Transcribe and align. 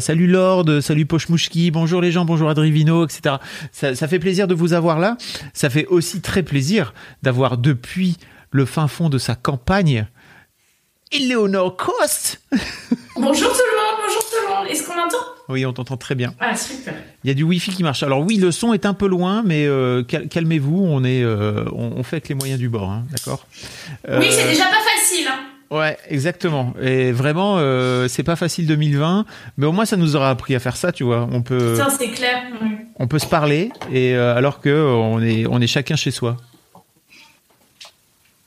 Salut 0.00 0.26
Lord, 0.26 0.66
salut 0.82 1.06
Pochmouchki, 1.06 1.70
bonjour 1.70 2.00
les 2.00 2.12
gens, 2.12 2.24
bonjour 2.24 2.48
Adrivino, 2.48 3.04
etc. 3.04 3.36
Ça, 3.72 3.94
ça 3.94 4.06
fait 4.08 4.18
plaisir 4.18 4.46
de 4.46 4.54
vous 4.54 4.72
avoir 4.72 4.98
là. 4.98 5.16
Ça 5.54 5.70
fait 5.70 5.86
aussi 5.86 6.20
très 6.20 6.42
plaisir 6.42 6.94
d'avoir 7.22 7.58
depuis 7.58 8.16
le 8.50 8.64
fin 8.64 8.88
fond 8.88 9.08
de 9.08 9.18
sa 9.18 9.34
campagne 9.34 10.06
Eleonore 11.12 11.76
Cost. 11.76 12.40
Bonjour 13.20 13.50
tout 13.50 13.58
le 13.58 13.76
monde, 13.76 14.06
bonjour 14.06 14.20
tout 14.20 14.36
le 14.46 14.54
monde. 14.54 14.66
Est-ce 14.70 14.86
qu'on 14.86 14.94
m'entend? 14.94 15.16
Oui, 15.48 15.66
on 15.66 15.72
t'entend 15.72 15.96
très 15.96 16.14
bien. 16.14 16.34
Ah 16.38 16.54
super. 16.54 16.94
Il 17.24 17.28
y 17.28 17.30
a 17.32 17.34
du 17.34 17.42
Wi-Fi 17.42 17.72
qui 17.72 17.82
marche. 17.82 18.04
Alors 18.04 18.20
oui, 18.20 18.36
le 18.36 18.52
son 18.52 18.72
est 18.74 18.86
un 18.86 18.94
peu 18.94 19.08
loin, 19.08 19.42
mais 19.44 19.66
euh, 19.66 20.04
cal- 20.04 20.28
calmez-vous, 20.28 20.84
on 20.88 21.02
est, 21.02 21.24
euh, 21.24 21.64
on, 21.72 21.94
on 21.96 22.02
fait 22.04 22.16
avec 22.16 22.28
les 22.28 22.36
moyens 22.36 22.60
du 22.60 22.68
bord, 22.68 22.90
hein, 22.90 23.04
d'accord? 23.10 23.44
Oui, 24.08 24.26
c'est 24.30 24.44
Euh, 24.44 24.50
déjà 24.50 24.66
pas 24.66 24.76
facile. 24.96 25.26
Hein. 25.28 25.46
Ouais, 25.70 25.98
exactement. 26.08 26.72
Et 26.80 27.12
vraiment, 27.12 27.56
euh, 27.58 28.08
c'est 28.08 28.22
pas 28.22 28.36
facile 28.36 28.66
2020, 28.66 29.26
mais 29.58 29.66
au 29.66 29.72
moins 29.72 29.84
ça 29.84 29.96
nous 29.98 30.16
aura 30.16 30.30
appris 30.30 30.54
à 30.54 30.60
faire 30.60 30.76
ça, 30.76 30.92
tu 30.92 31.04
vois. 31.04 31.28
On 31.30 31.42
peut, 31.42 31.76
Ça 31.76 31.88
c'est 31.90 32.08
clair. 32.08 32.42
oui. 32.62 32.70
on 32.98 33.06
peut 33.06 33.18
se 33.18 33.26
parler, 33.26 33.70
et 33.92 34.14
euh, 34.14 34.34
alors 34.34 34.60
que 34.60 34.70
on 34.70 35.20
est, 35.22 35.44
on 35.46 35.60
est 35.60 35.66
chacun 35.66 35.94
chez 35.96 36.10
soi. 36.10 36.38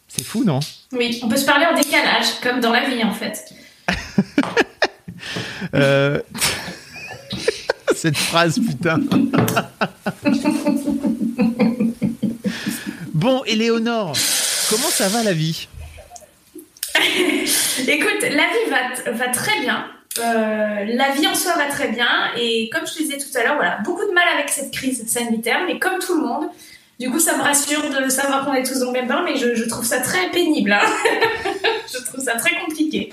C'est 0.08 0.23
fou, 0.25 0.44
non? 0.44 0.59
Oui, 0.94 1.19
on 1.23 1.30
peut 1.30 1.38
se 1.38 1.45
parler 1.45 1.66
en 1.72 1.75
décalage, 1.75 2.39
comme 2.41 2.59
dans 2.59 2.72
la 2.72 2.89
vie 2.89 3.03
en 3.03 3.13
fait. 3.13 3.53
Euh, 5.75 6.19
Cette 7.95 8.17
phrase, 8.17 8.58
putain. 8.59 8.97
bon, 13.13 13.44
Éléonore, 13.45 14.13
comment 14.69 14.89
ça 14.89 15.08
va 15.09 15.22
la 15.23 15.33
vie? 15.33 15.67
Écoute, 17.88 18.21
la 18.21 18.30
vie 18.30 18.69
va, 18.69 19.11
va 19.11 19.27
très 19.30 19.59
bien. 19.61 19.85
Euh, 20.19 20.85
la 20.94 21.11
vie 21.11 21.27
en 21.27 21.35
soi 21.35 21.53
va 21.55 21.66
très 21.66 21.89
bien. 21.89 22.07
Et 22.38 22.69
comme 22.71 22.85
je 22.85 22.94
te 22.94 22.97
disais 22.99 23.17
tout 23.17 23.38
à 23.38 23.44
l'heure, 23.44 23.55
voilà, 23.55 23.77
beaucoup 23.83 24.05
de 24.05 24.13
mal 24.13 24.25
avec 24.33 24.49
cette 24.49 24.71
crise 24.71 25.05
sanitaire, 25.07 25.59
mais 25.66 25.79
comme 25.79 25.99
tout 25.99 26.16
le 26.16 26.22
monde. 26.27 26.45
Du 26.99 27.09
coup, 27.09 27.19
ça 27.19 27.35
me 27.35 27.41
rassure 27.41 27.81
de 27.89 28.09
savoir 28.09 28.45
qu'on 28.45 28.53
est 28.53 28.63
tous 28.63 28.79
dans 28.79 28.88
le 28.88 28.91
même 28.91 29.07
bain, 29.07 29.23
mais 29.25 29.35
je, 29.35 29.55
je 29.55 29.63
trouve 29.67 29.83
ça 29.85 30.02
très 30.02 30.29
pénible. 30.29 30.72
hein. 30.72 30.81
je 31.91 31.97
trouve 32.05 32.23
ça 32.23 32.33
très 32.35 32.55
compliqué. 32.59 33.11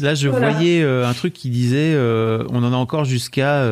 Là, 0.00 0.14
je 0.14 0.28
Voilà. 0.28 0.50
voyais 0.50 0.82
euh, 0.82 1.06
un 1.06 1.14
truc 1.14 1.32
qui 1.32 1.48
disait 1.48 1.92
euh, 1.94 2.44
on 2.50 2.62
en 2.62 2.72
a 2.72 2.76
encore 2.76 3.04
jusqu'à 3.06 3.64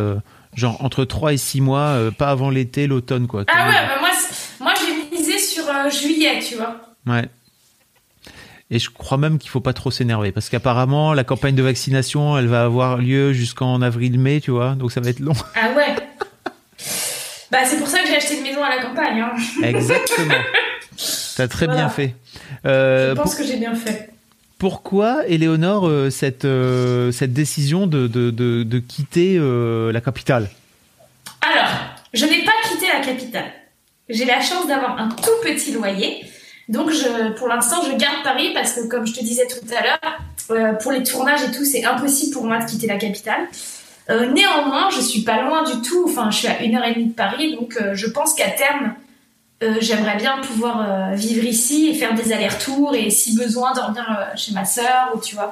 genre 0.57 0.83
entre 0.83 1.05
3 1.05 1.35
et 1.35 1.37
6 1.37 1.61
mois, 1.61 1.97
pas 2.17 2.29
avant 2.29 2.49
l'été, 2.51 2.87
l'automne, 2.87 3.27
quoi. 3.27 3.45
Ah 3.49 3.69
ouais, 3.69 3.75
bah 3.75 3.97
moi, 4.01 4.11
moi 4.61 4.73
j'ai 4.81 5.17
misé 5.17 5.39
sur 5.39 5.65
juillet, 5.91 6.39
tu 6.47 6.55
vois. 6.57 6.77
Ouais. 7.07 7.29
Et 8.71 8.79
je 8.79 8.91
crois 8.91 9.17
même 9.17 9.39
qu'il 9.39 9.51
faut 9.51 9.61
pas 9.63 9.73
trop 9.73 9.91
s'énerver 9.91 10.31
parce 10.31 10.51
qu'apparemment 10.51 11.15
la 11.15 11.25
campagne 11.25 11.55
de 11.55 11.63
vaccination 11.63 12.37
elle 12.37 12.49
va 12.49 12.65
avoir 12.65 12.99
lieu 12.99 13.33
jusqu'en 13.33 13.81
avril-mai, 13.81 14.41
tu 14.43 14.51
vois, 14.51 14.75
donc 14.75 14.93
ça 14.93 15.01
va 15.01 15.09
être 15.11 15.21
long. 15.21 15.33
Ah 15.55 15.71
ouais. 15.75 15.95
bah 17.51 17.59
c'est 17.65 17.79
pour 17.79 17.89
ça 17.89 18.01
que 18.03 18.09
j'ai 18.09 18.17
acheté 18.17 18.37
une 18.37 18.43
maison 18.43 18.63
à 18.63 18.69
la 18.77 18.83
campagne. 18.83 19.21
Hein. 19.21 19.33
Exactement. 19.63 20.35
T'as 21.37 21.49
très 21.49 21.67
Voilà. 21.67 21.81
bien 21.83 21.89
fait. 21.89 22.15
Euh, 22.67 23.11
Je 23.11 23.15
pense 23.15 23.31
pour- 23.35 23.41
que 23.41 23.47
j'ai 23.51 23.57
bien 23.57 23.75
fait. 23.75 24.11
pourquoi, 24.59 25.27
Éléonore, 25.29 25.89
euh, 25.89 26.11
cette, 26.11 26.45
euh, 26.45 27.11
cette 27.13 27.33
décision 27.33 27.87
de, 27.87 28.07
de, 28.07 28.31
de, 28.31 28.65
de 28.65 28.79
quitter 28.81 29.39
la 29.93 30.01
capitale? 30.01 30.51
Alors, 31.41 31.71
je 32.13 32.25
n'ai 32.27 32.45
pas 32.45 32.53
quitté 32.69 32.87
la 32.93 33.01
capitale. 33.01 33.51
J'ai 34.11 34.25
la 34.25 34.41
chance 34.41 34.67
d'avoir 34.67 34.99
un 34.99 35.09
tout 35.09 35.31
petit 35.43 35.73
loyer. 35.73 36.25
Donc, 36.69 36.91
pour 37.37 37.49
l'instant, 37.49 37.83
je 37.83 37.97
garde 37.97 38.23
Paris 38.23 38.51
parce 38.53 38.73
que, 38.75 38.87
comme 38.87 39.07
je 39.07 39.15
te 39.15 39.21
disais 39.21 39.47
tout 39.47 39.75
à 39.75 39.83
l'heure, 39.83 40.19
euh, 40.51 40.73
pour 40.75 40.93
les 40.93 41.03
tournages 41.03 41.43
et 41.43 41.51
tout, 41.51 41.65
c'est 41.65 41.85
impossible 41.85 42.33
pour 42.33 42.45
moi 42.45 42.59
de 42.59 42.65
quitter 42.65 42.87
la 42.87 42.97
capitale. 42.97 43.49
Euh, 44.11 44.31
néanmoins, 44.33 44.89
je 44.91 45.01
suis 45.01 45.23
pas 45.23 45.43
loin 45.43 45.65
du 45.65 45.81
tout. 45.83 46.07
Enfin, 46.09 46.31
je 46.31 46.39
suis 46.39 46.49
à 46.49 46.63
une 46.63 46.77
heure 46.77 46.85
et 46.85 46.95
demie 46.95 47.09
de 47.09 47.15
Paris, 47.15 47.55
donc 47.55 47.77
euh, 47.77 47.95
je 47.95 48.07
pense 48.07 48.35
qu'à 48.35 48.51
terme, 48.51 48.95
j'aimerais 49.81 50.17
bien 50.17 50.39
pouvoir 50.41 51.15
vivre 51.15 51.45
ici 51.45 51.89
et 51.89 51.95
faire 51.95 52.15
des 52.15 52.33
allers-retours 52.33 52.95
et, 52.95 53.11
si 53.11 53.35
besoin, 53.37 53.73
dormir 53.73 54.29
chez 54.37 54.53
ma 54.53 54.65
sœur 54.65 55.11
ou 55.17 55.19
tu 55.19 55.35
vois. 55.35 55.51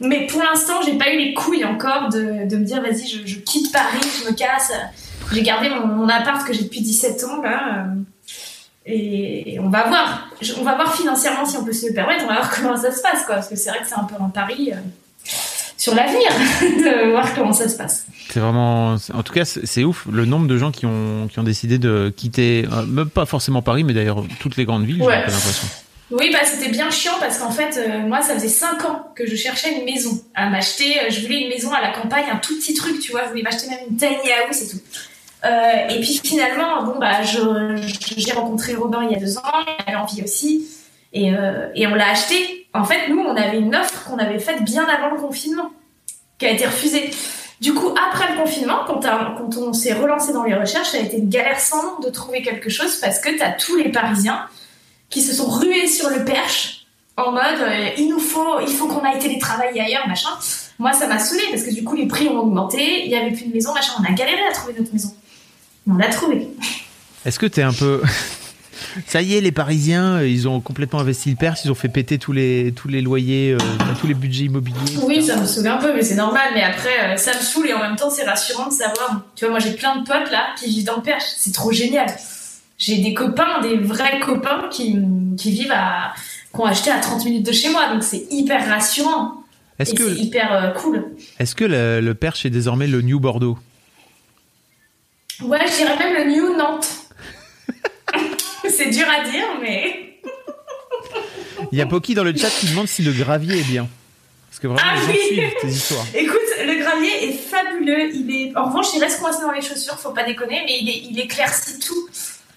Mais 0.00 0.26
pour 0.26 0.42
l'instant, 0.42 0.80
j'ai 0.82 0.96
pas 0.96 1.12
eu 1.12 1.18
les 1.18 1.34
couilles 1.34 1.66
encore 1.66 2.08
de, 2.08 2.48
de 2.48 2.56
me 2.56 2.64
dire 2.64 2.80
vas-y, 2.80 3.06
je, 3.06 3.26
je 3.26 3.38
quitte 3.40 3.70
Paris, 3.70 4.00
je 4.22 4.30
me 4.30 4.34
casse. 4.34 4.72
J'ai 5.30 5.42
gardé 5.42 5.68
mon, 5.68 5.86
mon 5.86 6.08
appart 6.08 6.46
que 6.46 6.54
j'ai 6.54 6.62
depuis 6.62 6.80
17 6.80 7.24
ans 7.24 7.42
là. 7.42 7.84
Et 8.86 9.58
on 9.60 9.68
va 9.68 9.88
voir. 9.88 10.28
Je- 10.40 10.54
on 10.58 10.62
va 10.64 10.74
voir 10.74 10.94
financièrement 10.94 11.44
si 11.46 11.56
on 11.56 11.64
peut 11.64 11.72
se 11.72 11.86
le 11.88 11.94
permettre. 11.94 12.24
On 12.24 12.28
va 12.28 12.34
voir 12.36 12.50
comment 12.54 12.76
ça 12.76 12.92
se 12.92 13.00
passe 13.02 13.24
quoi. 13.24 13.36
Parce 13.36 13.48
que 13.48 13.56
c'est 13.56 13.70
vrai 13.70 13.80
que 13.80 13.88
c'est 13.88 13.98
un 13.98 14.04
peu 14.04 14.14
un 14.22 14.28
pari 14.28 14.72
euh, 14.72 14.76
sur 15.76 15.94
l'avenir 15.94 16.28
de 16.60 17.10
voir 17.10 17.34
comment 17.34 17.52
ça 17.52 17.68
se 17.68 17.76
passe. 17.76 18.06
C'est 18.30 18.40
vraiment, 18.40 18.96
en 19.12 19.22
tout 19.22 19.32
cas, 19.32 19.44
c'est 19.44 19.84
ouf 19.84 20.06
le 20.10 20.24
nombre 20.24 20.46
de 20.46 20.56
gens 20.58 20.70
qui 20.72 20.86
ont, 20.86 21.28
qui 21.30 21.38
ont 21.38 21.42
décidé 21.44 21.78
de 21.78 22.12
quitter, 22.16 22.66
euh, 22.72 22.84
même 22.86 23.08
pas 23.10 23.26
forcément 23.26 23.62
Paris, 23.62 23.84
mais 23.84 23.92
d'ailleurs 23.92 24.24
toutes 24.40 24.56
les 24.56 24.64
grandes 24.64 24.84
villes, 24.86 24.98
j'ai 25.00 25.06
Ouais. 25.06 25.20
l'impression. 25.20 25.68
Oui, 26.10 26.30
bah 26.32 26.40
c'était 26.44 26.70
bien 26.70 26.90
chiant 26.90 27.14
parce 27.18 27.38
qu'en 27.38 27.50
fait, 27.50 27.76
euh, 27.78 28.06
moi, 28.06 28.20
ça 28.22 28.34
faisait 28.34 28.48
5 28.48 28.84
ans 28.84 29.06
que 29.16 29.26
je 29.26 29.34
cherchais 29.36 29.74
une 29.78 29.84
maison 29.86 30.20
à 30.34 30.50
m'acheter. 30.50 30.94
Je 31.08 31.22
voulais 31.22 31.40
une 31.40 31.48
maison 31.48 31.72
à 31.72 31.80
la 31.80 31.92
campagne, 31.92 32.24
un 32.30 32.36
tout 32.36 32.54
petit 32.58 32.74
truc, 32.74 33.00
tu 33.00 33.10
vois. 33.12 33.22
Je 33.24 33.30
voulais 33.30 33.42
m'acheter 33.42 33.68
même 33.70 33.78
une 33.90 33.96
tiny 33.96 34.10
house 34.46 34.62
et 34.62 34.68
tout. 34.68 34.78
Euh, 35.44 35.88
et 35.88 36.00
puis 36.00 36.20
finalement, 36.24 36.84
bon, 36.84 36.98
bah, 36.98 37.22
j'ai 37.22 38.32
rencontré 38.32 38.74
Robin 38.74 39.02
il 39.04 39.12
y 39.12 39.14
a 39.14 39.20
deux 39.20 39.36
ans, 39.38 39.42
il 39.66 39.90
avait 39.90 39.96
envie 39.96 40.22
aussi. 40.22 40.66
Et, 41.12 41.34
euh, 41.34 41.68
et 41.74 41.86
on 41.86 41.94
l'a 41.94 42.10
acheté. 42.10 42.66
En 42.72 42.84
fait, 42.84 43.08
nous, 43.08 43.20
on 43.20 43.36
avait 43.36 43.58
une 43.58 43.74
offre 43.74 44.04
qu'on 44.04 44.18
avait 44.18 44.38
faite 44.38 44.62
bien 44.64 44.84
avant 44.84 45.14
le 45.14 45.20
confinement, 45.20 45.70
qui 46.38 46.46
a 46.46 46.50
été 46.50 46.66
refusée. 46.66 47.10
Du 47.60 47.72
coup, 47.72 47.94
après 48.08 48.32
le 48.32 48.40
confinement, 48.40 48.80
quand, 48.86 49.06
on 49.56 49.72
s'est 49.72 49.92
relancé 49.92 50.32
dans 50.32 50.42
les 50.42 50.54
recherches, 50.54 50.88
ça 50.88 50.98
a 50.98 51.00
été 51.00 51.18
une 51.18 51.28
galère 51.28 51.60
sans 51.60 51.82
nom 51.82 51.98
de 52.00 52.10
trouver 52.10 52.42
quelque 52.42 52.68
chose 52.68 52.96
parce 52.96 53.20
que 53.20 53.30
tu 53.30 53.42
as 53.42 53.52
tous 53.52 53.76
les 53.76 53.90
Parisiens 53.90 54.46
qui 55.08 55.22
se 55.22 55.32
sont 55.32 55.48
rués 55.48 55.86
sur 55.86 56.10
le 56.10 56.24
perche 56.24 56.86
en 57.16 57.30
mode 57.30 57.60
euh, 57.60 57.90
il 57.96 58.08
nous 58.08 58.18
faut, 58.18 58.60
il 58.60 58.74
faut 58.74 58.88
qu'on 58.88 59.04
aille 59.04 59.20
télétravailler 59.20 59.80
ailleurs, 59.80 60.08
machin. 60.08 60.30
Moi, 60.80 60.92
ça 60.92 61.06
m'a 61.06 61.20
saoulé 61.20 61.44
parce 61.52 61.62
que 61.62 61.72
du 61.72 61.84
coup, 61.84 61.94
les 61.94 62.06
prix 62.06 62.28
ont 62.28 62.38
augmenté, 62.38 63.04
il 63.04 63.10
y 63.10 63.14
avait 63.14 63.30
plus 63.30 63.46
de 63.46 63.54
maison, 63.54 63.72
machin. 63.72 63.92
On 64.00 64.04
a 64.04 64.12
galéré 64.12 64.44
à 64.50 64.52
trouver 64.52 64.74
notre 64.76 64.92
maison. 64.92 65.14
On 65.88 65.94
l'a 65.94 66.08
trouvée. 66.08 66.48
Est-ce 67.24 67.38
que 67.38 67.46
t'es 67.46 67.62
un 67.62 67.72
peu. 67.72 68.02
Ça 69.06 69.22
y 69.22 69.34
est, 69.34 69.40
les 69.40 69.52
Parisiens, 69.52 70.16
euh, 70.16 70.28
ils 70.28 70.46
ont 70.48 70.60
complètement 70.60 71.00
investi 71.00 71.30
le 71.30 71.36
perche, 71.36 71.60
ils 71.64 71.70
ont 71.70 71.74
fait 71.74 71.88
péter 71.88 72.18
tous 72.18 72.32
les, 72.32 72.72
tous 72.72 72.88
les 72.88 73.00
loyers, 73.00 73.52
euh, 73.52 73.58
tous 74.00 74.06
les 74.06 74.14
budgets 74.14 74.44
immobiliers. 74.44 74.98
Oui, 75.02 75.22
ça 75.22 75.36
me 75.36 75.46
saoule 75.46 75.66
un 75.66 75.78
peu, 75.78 75.94
mais 75.94 76.02
c'est 76.02 76.14
normal. 76.16 76.50
Mais 76.54 76.62
après, 76.62 77.12
euh, 77.12 77.16
ça 77.16 77.32
me 77.34 77.40
saoule 77.40 77.68
et 77.68 77.72
en 77.72 77.80
même 77.80 77.96
temps, 77.96 78.10
c'est 78.10 78.24
rassurant 78.24 78.68
de 78.68 78.72
savoir. 78.72 79.22
Tu 79.36 79.44
vois, 79.44 79.50
moi, 79.52 79.58
j'ai 79.58 79.72
plein 79.72 79.96
de 79.96 80.06
potes 80.06 80.30
là 80.30 80.48
qui 80.58 80.68
vivent 80.68 80.84
dans 80.84 80.96
le 80.96 81.02
Perche. 81.02 81.24
C'est 81.36 81.52
trop 81.52 81.72
génial. 81.72 82.06
J'ai 82.78 82.98
des 82.98 83.14
copains, 83.14 83.60
des 83.62 83.76
vrais 83.78 84.20
copains 84.20 84.68
qui, 84.70 84.98
qui 85.36 85.50
vivent 85.50 85.72
à. 85.72 86.12
qui 86.52 86.60
ont 86.60 86.66
acheté 86.66 86.90
à 86.90 86.98
30 86.98 87.24
minutes 87.24 87.46
de 87.46 87.52
chez 87.52 87.70
moi. 87.70 87.88
Donc, 87.92 88.02
c'est 88.02 88.26
hyper 88.30 88.68
rassurant. 88.68 89.44
Est-ce 89.78 89.92
et 89.92 89.94
que, 89.94 90.08
c'est 90.14 90.20
hyper 90.20 90.52
euh, 90.52 90.70
cool. 90.70 91.04
est-ce 91.38 91.54
que 91.54 91.64
le, 91.64 92.00
le 92.00 92.14
perche 92.14 92.46
est 92.46 92.50
désormais 92.50 92.86
le 92.86 93.02
New 93.02 93.18
Bordeaux? 93.18 93.58
Ouais, 95.42 95.58
je 95.66 95.76
dirais 95.76 95.96
même 95.98 96.14
le 96.14 96.32
New 96.32 96.56
Nantes. 96.56 96.88
c'est 98.68 98.90
dur 98.90 99.06
à 99.08 99.28
dire, 99.28 99.44
mais. 99.60 100.20
Il 101.72 101.78
y 101.78 101.82
a 101.82 101.86
Poki 101.86 102.14
dans 102.14 102.24
le 102.24 102.34
chat 102.36 102.50
qui 102.50 102.66
demande 102.68 102.86
si 102.88 103.02
le 103.02 103.12
gravier 103.12 103.58
est 103.58 103.64
bien. 103.64 103.88
Parce 104.48 104.60
que 104.60 104.66
vraiment, 104.68 104.82
Ah 104.84 104.94
les 104.94 105.00
gens 105.00 105.08
oui. 105.08 105.26
suivent 105.26 105.52
tes 105.60 105.68
histoires. 105.68 106.06
Écoute, 106.14 106.38
le 106.64 106.78
gravier 106.80 107.28
est 107.28 107.32
fabuleux. 107.32 108.14
Il 108.14 108.30
est, 108.30 108.56
en 108.56 108.66
revanche, 108.66 108.86
il 108.94 109.00
reste 109.00 109.20
coincé 109.20 109.42
dans 109.42 109.50
les 109.50 109.62
chaussures, 109.62 109.98
faut 109.98 110.10
pas 110.12 110.24
déconner, 110.24 110.62
mais 110.64 110.78
il, 110.80 110.88
est, 110.88 111.02
il 111.10 111.18
éclaircit 111.18 111.80
tout. 111.80 112.08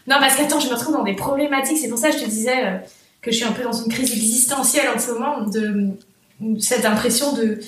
Non, 0.05 0.17
parce 0.19 0.35
qu'attends, 0.35 0.59
je 0.59 0.69
me 0.69 0.75
retrouve 0.75 0.93
dans 0.93 1.03
des 1.03 1.15
problématiques. 1.15 1.77
C'est 1.79 1.89
pour 1.89 1.97
ça 1.97 2.11
que 2.11 2.17
je 2.17 2.23
te 2.23 2.29
disais 2.29 2.65
euh, 2.65 2.77
que 3.21 3.31
je 3.31 3.37
suis 3.37 3.45
un 3.45 3.51
peu 3.51 3.63
dans 3.63 3.73
une 3.73 3.91
crise 3.91 4.11
existentielle 4.11 4.87
en 4.95 4.99
ce 4.99 5.11
moment, 5.11 5.41
de 5.41 5.89
cette 6.59 6.85
impression 6.85 7.33
de, 7.33 7.59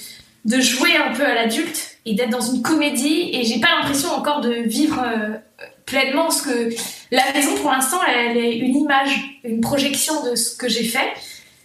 de 0.45 0.59
jouer 0.59 0.95
un 0.97 1.13
peu 1.13 1.25
à 1.25 1.35
l'adulte 1.35 1.97
et 2.05 2.15
d'être 2.15 2.29
dans 2.29 2.41
une 2.41 2.61
comédie. 2.61 3.29
Et 3.33 3.43
j'ai 3.43 3.59
pas 3.59 3.67
l'impression 3.79 4.09
encore 4.11 4.41
de 4.41 4.53
vivre 4.53 5.01
euh, 5.05 5.37
pleinement 5.85 6.31
ce 6.31 6.43
que 6.43 6.69
la 7.11 7.23
maison, 7.33 7.55
pour 7.61 7.71
l'instant, 7.71 7.97
elle 8.07 8.37
est 8.37 8.57
une 8.57 8.75
image, 8.75 9.39
une 9.43 9.61
projection 9.61 10.23
de 10.29 10.35
ce 10.35 10.55
que 10.55 10.67
j'ai 10.69 10.83
fait. 10.85 11.09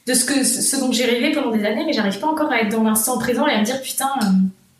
de 0.07 0.15
ce, 0.15 0.25
que, 0.25 0.45
ce 0.45 0.77
dont 0.77 0.93
j'ai 0.93 1.05
rêvé 1.07 1.33
pendant 1.33 1.51
des 1.51 1.65
années, 1.65 1.85
mais 1.87 1.93
j'arrive 1.95 2.19
pas 2.19 2.27
encore 2.27 2.53
à 2.53 2.61
être 2.61 2.71
dans 2.71 2.83
l'instant 2.83 3.19
présent 3.19 3.47
et 3.47 3.53
à 3.53 3.61
me 3.61 3.65
dire 3.65 3.81
putain, 3.81 4.11
euh, 4.23 4.27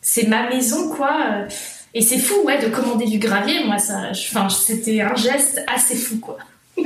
c'est 0.03 0.27
ma 0.27 0.49
maison 0.51 0.91
quoi. 0.91 1.17
euh. 1.33 1.49
Et 1.97 2.01
c'est 2.03 2.19
fou, 2.19 2.35
ouais, 2.45 2.59
de 2.61 2.67
commander 2.69 3.07
du 3.07 3.19
gravier. 3.19 3.63
Moi, 3.65 3.79
ça, 3.79 4.11
enfin, 4.11 4.49
c'était 4.49 5.01
un 5.01 5.15
geste 5.15 5.63
assez 5.73 5.95
fou, 5.95 6.19
quoi. 6.19 6.39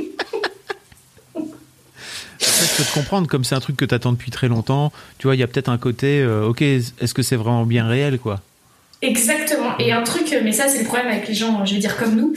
Après, 2.41 2.65
je 2.65 2.77
peux 2.77 2.83
te 2.83 2.93
comprendre, 2.93 3.27
comme 3.27 3.43
c'est 3.43 3.55
un 3.55 3.59
truc 3.59 3.75
que 3.75 3.85
tu 3.85 3.93
attends 3.93 4.11
depuis 4.13 4.31
très 4.31 4.47
longtemps, 4.47 4.91
tu 5.17 5.27
vois, 5.27 5.35
il 5.35 5.39
y 5.39 5.43
a 5.43 5.47
peut-être 5.47 5.69
un 5.69 5.77
côté, 5.77 6.21
euh, 6.21 6.47
ok, 6.47 6.61
est-ce 6.61 7.13
que 7.13 7.21
c'est 7.21 7.35
vraiment 7.35 7.65
bien 7.65 7.87
réel, 7.87 8.19
quoi? 8.19 8.41
Exactement. 9.01 9.77
Et 9.77 9.91
un 9.91 10.03
truc, 10.03 10.35
mais 10.43 10.51
ça, 10.51 10.67
c'est 10.67 10.79
le 10.79 10.85
problème 10.85 11.07
avec 11.07 11.27
les 11.27 11.33
gens, 11.33 11.65
je 11.65 11.73
vais 11.73 11.79
dire 11.79 11.97
comme 11.97 12.15
nous. 12.15 12.33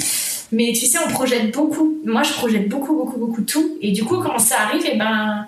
Mais 0.53 0.73
tu 0.73 0.87
sais, 0.87 0.99
on 1.05 1.11
projette 1.11 1.51
beaucoup. 1.51 1.99
Moi, 2.05 2.23
je 2.23 2.33
projette 2.33 2.69
beaucoup, 2.69 2.95
beaucoup, 2.95 3.19
beaucoup 3.19 3.43
tout. 3.43 3.79
Et 3.81 3.91
du 3.93 4.05
coup, 4.05 4.19
quand 4.19 4.39
ça 4.39 4.61
arrive, 4.61 4.85
et 4.87 4.97
ben, 4.97 5.47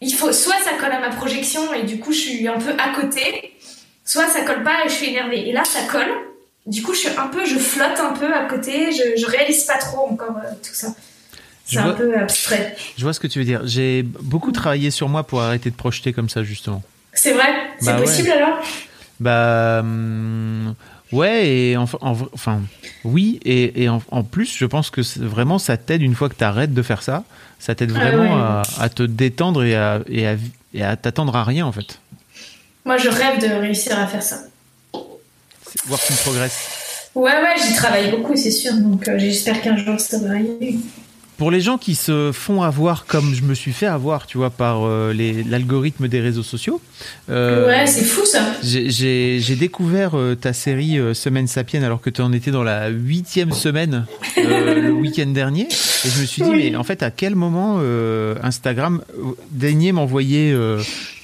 il 0.00 0.12
faut 0.12 0.32
soit 0.32 0.56
ça 0.64 0.72
colle 0.78 0.92
à 0.92 1.00
ma 1.00 1.10
projection 1.10 1.72
et 1.72 1.84
du 1.84 1.98
coup, 1.98 2.12
je 2.12 2.18
suis 2.18 2.48
un 2.48 2.58
peu 2.58 2.72
à 2.72 3.00
côté, 3.00 3.54
soit 4.04 4.28
ça 4.28 4.42
colle 4.42 4.64
pas 4.64 4.84
et 4.84 4.88
je 4.88 4.94
suis 4.94 5.06
énervée. 5.06 5.48
Et 5.48 5.52
là, 5.52 5.64
ça 5.64 5.80
colle. 5.90 6.12
Du 6.66 6.82
coup, 6.82 6.92
je 6.94 7.00
suis 7.00 7.08
un 7.16 7.28
peu, 7.28 7.44
je 7.46 7.58
flotte 7.58 8.00
un 8.00 8.12
peu 8.12 8.34
à 8.34 8.44
côté. 8.44 8.90
Je, 8.92 9.20
je 9.20 9.26
réalise 9.26 9.64
pas 9.64 9.78
trop 9.78 10.08
encore 10.08 10.36
euh, 10.36 10.50
tout 10.62 10.74
ça. 10.74 10.88
C'est 11.64 11.78
un 11.78 11.84
vois- 11.84 11.96
peu 11.96 12.16
abstrait. 12.18 12.76
Je 12.98 13.02
vois 13.04 13.12
ce 13.14 13.20
que 13.20 13.26
tu 13.26 13.38
veux 13.38 13.44
dire. 13.44 13.62
J'ai 13.64 14.02
beaucoup 14.02 14.52
travaillé 14.52 14.90
sur 14.90 15.08
moi 15.08 15.22
pour 15.24 15.40
arrêter 15.42 15.70
de 15.70 15.74
projeter 15.74 16.12
comme 16.12 16.28
ça, 16.28 16.42
justement. 16.44 16.82
C'est 17.12 17.32
vrai? 17.32 17.46
C'est 17.80 17.86
Bah 17.86 17.96
ouais. 17.98 18.04
possible 18.04 18.30
alors? 18.30 18.58
Bah. 19.20 19.80
hum, 19.80 20.74
ouais, 21.12 21.46
et 21.48 21.76
en- 21.76 21.84
en- 22.00 22.16
enfin, 22.32 22.60
oui, 23.04 23.40
et, 23.44 23.84
et 23.84 23.88
en, 23.88 24.02
en 24.10 24.24
plus, 24.24 24.54
je 24.56 24.66
pense 24.66 24.90
que 24.90 25.00
vraiment 25.20 25.58
ça 25.58 25.76
t'aide 25.76 26.02
une 26.02 26.14
fois 26.14 26.28
que 26.28 26.34
tu 26.34 26.44
arrêtes 26.44 26.74
de 26.74 26.82
faire 26.82 27.02
ça. 27.02 27.24
Ça 27.58 27.74
t'aide 27.74 27.92
Ah 27.94 27.98
vraiment 27.98 28.34
ouais. 28.34 28.40
à, 28.42 28.62
à 28.80 28.88
te 28.90 29.02
détendre 29.02 29.62
et 29.64 29.74
à, 29.74 30.00
et 30.08 30.26
à, 30.26 30.34
et 30.74 30.82
à 30.82 30.96
t'attendre 30.96 31.34
à 31.36 31.44
rien, 31.44 31.64
en 31.64 31.72
fait. 31.72 31.98
Moi, 32.84 32.98
je 32.98 33.08
rêve 33.08 33.40
de 33.40 33.46
réussir 33.60 33.98
à 33.98 34.06
faire 34.06 34.22
ça. 34.22 34.40
Voir 35.86 35.98
que 36.00 36.06
tu 36.08 36.12
progresses. 36.22 37.10
Ouais, 37.14 37.30
ouais, 37.30 37.54
j'y 37.66 37.74
travaille 37.74 38.10
beaucoup, 38.10 38.36
c'est 38.36 38.50
sûr. 38.50 38.74
Donc, 38.74 39.08
euh, 39.08 39.18
j'espère 39.18 39.62
qu'un 39.62 39.76
jour 39.76 39.98
ça 40.00 40.18
va 40.18 40.30
arriver. 40.30 40.76
Pour 41.36 41.50
les 41.50 41.60
gens 41.60 41.78
qui 41.78 41.96
se 41.96 42.30
font 42.32 42.62
avoir 42.62 43.06
comme 43.06 43.34
je 43.34 43.42
me 43.42 43.54
suis 43.54 43.72
fait 43.72 43.86
avoir, 43.86 44.26
tu 44.26 44.38
vois, 44.38 44.50
par 44.50 44.82
euh, 44.86 45.12
l'algorithme 45.48 46.06
des 46.06 46.20
réseaux 46.20 46.44
sociaux. 46.44 46.80
euh, 47.28 47.66
ouais, 47.66 47.86
c'est 47.88 48.04
fou 48.04 48.24
ça. 48.24 48.52
J'ai- 48.62 49.40
découvert 49.56 50.16
euh, 50.16 50.36
ta 50.36 50.52
série 50.52 50.96
Semaine 51.14 51.46
Sapienne 51.48 51.82
alors 51.82 52.00
que 52.00 52.08
tu 52.10 52.20
en 52.22 52.32
étais 52.32 52.52
dans 52.52 52.62
la 52.62 52.88
huitième 52.88 53.50
semaine 53.52 54.06
le 54.36 54.90
week-end 55.00 55.26
dernier. 55.26 55.62
Et 55.62 56.08
je 56.08 56.20
me 56.20 56.26
suis 56.26 56.42
dit, 56.42 56.48
Oui. 56.50 56.70
mais 56.70 56.76
en 56.76 56.84
fait, 56.84 57.02
à 57.02 57.10
quel 57.10 57.34
moment 57.34 57.80
Instagram 58.42 59.02
daignait 59.50 59.92
m'envoyer 59.92 60.56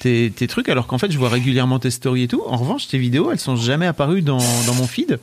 tes, 0.00 0.32
tes 0.34 0.46
trucs 0.48 0.68
alors 0.68 0.86
qu'en 0.88 0.98
fait, 0.98 1.12
je 1.12 1.18
vois 1.18 1.28
régulièrement 1.28 1.78
tes 1.78 1.90
stories 1.90 2.24
et 2.24 2.28
tout. 2.28 2.42
En 2.48 2.56
revanche, 2.56 2.88
tes 2.88 2.98
vidéos, 2.98 3.30
elles 3.30 3.38
sont 3.38 3.56
jamais 3.56 3.86
apparues 3.86 4.22
dans, 4.22 4.38
dans 4.66 4.74
mon 4.74 4.86
feed. 4.88 5.18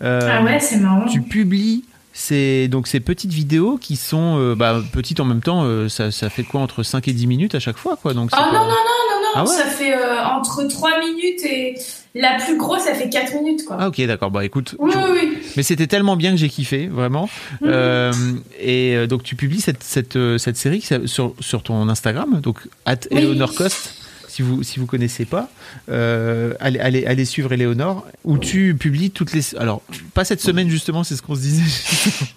Ah 0.00 0.42
ouais, 0.44 0.58
c'est 0.60 0.78
marrant. 0.78 1.06
tu 1.06 1.20
publies 1.22 1.84
ces, 2.18 2.68
donc 2.68 2.86
ces 2.86 3.00
petites 3.00 3.32
vidéos 3.32 3.76
qui 3.76 3.96
sont 3.96 4.38
euh, 4.38 4.54
bah, 4.54 4.80
petites 4.92 5.20
en 5.20 5.26
même 5.26 5.42
temps, 5.42 5.64
euh, 5.64 5.90
ça, 5.90 6.10
ça 6.10 6.30
fait 6.30 6.44
quoi 6.44 6.62
entre 6.62 6.82
5 6.82 7.06
et 7.08 7.12
10 7.12 7.26
minutes 7.26 7.54
à 7.54 7.60
chaque 7.60 7.76
fois 7.76 7.96
quoi. 8.00 8.14
Donc 8.14 8.30
Oh 8.32 8.36
c'est 8.38 8.46
non, 8.46 8.52
non, 8.52 8.60
non, 8.60 8.68
non, 8.68 9.20
non, 9.22 9.30
Ah 9.34 9.42
ouais 9.44 9.50
ça 9.50 9.64
fait 9.66 9.94
euh, 9.94 10.24
entre 10.24 10.64
3 10.64 10.98
minutes 11.00 11.44
et 11.44 11.74
la 12.14 12.38
plus 12.42 12.56
grosse, 12.56 12.80
ça 12.84 12.94
fait 12.94 13.10
4 13.10 13.34
minutes 13.34 13.64
quoi. 13.66 13.76
Ah 13.78 13.88
ok 13.88 14.00
d'accord 14.06 14.30
bah 14.30 14.46
écoute 14.46 14.74
oui, 14.78 14.92
tu- 14.92 14.98
oui, 14.98 15.04
oui. 15.12 15.38
Mais 15.58 15.62
c'était 15.62 15.86
tellement 15.86 16.16
bien 16.16 16.30
que 16.30 16.38
j'ai 16.38 16.48
kiffé, 16.48 16.86
vraiment. 16.86 17.28
Euh, 17.62 18.12
et 18.58 19.06
donc 19.06 19.22
tu 19.22 19.36
publies 19.36 19.60
cette, 19.60 19.82
cette, 19.82 20.16
cette 20.38 20.56
série 20.56 20.82
sur, 21.04 21.34
sur 21.40 21.62
ton 21.62 21.86
Instagram, 21.90 22.40
donc 22.40 22.60
at 22.86 22.96
Oui. 23.10 23.38
Coste, 23.54 23.94
si 24.36 24.42
vous 24.42 24.62
si 24.62 24.78
vous 24.78 24.84
connaissez 24.86 25.24
pas, 25.24 25.48
euh, 25.88 26.52
allez, 26.60 26.78
allez, 26.78 27.06
allez 27.06 27.24
suivre 27.24 27.52
Eleonore, 27.54 28.06
où 28.24 28.36
tu 28.36 28.74
publies 28.74 29.10
toutes 29.10 29.32
les... 29.32 29.54
Alors, 29.56 29.80
pas 30.12 30.24
cette 30.26 30.42
semaine 30.42 30.68
justement, 30.68 31.04
c'est 31.04 31.16
ce 31.16 31.22
qu'on 31.22 31.34
se 31.34 31.40
disait. 31.40 31.62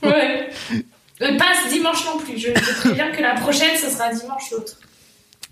Ouais. 0.04 0.50
Euh, 1.22 1.38
pas 1.38 1.51
ce 1.66 1.74
dimanche 1.74 2.06
non 2.06 2.18
plus. 2.19 2.38
Je, 2.38 2.48
je 2.48 2.80
préviens 2.80 3.12
que 3.12 3.22
la 3.22 3.34
prochaine, 3.36 3.75
ce 3.78 3.90
sera 3.90 4.13
dimanche 4.13 4.51
l'autre. 4.51 4.78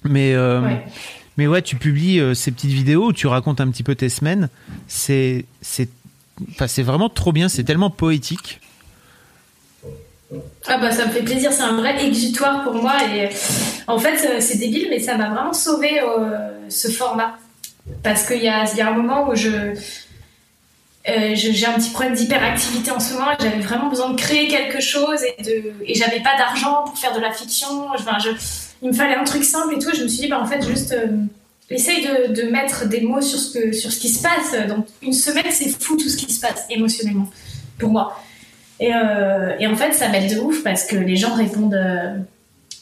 Mais, 0.05 0.33
euh, 0.33 0.61
Ouais. 0.61 0.85
mais 1.35 1.47
ouais, 1.47 1.61
tu 1.61 1.75
publies 1.75 2.21
ces 2.33 2.51
petites 2.51 2.71
vidéos 2.71 3.07
où 3.07 3.13
tu 3.13 3.27
racontes 3.27 3.59
un 3.59 3.69
petit 3.69 3.83
peu 3.83 3.93
tes 3.95 4.07
semaines. 4.07 4.47
C'est 4.87 5.43
c'est 5.61 5.89
enfin, 6.51 6.67
c'est 6.67 6.83
vraiment 6.83 7.09
trop 7.09 7.33
bien, 7.33 7.49
c'est 7.49 7.65
tellement 7.65 7.89
poétique. 7.89 8.61
Ah 10.67 10.77
bah 10.77 10.91
ça 10.91 11.05
me 11.05 11.11
fait 11.11 11.23
plaisir, 11.23 11.53
c'est 11.53 11.61
un 11.61 11.77
vrai 11.77 12.05
exutoire 12.05 12.63
pour 12.63 12.73
moi 12.73 12.95
et 13.15 13.29
en 13.87 13.97
fait 13.97 14.27
euh, 14.27 14.37
c'est 14.41 14.57
débile 14.57 14.87
mais 14.89 14.99
ça 14.99 15.15
m'a 15.17 15.29
vraiment 15.29 15.53
sauvé 15.53 16.01
euh, 16.01 16.49
ce 16.69 16.89
format. 16.89 17.37
Parce 18.03 18.25
qu'il 18.27 18.43
y 18.43 18.49
a, 18.49 18.65
y 18.75 18.81
a 18.81 18.89
un 18.89 18.91
moment 18.93 19.29
où 19.29 19.35
je 19.35 19.47
euh, 19.49 19.73
je- 21.35 21.51
j'ai 21.53 21.65
un 21.65 21.73
petit 21.73 21.91
problème 21.91 22.13
d'hyperactivité 22.13 22.91
en 22.91 22.99
ce 22.99 23.13
moment 23.13 23.31
et 23.31 23.35
j'avais 23.41 23.59
vraiment 23.61 23.87
besoin 23.89 24.09
de 24.09 24.19
créer 24.19 24.49
quelque 24.49 24.81
chose 24.81 25.19
et 25.23 25.41
de 25.43 25.73
et 25.85 25.93
j'avais 25.95 26.19
pas 26.19 26.35
d'argent 26.37 26.83
pour 26.85 26.97
faire 26.97 27.13
de 27.13 27.21
la 27.21 27.31
fiction. 27.31 27.87
Enfin, 27.95 28.17
je, 28.19 28.31
il 28.81 28.89
me 28.89 28.93
fallait 28.93 29.15
un 29.15 29.23
truc 29.23 29.45
simple 29.45 29.75
et 29.75 29.79
tout 29.79 29.91
je 29.95 30.03
me 30.03 30.07
suis 30.09 30.23
dit 30.23 30.27
bah 30.27 30.41
en 30.41 30.45
fait 30.45 30.61
juste 30.67 30.91
euh, 30.91 31.07
essaye 31.69 32.05
de, 32.05 32.33
de 32.33 32.49
mettre 32.49 32.85
des 32.89 32.99
mots 33.01 33.21
sur 33.21 33.39
ce 33.39 33.57
que 33.57 33.71
sur 33.71 33.93
ce 33.93 33.99
qui 34.01 34.09
se 34.09 34.21
passe. 34.21 34.67
Donc 34.67 34.85
une 35.01 35.13
semaine 35.13 35.45
c'est 35.51 35.69
fou 35.69 35.95
tout 35.95 36.09
ce 36.09 36.17
qui 36.17 36.31
se 36.33 36.41
passe 36.41 36.65
émotionnellement 36.69 37.29
pour 37.79 37.89
moi 37.89 38.21
et, 38.79 38.93
euh, 38.93 39.55
et 39.59 39.67
en 39.67 39.75
fait, 39.75 39.93
ça 39.93 40.09
m'aide 40.09 40.33
de 40.33 40.39
ouf 40.39 40.63
parce 40.63 40.85
que 40.85 40.95
les 40.95 41.15
gens 41.15 41.33
répondent 41.33 41.73
euh, 41.73 42.15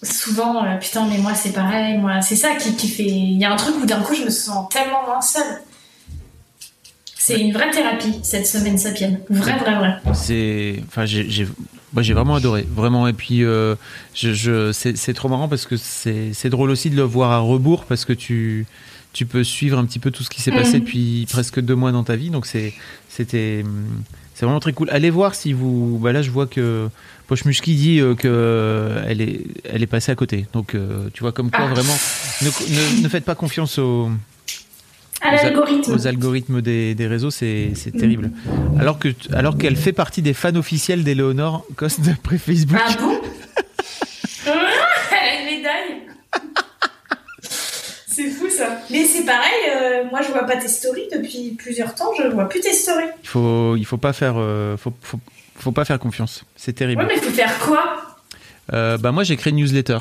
souvent 0.04 0.64
euh, 0.64 0.78
Putain, 0.78 1.08
mais 1.08 1.18
moi 1.18 1.34
c'est 1.34 1.54
pareil, 1.54 1.98
moi 1.98 2.22
c'est 2.22 2.36
ça 2.36 2.56
qui, 2.56 2.76
qui 2.76 2.90
fait. 2.90 3.04
Il 3.04 3.38
y 3.38 3.46
a 3.46 3.54
un 3.54 3.56
truc 3.56 3.76
où 3.82 3.86
d'un 3.86 4.02
coup 4.02 4.14
je 4.14 4.24
me 4.24 4.30
sens 4.30 4.68
tellement 4.70 5.04
moins 5.06 5.22
seule. 5.22 5.62
C'est 7.18 7.40
une 7.40 7.54
vraie 7.54 7.72
thérapie 7.72 8.20
cette 8.22 8.46
semaine 8.46 8.78
sapienne. 8.78 9.20
Vrai, 9.32 9.58
vrai, 9.58 9.76
vrai. 9.76 9.96
C'est, 10.14 10.76
enfin, 10.88 11.06
j'ai, 11.06 11.48
moi, 11.92 12.04
j'ai 12.04 12.14
vraiment 12.14 12.36
adoré, 12.36 12.68
vraiment. 12.70 13.08
Et 13.08 13.14
puis, 13.14 13.40
je, 13.40 13.76
je, 14.14 14.72
c'est, 14.72 15.14
trop 15.16 15.28
marrant 15.28 15.48
parce 15.48 15.66
que 15.66 15.76
c'est, 15.76 16.50
drôle 16.50 16.70
aussi 16.70 16.92
de 16.92 16.96
le 16.96 17.02
voir 17.02 17.32
à 17.32 17.40
rebours 17.40 17.86
parce 17.86 18.06
que 18.06 18.14
tu, 18.14 18.68
tu 19.12 19.26
peux 19.26 19.44
suivre 19.44 19.80
un 19.80 19.86
petit 19.86 19.98
peu 19.98 20.12
tout 20.12 20.22
ce 20.22 20.30
qui 20.30 20.40
s'est 20.40 20.52
passé 20.52 20.74
Mhm. 20.74 20.80
depuis 20.82 21.26
presque 21.28 21.60
deux 21.62 21.74
mois 21.74 21.92
dans 21.92 22.04
ta 22.04 22.16
vie. 22.16 22.30
Donc 22.30 22.46
c'était, 22.46 23.64
c'est 24.36 24.46
vraiment 24.46 24.60
très 24.60 24.74
cool. 24.74 24.90
Allez 24.92 25.10
voir 25.10 25.34
si 25.34 25.54
vous, 25.54 25.98
bah 25.98 26.12
là, 26.12 26.22
je 26.22 26.30
vois 26.30 26.46
que 26.46 26.90
Pochmushki 27.28 27.74
dit 27.74 28.00
euh, 28.02 28.16
que 28.16 28.28
euh, 28.28 29.02
elle 29.08 29.22
est, 29.22 29.40
elle 29.64 29.82
est 29.82 29.88
passée 29.88 30.12
à 30.12 30.16
côté. 30.16 30.46
Donc, 30.52 30.76
euh, 30.76 31.08
tu 31.14 31.22
vois 31.22 31.32
comme 31.32 31.50
quoi 31.50 31.64
Ah. 31.64 31.74
vraiment, 31.74 31.96
ne, 32.42 32.48
ne, 32.48 33.04
ne 33.04 33.08
faites 33.10 33.24
pas 33.24 33.36
confiance 33.36 33.80
aux 33.80 34.10
À 35.22 35.34
aux 35.90 36.06
algorithmes 36.08 36.62
des, 36.62 36.96
des 36.96 37.08
réseaux, 37.08 37.32
c'est 37.32 37.72
c'est 37.76 37.92
terrible. 37.92 38.30
Alors 38.78 39.00
que 39.00 39.08
alors 39.32 39.58
qu'elle 39.58 39.78
fait 39.78 39.94
partie 39.94 40.22
des 40.22 40.34
fans 40.34 40.56
officiels 40.56 41.06
d'Eleonore 41.06 41.66
Coste 41.78 42.02
d'après 42.06 42.38
Facebook. 42.38 42.78
Ah 42.86 42.94
bon 43.00 43.22
Ah, 44.48 44.52
Elle 45.12 45.30
a 45.30 45.42
une 45.50 45.58
médaille 45.58 46.02
C'est 48.06 48.30
fou 48.32 48.50
ça. 48.50 48.82
Mais 48.96 49.04
c'est 49.06 49.26
pareil, 49.26 49.62
euh, 49.76 50.04
moi 50.10 50.22
je 50.22 50.30
vois 50.32 50.46
pas 50.46 50.56
tes 50.56 50.68
stories 50.70 51.08
depuis 51.14 51.56
plusieurs 51.58 51.94
temps, 51.96 52.12
je 52.18 52.28
vois 52.28 52.48
plus 52.48 52.62
tes 52.62 52.72
stories. 52.74 53.04
Il 53.24 53.28
faut 53.30 53.76
il 53.76 53.86
faut 53.86 53.98
pas 53.98 54.14
faire 54.14 54.36
euh, 54.38 54.78
faut, 54.78 54.94
faut, 55.02 55.20
faut 55.58 55.72
pas 55.74 55.84
faire 55.86 56.00
confiance. 56.00 56.44
C'est 56.56 56.74
terrible. 56.74 57.02
Ouais, 57.04 57.08
mais 57.14 57.18
faut 57.22 57.32
faire 57.32 57.58
quoi? 57.60 57.98
Euh, 58.74 58.98
bah 58.98 59.12
moi 59.12 59.24
j'ai 59.24 59.36
créé 59.36 59.52
une 59.52 59.58
newsletter. 59.60 59.98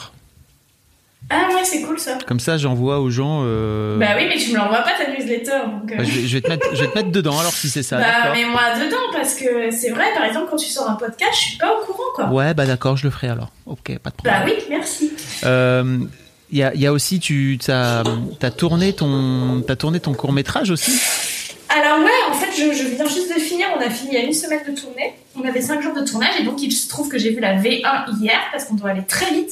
Ah 1.31 1.49
ouais, 1.55 1.65
c'est 1.65 1.81
cool 1.83 1.99
ça. 1.99 2.19
Comme 2.27 2.39
ça 2.39 2.59
j'envoie 2.59 3.01
aux 3.01 3.11
gens. 3.11 3.41
euh, 3.45 3.99
Bah 3.99 4.09
oui, 4.17 4.27
mais 4.29 4.37
tu 4.37 4.53
me 4.53 4.57
l'envoies 4.59 4.83
pas 4.83 4.93
ta 4.97 5.11
newsletter. 5.11 5.59
Donc, 5.67 5.97
bah, 5.97 6.05
je, 6.05 6.11
vais, 6.21 6.27
je 6.29 6.35
vais 6.37 6.41
te 6.43 6.49
mettre 6.49 6.67
je 6.75 6.81
vais 6.85 6.91
te 6.91 6.95
mettre 6.99 7.11
dedans 7.11 7.39
alors 7.39 7.53
si 7.53 7.69
c'est 7.71 7.83
ça. 7.83 7.97
bah, 7.97 8.05
d'accord. 8.05 8.33
mets-moi 8.37 8.61
dedans 8.85 9.07
parce 9.13 9.35
que 9.35 9.71
c'est 9.71 9.91
vrai, 9.91 10.05
par 10.15 10.25
exemple, 10.25 10.49
quand 10.51 10.57
tu 10.57 10.69
sors 10.71 10.89
un 10.89 10.95
podcast, 10.97 11.33
je 11.33 11.39
suis 11.49 11.57
pas 11.59 11.73
au 11.77 11.85
courant 11.85 12.11
quoi. 12.15 12.27
Ouais 12.31 12.53
bah 12.55 12.67
d'accord 12.67 12.97
je 12.99 13.05
le 13.05 13.11
ferai 13.11 13.29
alors. 13.29 13.51
Ok 13.67 13.99
pas 13.99 14.11
de 14.11 14.17
problème. 14.17 14.35
Bah 14.41 14.45
oui, 14.47 14.63
merci. 14.71 15.13
Euh, 16.55 16.71
y, 16.75 16.79
y 16.81 16.87
a 16.87 16.93
aussi 16.93 17.21
tu 17.21 17.59
as, 17.69 18.05
tourné 18.57 18.93
ton 18.93 19.63
t'as 19.67 19.77
tourné 19.77 20.01
ton 20.01 20.15
court 20.15 20.33
métrage 20.33 20.71
aussi? 20.71 20.93
Alors 21.69 21.99
ouais, 22.05 22.11
en 22.31 22.35
fait, 22.35 22.53
je, 22.57 22.95
viens 22.95 23.07
juste 23.07 23.35
de 23.35 23.41
finir. 23.41 23.67
On 23.77 23.81
a 23.81 23.91
fini 23.91 24.11
il 24.13 24.15
y 24.15 24.23
a 24.23 24.25
une 24.25 24.33
semaine 24.33 24.61
de 24.69 24.79
tournée. 24.79 25.15
On 25.35 25.45
avait 25.45 25.61
5 25.61 25.83
jours 25.83 25.95
de 25.95 26.03
tournage 26.03 26.39
et 26.39 26.45
donc 26.45 26.63
il 26.63 26.71
se 26.71 26.89
trouve 26.89 27.09
que 27.09 27.19
j'ai 27.19 27.31
vu 27.31 27.41
la 27.41 27.57
V1 27.57 28.21
hier 28.21 28.39
parce 28.53 28.65
qu'on 28.65 28.75
doit 28.75 28.91
aller 28.91 29.05
très 29.05 29.33
vite 29.33 29.51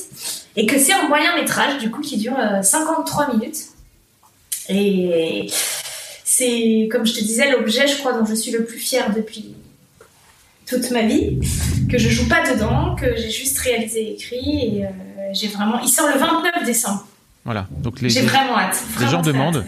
et 0.54 0.66
que 0.66 0.78
c'est 0.78 0.92
un 0.92 1.08
moyen 1.08 1.34
métrage 1.34 1.78
du 1.78 1.90
coup 1.90 2.00
qui 2.00 2.18
dure 2.18 2.38
euh, 2.38 2.62
53 2.62 3.34
minutes. 3.34 3.66
Et 4.68 5.48
c'est, 6.24 6.88
comme 6.90 7.04
je 7.04 7.14
te 7.14 7.20
disais, 7.20 7.50
l'objet, 7.50 7.88
je 7.88 7.98
crois, 7.98 8.12
dont 8.12 8.24
je 8.24 8.34
suis 8.34 8.52
le 8.52 8.64
plus 8.64 8.78
fière 8.78 9.12
depuis 9.14 9.54
toute 10.66 10.90
ma 10.92 11.02
vie, 11.02 11.40
que 11.90 11.98
je 11.98 12.08
joue 12.08 12.28
pas 12.28 12.48
dedans, 12.48 12.94
que 12.94 13.16
j'ai 13.16 13.30
juste 13.30 13.58
réalisé 13.58 14.02
et 14.02 14.12
écrit 14.12 14.84
euh, 14.84 14.88
j'ai 15.34 15.48
vraiment. 15.48 15.80
Il 15.82 15.88
sort 15.88 16.08
le 16.12 16.18
29 16.18 16.64
décembre. 16.64 17.06
Voilà 17.44 17.66
donc 17.82 18.00
les, 18.00 18.08
J'ai 18.08 18.22
vraiment 18.22 18.56
hâte. 18.56 18.80
les 19.00 19.08
gens 19.08 19.20
demandent. 19.22 19.64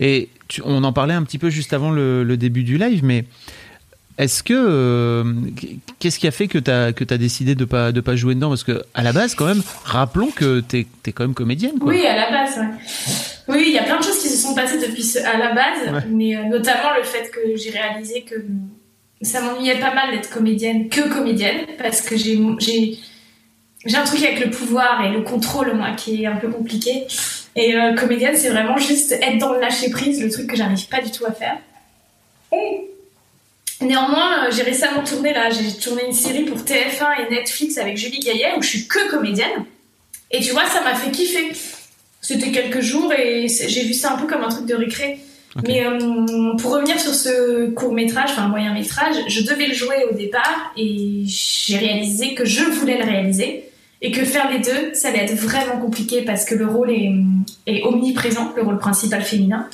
Et 0.00 0.28
tu- 0.48 0.60
on 0.64 0.82
en 0.82 0.92
parlait 0.92 1.14
un 1.14 1.22
petit 1.22 1.38
peu 1.38 1.50
juste 1.50 1.72
avant 1.72 1.90
le, 1.92 2.24
le 2.24 2.36
début 2.36 2.64
du 2.64 2.78
live, 2.78 3.04
mais 3.04 3.24
Est-ce 4.18 4.42
que 4.42 4.52
euh, 4.54 5.24
qu'est-ce 5.98 6.18
qui 6.18 6.26
a 6.26 6.30
fait 6.32 6.46
que 6.48 6.58
tu 6.58 6.70
as 6.70 6.92
que 6.92 7.04
as 7.14 7.18
décidé 7.18 7.54
de 7.54 7.64
pas 7.64 7.92
de 7.92 8.00
pas 8.00 8.14
jouer 8.16 8.34
dedans? 8.34 8.48
Parce 8.50 8.64
que 8.64 8.82
à 8.94 9.02
la 9.02 9.12
base 9.12 9.34
quand 9.34 9.46
même 9.46 9.62
rappelons 9.84 10.30
que 10.30 10.60
tu 10.68 10.78
es, 11.06 11.12
quand 11.12 11.24
même 11.24 11.34
comédienne 11.34 11.78
quoi. 11.78 11.90
Oui, 11.92 12.04
à 12.06 12.14
la 12.16 12.30
base 12.30 12.56
ouais. 12.58 12.66
Oui, 13.48 13.64
il 13.68 13.72
y 13.72 13.78
a 13.78 13.84
plein 13.84 13.98
de 13.98 14.04
choses 14.04 14.18
qui 14.20 14.28
se 14.28 14.36
sont 14.36 14.54
passées 14.54 14.78
depuis 14.78 15.02
ce, 15.02 15.18
à 15.20 15.36
la 15.38 15.52
base, 15.54 16.04
mais 16.10 16.36
euh, 16.36 16.44
notamment 16.44 16.90
le 16.96 17.04
fait 17.04 17.30
que 17.30 17.56
j'ai 17.56 17.70
réalisé 17.70 18.22
que 18.22 18.34
ça 19.22 19.40
m'ennuyait 19.40 19.78
pas 19.80 19.94
mal 19.94 20.10
d'être 20.12 20.28
comédienne 20.30 20.88
que 20.88 21.08
comédienne 21.12 21.66
parce 21.78 22.00
que 22.02 22.16
j'ai 22.16 22.36
j'ai 23.84 23.96
un 23.96 24.04
truc 24.04 24.22
avec 24.22 24.40
le 24.40 24.50
pouvoir 24.50 25.04
et 25.04 25.10
le 25.10 25.22
contrôle 25.22 25.74
moi 25.74 25.92
qui 25.96 26.22
est 26.22 26.26
un 26.26 26.36
peu 26.36 26.48
compliqué 26.48 27.06
et 27.56 27.76
euh, 27.76 27.94
comédienne 27.94 28.36
c'est 28.36 28.50
vraiment 28.50 28.76
juste 28.78 29.12
être 29.12 29.38
dans 29.38 29.52
le 29.52 29.60
lâcher 29.60 29.90
prise, 29.90 30.22
le 30.22 30.30
truc 30.30 30.46
que 30.46 30.56
j'arrive 30.56 30.86
pas 30.88 31.00
du 31.00 31.10
tout 31.10 31.24
à 31.24 31.32
faire. 31.32 31.58
Et 32.52 32.88
Néanmoins, 33.82 34.46
euh, 34.46 34.50
j'ai 34.50 34.62
récemment 34.62 35.02
tourné 35.02 35.32
là, 35.32 35.50
j'ai 35.50 35.72
tourné 35.78 36.06
une 36.06 36.12
série 36.12 36.44
pour 36.44 36.58
TF1 36.58 37.26
et 37.26 37.30
Netflix 37.30 37.78
avec 37.78 37.96
Julie 37.96 38.20
Gaillet 38.20 38.52
où 38.56 38.62
je 38.62 38.68
suis 38.68 38.86
que 38.86 39.10
comédienne. 39.10 39.64
Et 40.30 40.40
tu 40.40 40.52
vois, 40.52 40.66
ça 40.66 40.82
m'a 40.82 40.94
fait 40.94 41.10
kiffer. 41.10 41.52
C'était 42.20 42.52
quelques 42.52 42.80
jours 42.80 43.12
et 43.12 43.48
j'ai 43.48 43.82
vu 43.82 43.92
ça 43.92 44.12
un 44.12 44.18
peu 44.18 44.26
comme 44.26 44.42
un 44.42 44.48
truc 44.48 44.66
de 44.66 44.74
récré. 44.74 45.18
Mais 45.66 45.84
euh, 45.84 46.56
pour 46.56 46.72
revenir 46.72 46.98
sur 46.98 47.12
ce 47.12 47.70
court 47.70 47.92
métrage, 47.92 48.30
enfin 48.30 48.48
moyen 48.48 48.72
métrage, 48.72 49.16
je 49.26 49.42
devais 49.42 49.66
le 49.66 49.74
jouer 49.74 50.04
au 50.10 50.14
départ 50.14 50.72
et 50.76 51.24
j'ai 51.26 51.76
réalisé 51.76 52.34
que 52.34 52.44
je 52.44 52.64
voulais 52.64 52.96
le 52.96 53.04
réaliser 53.04 53.64
et 54.02 54.10
que 54.10 54.24
faire 54.24 54.50
les 54.50 54.58
deux, 54.58 54.94
ça 54.94 55.08
allait 55.08 55.20
être 55.20 55.34
vraiment 55.34 55.78
compliqué 55.78 56.22
parce 56.22 56.44
que 56.44 56.56
le 56.56 56.66
rôle 56.66 56.90
est, 56.90 57.82
omniprésent, 57.84 58.52
le 58.56 58.62
rôle 58.62 58.78
principal 58.78 59.22
féminin. 59.22 59.68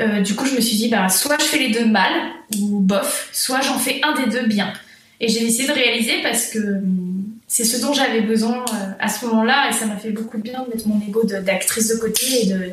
Euh, 0.00 0.20
du 0.20 0.34
coup, 0.34 0.44
je 0.46 0.56
me 0.56 0.60
suis 0.60 0.76
dit, 0.76 0.88
bah, 0.88 1.08
soit 1.08 1.40
je 1.40 1.44
fais 1.44 1.58
les 1.58 1.70
deux 1.70 1.86
mal, 1.86 2.12
ou 2.58 2.80
bof, 2.80 3.30
soit 3.32 3.60
j'en 3.60 3.78
fais 3.78 4.00
un 4.02 4.20
des 4.20 4.30
deux 4.30 4.46
bien. 4.46 4.72
Et 5.20 5.28
j'ai 5.28 5.40
décidé 5.40 5.68
de 5.68 5.72
réaliser 5.72 6.20
parce 6.22 6.48
que 6.48 6.58
hum, 6.58 7.24
c'est 7.46 7.64
ce 7.64 7.80
dont 7.80 7.92
j'avais 7.92 8.20
besoin 8.20 8.64
euh, 8.74 8.92
à 8.98 9.08
ce 9.08 9.24
moment-là, 9.26 9.70
et 9.70 9.72
ça 9.72 9.86
m'a 9.86 9.96
fait 9.96 10.10
beaucoup 10.10 10.36
de 10.36 10.42
bien 10.42 10.64
de 10.64 10.68
mettre 10.68 10.88
mon 10.88 11.00
ego 11.00 11.22
d'actrice 11.24 11.88
de, 11.88 11.96
côté 11.96 12.42
et 12.42 12.46
de. 12.46 12.72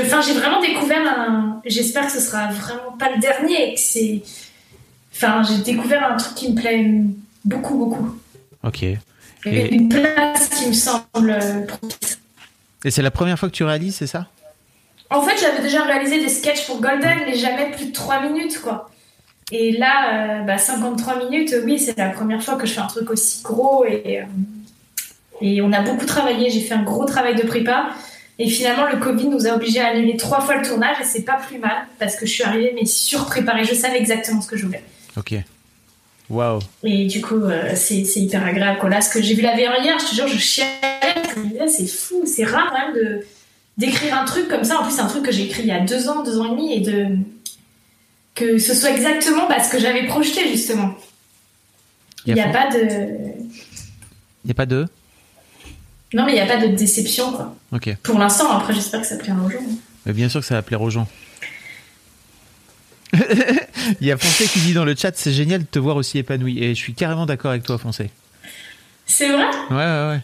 Enfin, 0.00 0.22
j'ai 0.22 0.32
vraiment 0.32 0.62
découvert 0.62 1.06
un. 1.06 1.60
J'espère 1.66 2.06
que 2.06 2.12
ce 2.12 2.20
sera 2.20 2.48
vraiment 2.48 2.96
pas 2.98 3.10
le 3.14 3.20
dernier, 3.20 3.74
que 3.74 3.80
c'est. 3.80 4.22
Enfin, 5.14 5.42
j'ai 5.42 5.62
découvert 5.62 6.10
un 6.10 6.16
truc 6.16 6.34
qui 6.34 6.50
me 6.50 6.56
plaît 6.56 6.90
beaucoup, 7.44 7.76
beaucoup. 7.76 8.18
Ok. 8.64 8.84
Et... 9.44 9.74
Une 9.74 9.88
place 9.88 10.48
qui 10.48 10.68
me 10.68 10.72
semble 10.72 11.38
propice. 11.66 12.18
Et 12.84 12.90
c'est 12.90 13.02
la 13.02 13.10
première 13.10 13.38
fois 13.38 13.48
que 13.48 13.54
tu 13.54 13.64
réalises, 13.64 13.96
c'est 13.96 14.06
ça? 14.06 14.28
En 15.10 15.22
fait, 15.22 15.36
j'avais 15.40 15.62
déjà 15.62 15.82
réalisé 15.82 16.20
des 16.20 16.28
sketchs 16.28 16.66
pour 16.66 16.80
Golden, 16.80 17.18
mais 17.26 17.34
jamais 17.34 17.70
plus 17.70 17.86
de 17.86 17.92
3 17.92 18.22
minutes, 18.22 18.60
quoi. 18.60 18.90
Et 19.50 19.72
là, 19.72 20.40
euh, 20.40 20.42
bah, 20.42 20.58
53 20.58 21.24
minutes, 21.24 21.54
oui, 21.64 21.78
c'est 21.78 21.96
la 21.96 22.10
première 22.10 22.42
fois 22.42 22.56
que 22.56 22.66
je 22.66 22.74
fais 22.74 22.80
un 22.80 22.86
truc 22.86 23.10
aussi 23.10 23.42
gros 23.42 23.84
et, 23.86 24.20
euh, 24.20 24.24
et 25.40 25.62
on 25.62 25.72
a 25.72 25.80
beaucoup 25.80 26.04
travaillé. 26.04 26.50
J'ai 26.50 26.60
fait 26.60 26.74
un 26.74 26.82
gros 26.82 27.06
travail 27.06 27.34
de 27.34 27.42
prépa. 27.42 27.88
Et 28.38 28.48
finalement, 28.48 28.86
le 28.86 28.98
Covid 28.98 29.28
nous 29.28 29.46
a 29.46 29.54
obligés 29.54 29.80
à 29.80 29.88
annuler 29.88 30.16
trois 30.16 30.40
fois 30.40 30.56
le 30.56 30.66
tournage 30.66 31.00
et 31.00 31.04
c'est 31.04 31.22
pas 31.22 31.36
plus 31.36 31.58
mal 31.58 31.86
parce 31.98 32.14
que 32.14 32.26
je 32.26 32.32
suis 32.32 32.44
arrivée 32.44 32.72
mais 32.74 32.84
surpréparée. 32.84 33.64
Je 33.64 33.74
savais 33.74 33.98
exactement 33.98 34.40
ce 34.40 34.48
que 34.48 34.56
je 34.56 34.66
voulais. 34.66 34.84
Ok. 35.16 35.34
Et 36.84 37.06
du 37.06 37.20
coup, 37.20 37.42
euh, 37.42 37.72
c'est 37.74 38.02
hyper 38.16 38.44
agréable. 38.44 38.88
Là, 38.88 39.00
ce 39.00 39.10
que 39.10 39.22
j'ai 39.22 39.34
vu 39.34 39.42
la 39.42 39.52
VR 39.52 39.82
hier, 39.82 39.98
je 39.98 40.10
te 40.10 40.14
jure, 40.14 40.28
je 40.28 40.38
chialais. 40.38 41.68
C'est 41.68 41.86
fou, 41.86 42.22
c'est 42.26 42.44
rare 42.44 42.72
même 42.72 42.94
de 42.94 43.20
d'écrire 43.78 44.18
un 44.18 44.24
truc 44.24 44.48
comme 44.48 44.64
ça. 44.64 44.80
En 44.80 44.82
plus, 44.82 44.92
c'est 44.92 45.00
un 45.00 45.06
truc 45.06 45.24
que 45.24 45.32
j'ai 45.32 45.44
écrit 45.44 45.62
il 45.62 45.68
y 45.68 45.72
a 45.72 45.80
deux 45.80 46.08
ans, 46.08 46.22
deux 46.22 46.38
ans 46.38 46.46
et 46.46 46.50
demi, 46.50 46.72
et 46.74 46.80
de 46.80 47.16
que 48.34 48.58
ce 48.58 48.74
soit 48.74 48.90
exactement 48.90 49.48
bah, 49.48 49.62
ce 49.62 49.70
que 49.70 49.78
j'avais 49.78 50.06
projeté 50.06 50.48
justement. 50.48 50.94
Il 52.26 52.34
n'y 52.34 52.40
a, 52.40 52.48
pas 52.48 52.68
de. 52.68 52.78
Il 54.44 54.46
n'y 54.46 54.50
a 54.50 54.54
pas 54.54 54.66
de. 54.66 54.86
Non, 56.12 56.24
mais 56.26 56.32
il 56.32 56.34
n'y 56.34 56.40
a 56.40 56.46
pas 56.46 56.58
de 56.58 56.74
déception, 56.74 57.32
quoi. 57.32 57.54
Ok. 57.72 57.94
Pour 58.02 58.18
l'instant, 58.18 58.50
après, 58.50 58.74
j'espère 58.74 59.00
que 59.00 59.06
ça 59.06 59.16
plaira 59.16 59.38
aux 59.42 59.50
gens. 59.50 59.58
Mais 60.04 60.12
bien 60.12 60.28
sûr 60.28 60.40
que 60.40 60.46
ça 60.46 60.54
va 60.54 60.62
plaire 60.62 60.82
aux 60.82 60.90
gens. 60.90 61.06
il 64.00 64.06
y 64.06 64.12
a 64.12 64.16
Foncé 64.16 64.46
qui 64.46 64.60
dit 64.60 64.74
dans 64.74 64.84
le 64.84 64.94
chat 64.94 65.12
c'est 65.16 65.32
génial 65.32 65.60
de 65.60 65.66
te 65.66 65.78
voir 65.78 65.96
aussi 65.96 66.18
épanoui. 66.18 66.62
Et 66.62 66.74
je 66.74 66.80
suis 66.80 66.94
carrément 66.94 67.26
d'accord 67.26 67.50
avec 67.50 67.62
toi, 67.62 67.78
Foncé. 67.78 68.10
C'est 69.06 69.28
vrai? 69.28 69.46
Ouais, 69.70 69.76
ouais, 69.76 70.08
ouais. 70.10 70.20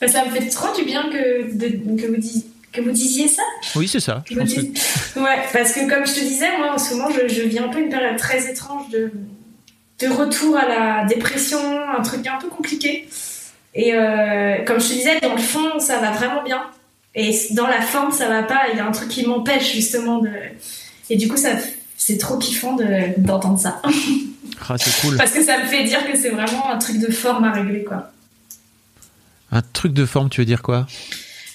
Bah, 0.00 0.08
ça 0.08 0.24
me 0.24 0.30
fait 0.30 0.48
trop 0.48 0.74
du 0.76 0.84
bien 0.84 1.10
que, 1.10 1.42
que 1.42 2.06
vous 2.06 2.16
disiez 2.16 2.44
que 2.72 2.80
vous 2.80 2.90
disiez 2.90 3.28
ça 3.28 3.42
Oui, 3.76 3.86
c'est 3.86 4.00
ça. 4.00 4.24
Ouais, 4.30 5.38
parce 5.52 5.72
que 5.72 5.88
comme 5.88 6.06
je 6.06 6.14
te 6.14 6.20
disais, 6.20 6.56
moi 6.56 6.72
en 6.72 6.78
ce 6.78 6.94
moment, 6.94 7.10
je, 7.10 7.28
je 7.28 7.42
vis 7.42 7.58
un 7.58 7.68
peu 7.68 7.80
une 7.80 7.90
période 7.90 8.16
très 8.16 8.50
étrange 8.50 8.88
de, 8.88 9.12
de 10.00 10.08
retour 10.08 10.56
à 10.56 10.66
la 10.66 11.04
dépression, 11.04 11.58
un 11.58 12.02
truc 12.02 12.26
un 12.26 12.38
peu 12.38 12.48
compliqué. 12.48 13.08
Et 13.74 13.94
euh, 13.94 14.64
comme 14.64 14.80
je 14.80 14.88
te 14.88 14.92
disais, 14.92 15.20
dans 15.20 15.34
le 15.34 15.40
fond, 15.40 15.78
ça 15.78 15.98
va 15.98 16.10
vraiment 16.10 16.42
bien. 16.42 16.62
Et 17.14 17.36
dans 17.50 17.66
la 17.66 17.82
forme, 17.82 18.10
ça 18.10 18.28
va 18.28 18.42
pas. 18.42 18.62
Il 18.72 18.78
y 18.78 18.80
a 18.80 18.86
un 18.86 18.92
truc 18.92 19.08
qui 19.08 19.26
m'empêche 19.26 19.72
justement 19.72 20.18
de. 20.18 20.30
Et 21.10 21.16
du 21.16 21.28
coup, 21.28 21.36
ça, 21.36 21.50
c'est 22.04 22.18
trop 22.18 22.36
kiffant 22.36 22.76
d'entendre 23.18 23.58
ça. 23.58 23.80
Ah, 24.68 24.76
c'est 24.78 25.00
cool. 25.00 25.16
Parce 25.16 25.32
que 25.32 25.42
ça 25.42 25.58
me 25.58 25.64
fait 25.64 25.82
dire 25.82 26.06
que 26.06 26.16
c'est 26.16 26.30
vraiment 26.30 26.70
un 26.70 26.78
truc 26.78 26.98
de 26.98 27.10
forme 27.10 27.42
à 27.42 27.50
régler, 27.50 27.82
quoi. 27.82 28.12
Un 29.50 29.60
truc 29.60 29.92
de 29.92 30.06
forme, 30.06 30.30
tu 30.30 30.40
veux 30.40 30.44
dire 30.44 30.62
quoi? 30.62 30.86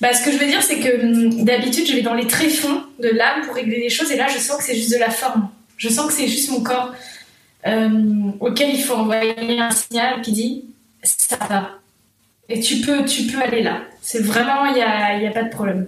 Bah, 0.01 0.13
ce 0.13 0.25
que 0.25 0.32
je 0.32 0.38
veux 0.38 0.46
dire, 0.46 0.62
c'est 0.62 0.80
que 0.80 1.04
hum, 1.06 1.46
d'habitude, 1.46 1.88
je 1.88 1.94
vais 1.94 2.01
dans 2.01 2.13
les 2.13 2.27
tréfonds 2.27 2.84
de 3.01 3.08
l'âme 3.08 3.46
pour 3.46 3.56
régler 3.56 3.80
les 3.80 3.89
choses, 3.89 4.12
et 4.12 4.18
là, 4.18 4.27
je 4.27 4.39
sens 4.39 4.58
que 4.58 4.63
c'est 4.63 4.75
juste 4.75 4.92
de 4.92 4.98
la 4.98 5.10
forme. 5.10 5.50
Je 5.77 5.88
sens 5.88 6.08
que 6.08 6.13
c'est 6.13 6.27
juste 6.27 6.51
mon 6.51 6.62
corps 6.62 6.94
euh, 7.66 8.32
auquel 8.42 8.75
il 8.75 8.82
faut 8.82 8.96
envoyer 8.96 9.58
un 9.58 9.72
signal 9.72 10.22
qui 10.22 10.34
dit 10.34 10.66
ça 11.01 11.38
va. 11.50 11.70
Et 12.50 12.60
tu 12.60 12.82
peux, 12.82 13.06
tu 13.06 13.24
peux 13.24 13.42
aller 13.42 13.63
là. 13.63 13.84
C'est 14.01 14.22
vraiment, 14.22 14.66
il 14.66 14.74
n'y 14.74 14.82
a, 14.82 15.18
y 15.22 15.27
a 15.27 15.32
pas 15.32 15.44
de 15.44 15.50
problème. 15.50 15.88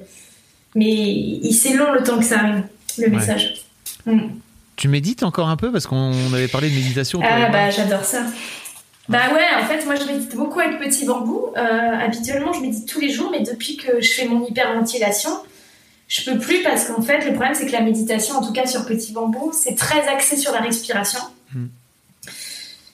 Mais 0.74 1.42
c'est 1.52 1.74
long 1.74 1.92
le 1.92 2.02
temps 2.02 2.18
que 2.18 2.26
ça 2.26 2.40
arrive, 2.40 2.64
le 2.98 3.10
message. 3.10 3.66
Hum. 4.08 4.40
Tu 4.80 4.88
médites 4.88 5.24
encore 5.24 5.50
un 5.50 5.58
peu 5.58 5.74
parce 5.74 5.88
qu'on 5.88 6.14
avait 6.34 6.48
parlé 6.48 6.70
de 6.70 6.76
méditation. 6.76 7.20
Ah 7.22 7.50
bah 7.50 7.70
j'adore 7.70 8.06
ça. 8.06 8.24
Bah 9.10 9.24
ouais, 9.34 9.62
en 9.62 9.66
fait, 9.66 9.86
moi 9.86 9.96
je 9.96 10.06
médite 10.06 10.34
beaucoup 10.38 10.62
avec 10.62 10.80
Petit 10.80 11.06
Bambou. 11.06 11.48
Euh, 11.58 11.60
habituellement, 12.00 12.54
je 12.54 12.62
médite 12.62 12.88
tous 12.88 13.02
les 13.02 13.10
jours, 13.10 13.30
mais 13.30 13.42
depuis 13.42 13.76
que 13.76 14.00
je 14.00 14.10
fais 14.10 14.26
mon 14.26 14.48
hyperventilation, 14.48 15.32
je 16.08 16.24
peux 16.24 16.40
plus 16.40 16.64
parce 16.64 16.86
qu'en 16.86 17.02
fait, 17.02 17.26
le 17.26 17.34
problème 17.34 17.56
c'est 17.56 17.66
que 17.66 17.74
la 17.74 17.82
méditation, 17.82 18.36
en 18.36 18.42
tout 18.42 18.54
cas 18.54 18.68
sur 18.68 18.86
Petit 18.86 19.12
Bambou, 19.12 19.52
c'est 19.52 19.76
très 19.76 20.08
axé 20.08 20.38
sur 20.38 20.54
la 20.54 20.62
respiration. 20.62 21.20
Hmm. 21.54 21.66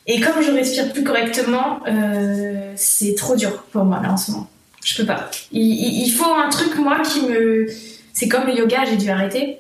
Et 0.07 0.19
comme 0.19 0.41
je 0.41 0.49
respire 0.49 0.91
plus 0.91 1.03
correctement, 1.03 1.81
euh, 1.87 2.73
c'est 2.75 3.13
trop 3.13 3.35
dur 3.35 3.61
pour 3.71 3.85
moi 3.85 4.01
là 4.01 4.11
en 4.11 4.17
ce 4.17 4.31
moment. 4.31 4.49
Je 4.83 4.97
peux 4.97 5.05
pas. 5.05 5.29
Il, 5.51 6.09
faut 6.09 6.33
un 6.33 6.49
truc 6.49 6.79
moi 6.79 7.01
qui 7.01 7.27
me, 7.27 7.67
c'est 8.11 8.27
comme 8.27 8.47
le 8.47 8.55
yoga, 8.57 8.85
j'ai 8.85 8.97
dû 8.97 9.07
arrêter. 9.11 9.59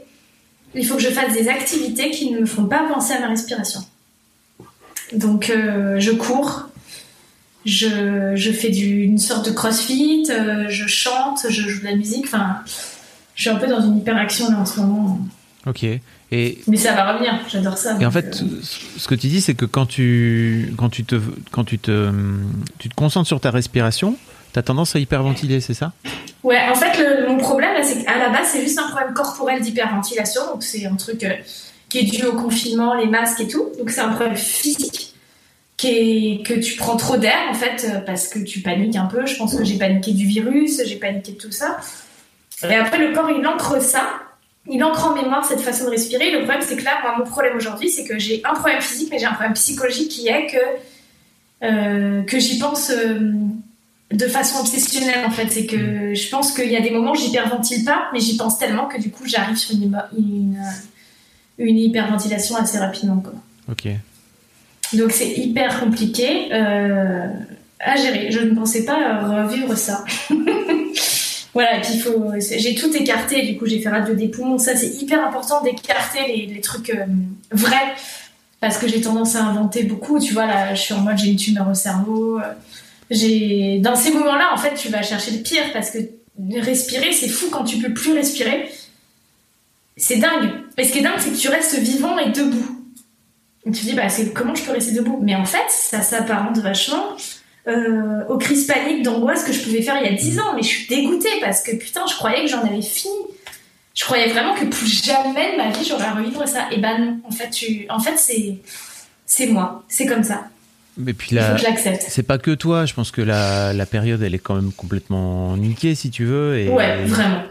Il 0.75 0.85
faut 0.85 0.95
que 0.95 1.01
je 1.01 1.09
fasse 1.09 1.33
des 1.33 1.47
activités 1.47 2.11
qui 2.11 2.31
ne 2.31 2.39
me 2.39 2.45
font 2.45 2.65
pas 2.65 2.87
penser 2.87 3.13
à 3.13 3.19
ma 3.19 3.29
respiration. 3.29 3.81
Donc 5.13 5.49
euh, 5.49 5.99
je 5.99 6.11
cours, 6.11 6.69
je, 7.65 8.51
fais 8.51 8.69
une 8.69 9.17
sorte 9.17 9.45
de 9.45 9.51
crossfit, 9.51 10.27
euh, 10.29 10.65
je 10.69 10.87
chante, 10.87 11.45
je 11.49 11.69
joue 11.69 11.79
de 11.79 11.85
la 11.85 11.95
musique. 11.95 12.25
Enfin, 12.25 12.61
je 13.35 13.41
suis 13.41 13.49
un 13.49 13.55
peu 13.55 13.67
dans 13.67 13.81
une 13.81 13.97
hyperaction 13.97 14.49
là 14.49 14.59
en 14.59 14.65
ce 14.65 14.79
moment. 14.79 15.19
Ok. 15.65 15.85
Et... 16.31 16.59
Mais 16.67 16.77
ça 16.77 16.93
va 16.93 17.13
revenir, 17.13 17.39
j'adore 17.49 17.77
ça. 17.77 17.97
Et 17.99 18.05
en 18.05 18.11
fait, 18.11 18.41
euh, 18.41 18.61
ce 18.97 19.07
que 19.07 19.15
tu 19.15 19.27
dis, 19.27 19.41
c'est 19.41 19.53
que 19.53 19.65
quand 19.65 19.85
tu, 19.85 20.73
quand 20.77 20.89
tu, 20.89 21.05
te, 21.05 21.19
quand 21.51 21.63
tu, 21.63 21.77
te, 21.77 22.11
tu 22.79 22.89
te 22.89 22.95
concentres 22.95 23.27
sur 23.27 23.39
ta 23.39 23.51
respiration, 23.51 24.17
tu 24.55 24.59
as 24.59 24.63
tendance 24.63 24.95
à 24.95 24.99
hyperventiler, 24.99 25.61
c'est 25.61 25.73
ça? 25.73 25.93
Ouais, 26.43 26.59
en 26.69 26.75
fait, 26.75 27.27
mon 27.27 27.37
problème, 27.37 27.71
c'est 27.83 28.03
qu'à 28.03 28.17
la 28.17 28.29
base, 28.29 28.49
c'est 28.51 28.61
juste 28.61 28.79
un 28.79 28.89
problème 28.89 29.13
corporel 29.13 29.61
d'hyperventilation. 29.61 30.41
Donc, 30.53 30.63
c'est 30.63 30.85
un 30.85 30.95
truc 30.95 31.25
qui 31.89 31.99
est 31.99 32.03
dû 32.03 32.25
au 32.25 32.33
confinement, 32.33 32.93
les 32.93 33.07
masques 33.07 33.41
et 33.41 33.47
tout. 33.47 33.71
Donc 33.77 33.89
c'est 33.89 34.01
un 34.01 34.09
problème 34.09 34.35
physique 34.35 35.13
qui 35.77 35.87
est, 35.87 36.45
que 36.45 36.53
tu 36.53 36.75
prends 36.75 36.95
trop 36.95 37.17
d'air 37.17 37.37
en 37.49 37.53
fait 37.53 37.85
euh, 37.85 37.99
parce 37.99 38.27
que 38.27 38.39
tu 38.39 38.61
paniques 38.61 38.95
un 38.95 39.05
peu. 39.05 39.25
Je 39.25 39.35
pense 39.35 39.55
que 39.55 39.63
j'ai 39.63 39.77
paniqué 39.77 40.11
du 40.11 40.25
virus, 40.25 40.81
j'ai 40.85 40.95
paniqué 40.95 41.33
de 41.33 41.37
tout 41.37 41.51
ça. 41.51 41.77
Et 42.63 42.73
après 42.73 42.97
le 42.97 43.13
corps 43.13 43.29
il 43.29 43.45
ancre 43.45 43.81
ça, 43.81 44.07
il 44.69 44.83
ancre 44.83 45.07
en 45.07 45.15
mémoire 45.15 45.45
cette 45.45 45.61
façon 45.61 45.85
de 45.85 45.91
respirer. 45.91 46.31
Le 46.31 46.39
problème 46.39 46.61
c'est 46.61 46.77
que 46.77 46.83
là, 46.83 46.99
moi 47.01 47.15
mon 47.17 47.25
problème 47.25 47.55
aujourd'hui 47.55 47.89
c'est 47.89 48.05
que 48.05 48.17
j'ai 48.17 48.41
un 48.43 48.53
problème 48.53 48.81
physique 48.81 49.09
mais 49.11 49.19
j'ai 49.19 49.25
un 49.25 49.33
problème 49.33 49.53
psychologique 49.53 50.09
qui 50.09 50.27
est 50.27 50.47
que 50.47 50.57
euh, 51.63 52.23
que 52.23 52.39
j'y 52.39 52.59
pense 52.59 52.89
euh, 52.89 53.31
de 54.11 54.27
façon 54.27 54.59
obsessionnelle 54.59 55.25
en 55.25 55.31
fait. 55.31 55.49
C'est 55.49 55.65
que 55.65 56.13
je 56.13 56.29
pense 56.29 56.51
qu'il 56.51 56.71
y 56.71 56.77
a 56.77 56.81
des 56.81 56.91
moments 56.91 57.11
où 57.11 57.15
j'hyperventile 57.15 57.83
pas, 57.83 58.09
mais 58.13 58.19
j'y 58.19 58.37
pense 58.37 58.57
tellement 58.57 58.85
que 58.85 58.99
du 58.99 59.09
coup 59.11 59.23
j'arrive 59.25 59.57
sur 59.57 59.75
une, 59.75 60.01
une 60.17 60.57
une 61.57 61.77
hyperventilation 61.77 62.55
assez 62.57 62.77
rapidement. 62.77 63.17
Quoi. 63.17 63.33
Ok. 63.71 63.87
Donc 64.93 65.11
c'est 65.11 65.31
hyper 65.31 65.79
compliqué 65.79 66.53
euh, 66.53 67.27
à 67.79 67.95
gérer. 67.95 68.31
Je 68.31 68.39
ne 68.39 68.53
pensais 68.55 68.85
pas 68.85 69.19
revivre 69.43 69.75
ça. 69.77 70.03
voilà, 71.53 71.77
et 71.77 71.81
puis 71.81 71.97
faut. 71.97 72.31
J'ai 72.39 72.75
tout 72.75 72.95
écarté, 72.95 73.45
du 73.45 73.57
coup 73.57 73.65
j'ai 73.65 73.79
fait 73.79 73.89
radio 73.89 74.13
des 74.13 74.27
poumons. 74.27 74.57
Ça 74.57 74.75
c'est 74.75 75.01
hyper 75.01 75.25
important 75.25 75.61
d'écarter 75.61 76.19
les, 76.27 76.45
les, 76.53 76.61
trucs 76.61 76.89
euh, 76.91 77.05
vrais. 77.51 77.95
parce 78.59 78.77
que 78.77 78.87
j'ai 78.87 79.01
tendance 79.01 79.35
à 79.35 79.43
inventer 79.43 79.83
beaucoup. 79.83 80.19
Tu 80.19 80.33
vois, 80.33 80.45
là, 80.45 80.75
je 80.75 80.81
suis 80.81 80.93
en 80.93 81.01
mode 81.01 81.17
j'ai 81.17 81.31
une 81.31 81.37
tumeur 81.37 81.69
au 81.69 81.73
cerveau. 81.73 82.39
euh, 82.39 82.43
J'ai 83.11 83.79
dans 83.79 83.95
ces 83.95 84.11
moments-là, 84.11 84.51
en 84.53 84.57
fait, 84.57 84.75
tu 84.75 84.89
vas 84.89 85.01
chercher 85.01 85.31
le 85.31 85.43
pire 85.43 85.71
parce 85.73 85.91
que 85.91 85.99
respirer, 86.59 87.11
c'est 87.13 87.29
fou 87.29 87.47
quand 87.51 87.63
tu 87.63 87.77
peux 87.77 87.93
plus 87.93 88.13
respirer. 88.13 88.69
C'est 89.97 90.17
dingue. 90.17 90.51
Et 90.77 90.83
ce 90.83 90.91
qui 90.91 90.99
est 90.99 91.03
dingue, 91.03 91.19
c'est 91.19 91.31
que 91.31 91.37
tu 91.37 91.47
restes 91.47 91.77
vivant 91.79 92.17
et 92.17 92.31
debout. 92.31 92.81
Et 93.65 93.71
tu 93.71 93.81
te 93.81 93.85
dis, 93.85 93.93
bah, 93.93 94.09
c'est 94.09 94.33
comment 94.33 94.53
je 94.55 94.63
peux 94.63 94.71
rester 94.71 94.93
debout? 94.93 95.19
Mais 95.21 95.35
en 95.35 95.45
fait, 95.45 95.65
ça 95.69 96.01
s'apparente 96.01 96.57
vachement 96.57 97.15
euh, 97.67 98.25
aux 98.27 98.37
crises 98.37 98.67
paniques 98.67 99.03
d'angoisse 99.03 99.43
que 99.43 99.53
je 99.53 99.63
pouvais 99.63 99.81
faire 99.81 99.97
il 100.01 100.05
y 100.05 100.13
a 100.13 100.17
10 100.17 100.39
ans. 100.39 100.53
Mais 100.55 100.61
je 100.61 100.67
suis 100.67 100.87
dégoûtée 100.87 101.39
parce 101.41 101.63
que 101.63 101.75
putain, 101.75 102.05
je 102.07 102.15
croyais 102.15 102.41
que 102.41 102.51
j'en 102.51 102.63
avais 102.63 102.81
fini. 102.81 103.13
Je 103.93 104.03
croyais 104.03 104.27
vraiment 104.27 104.53
que 104.53 104.65
plus 104.65 105.05
jamais 105.05 105.53
de 105.53 105.57
ma 105.57 105.71
vie 105.71 105.85
j'aurais 105.87 106.03
à 106.03 106.13
revivre 106.13 106.45
ça. 106.47 106.67
Et 106.71 106.77
bah 106.77 106.97
non, 106.97 107.19
en 107.23 107.31
fait, 107.31 107.49
tu... 107.49 107.85
en 107.89 107.99
fait 107.99 108.17
c'est 108.17 108.57
c'est 109.25 109.47
moi, 109.47 109.83
c'est 109.87 110.05
comme 110.05 110.23
ça. 110.23 110.49
Mais 110.97 111.13
puis 111.13 111.35
là, 111.35 111.55
que 111.55 111.79
c'est 112.07 112.23
pas 112.23 112.37
que 112.37 112.51
toi. 112.51 112.85
Je 112.85 112.93
pense 112.93 113.11
que 113.11 113.21
la, 113.21 113.73
la 113.73 113.85
période, 113.85 114.21
elle 114.21 114.33
est 114.33 114.39
quand 114.39 114.55
même 114.55 114.71
complètement 114.71 115.57
niquée, 115.57 115.95
si 115.95 116.09
tu 116.09 116.25
veux. 116.25 116.57
Et, 116.57 116.69
Ouais, 116.69 117.03
vraiment. 117.05 117.43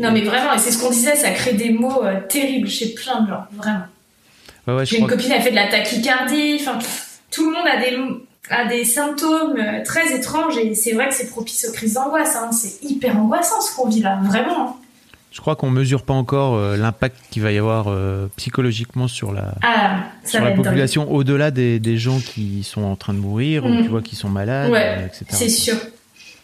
Non 0.00 0.10
mais 0.10 0.22
vraiment, 0.22 0.52
et 0.54 0.58
c'est 0.58 0.72
ce 0.72 0.78
qu'on 0.78 0.90
disait, 0.90 1.14
ça 1.14 1.30
crée 1.30 1.52
des 1.52 1.70
mots 1.70 2.04
euh, 2.04 2.20
terribles 2.28 2.68
chez 2.68 2.94
plein 2.94 3.22
de 3.22 3.28
gens, 3.28 3.44
vraiment. 3.52 3.84
Ouais, 4.66 4.74
ouais, 4.74 4.86
je 4.86 4.90
J'ai 4.90 4.98
une 4.98 5.06
copine, 5.06 5.30
elle 5.30 5.42
fait 5.42 5.50
de 5.50 5.56
la 5.56 5.68
tachycardie, 5.68 6.56
enfin, 6.58 6.78
tout 7.30 7.48
le 7.48 7.56
monde 7.56 7.66
a 7.66 7.76
des, 7.76 7.96
a 8.50 8.64
des 8.66 8.84
symptômes 8.84 9.56
euh, 9.56 9.84
très 9.84 10.12
étranges 10.14 10.56
et 10.58 10.74
c'est 10.74 10.92
vrai 10.92 11.08
que 11.08 11.14
c'est 11.14 11.28
propice 11.28 11.66
aux 11.68 11.72
crises 11.72 11.94
d'angoisse, 11.94 12.34
hein. 12.34 12.50
c'est 12.50 12.82
hyper 12.82 13.16
angoissant 13.16 13.60
ce 13.60 13.76
qu'on 13.76 13.88
vit 13.88 14.00
là, 14.00 14.18
vraiment. 14.24 14.80
Je 15.34 15.40
crois 15.40 15.56
qu'on 15.56 15.68
mesure 15.68 16.02
pas 16.02 16.14
encore 16.14 16.54
euh, 16.54 16.76
l'impact 16.76 17.16
qu'il 17.28 17.42
va 17.42 17.50
y 17.50 17.58
avoir 17.58 17.88
euh, 17.88 18.28
psychologiquement 18.36 19.08
sur 19.08 19.32
la, 19.32 19.56
Ah, 19.62 20.04
sur 20.24 20.40
la 20.40 20.52
population, 20.52 21.10
au-delà 21.12 21.50
des, 21.50 21.80
des 21.80 21.98
gens 21.98 22.20
qui 22.20 22.62
sont 22.62 22.84
en 22.84 22.94
train 22.94 23.14
de 23.14 23.18
mourir 23.18 23.66
ou 23.66 23.82
tu 23.82 23.88
vois 23.88 24.00
qui 24.00 24.14
sont 24.14 24.28
malades, 24.28 24.70
Ouais, 24.70 24.96
euh, 24.96 25.06
etc. 25.06 25.24
c'est 25.30 25.48
sûr. 25.48 25.74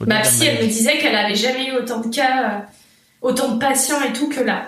Ma 0.01 0.23
psy, 0.23 0.47
elle 0.47 0.65
me 0.65 0.69
disait 0.69 0.99
qu'elle 0.99 1.15
avait 1.15 1.37
jamais 1.37 1.69
eu 1.69 1.77
autant 1.77 2.01
de 2.01 2.09
cas, 2.09 2.67
autant 3.23 3.55
de 3.55 3.61
patients 3.61 4.03
et 4.03 4.13
tout 4.13 4.29
que 4.29 4.41
là. 4.41 4.67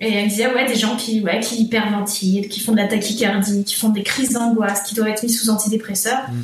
Et 0.00 0.14
elle 0.14 0.24
me 0.24 0.28
disait, 0.28 0.52
ouais, 0.52 0.66
des 0.66 0.74
gens 0.74 0.96
qui, 0.96 1.20
ouais, 1.20 1.38
qui 1.38 1.62
hyperventilent, 1.62 2.48
qui 2.48 2.58
font 2.58 2.72
de 2.72 2.78
la 2.78 2.88
tachycardie, 2.88 3.62
qui 3.62 3.76
font 3.76 3.90
des 3.90 4.02
crises 4.02 4.32
d'angoisse, 4.32 4.82
qui 4.82 4.96
doivent 4.96 5.10
être 5.10 5.22
mis 5.22 5.30
sous 5.30 5.48
antidépresseurs. 5.48 6.28
Mm. 6.28 6.42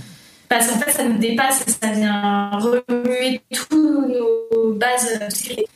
Parce 0.49 0.68
qu'en 0.68 0.78
fait, 0.78 0.92
ça 0.92 1.02
nous 1.02 1.18
dépasse, 1.18 1.64
ça 1.83 1.90
vient 1.90 2.50
remuer 2.52 3.40
toutes 3.52 3.73
nos 3.73 4.75
bases 4.75 5.18
psychiques. 5.30 5.66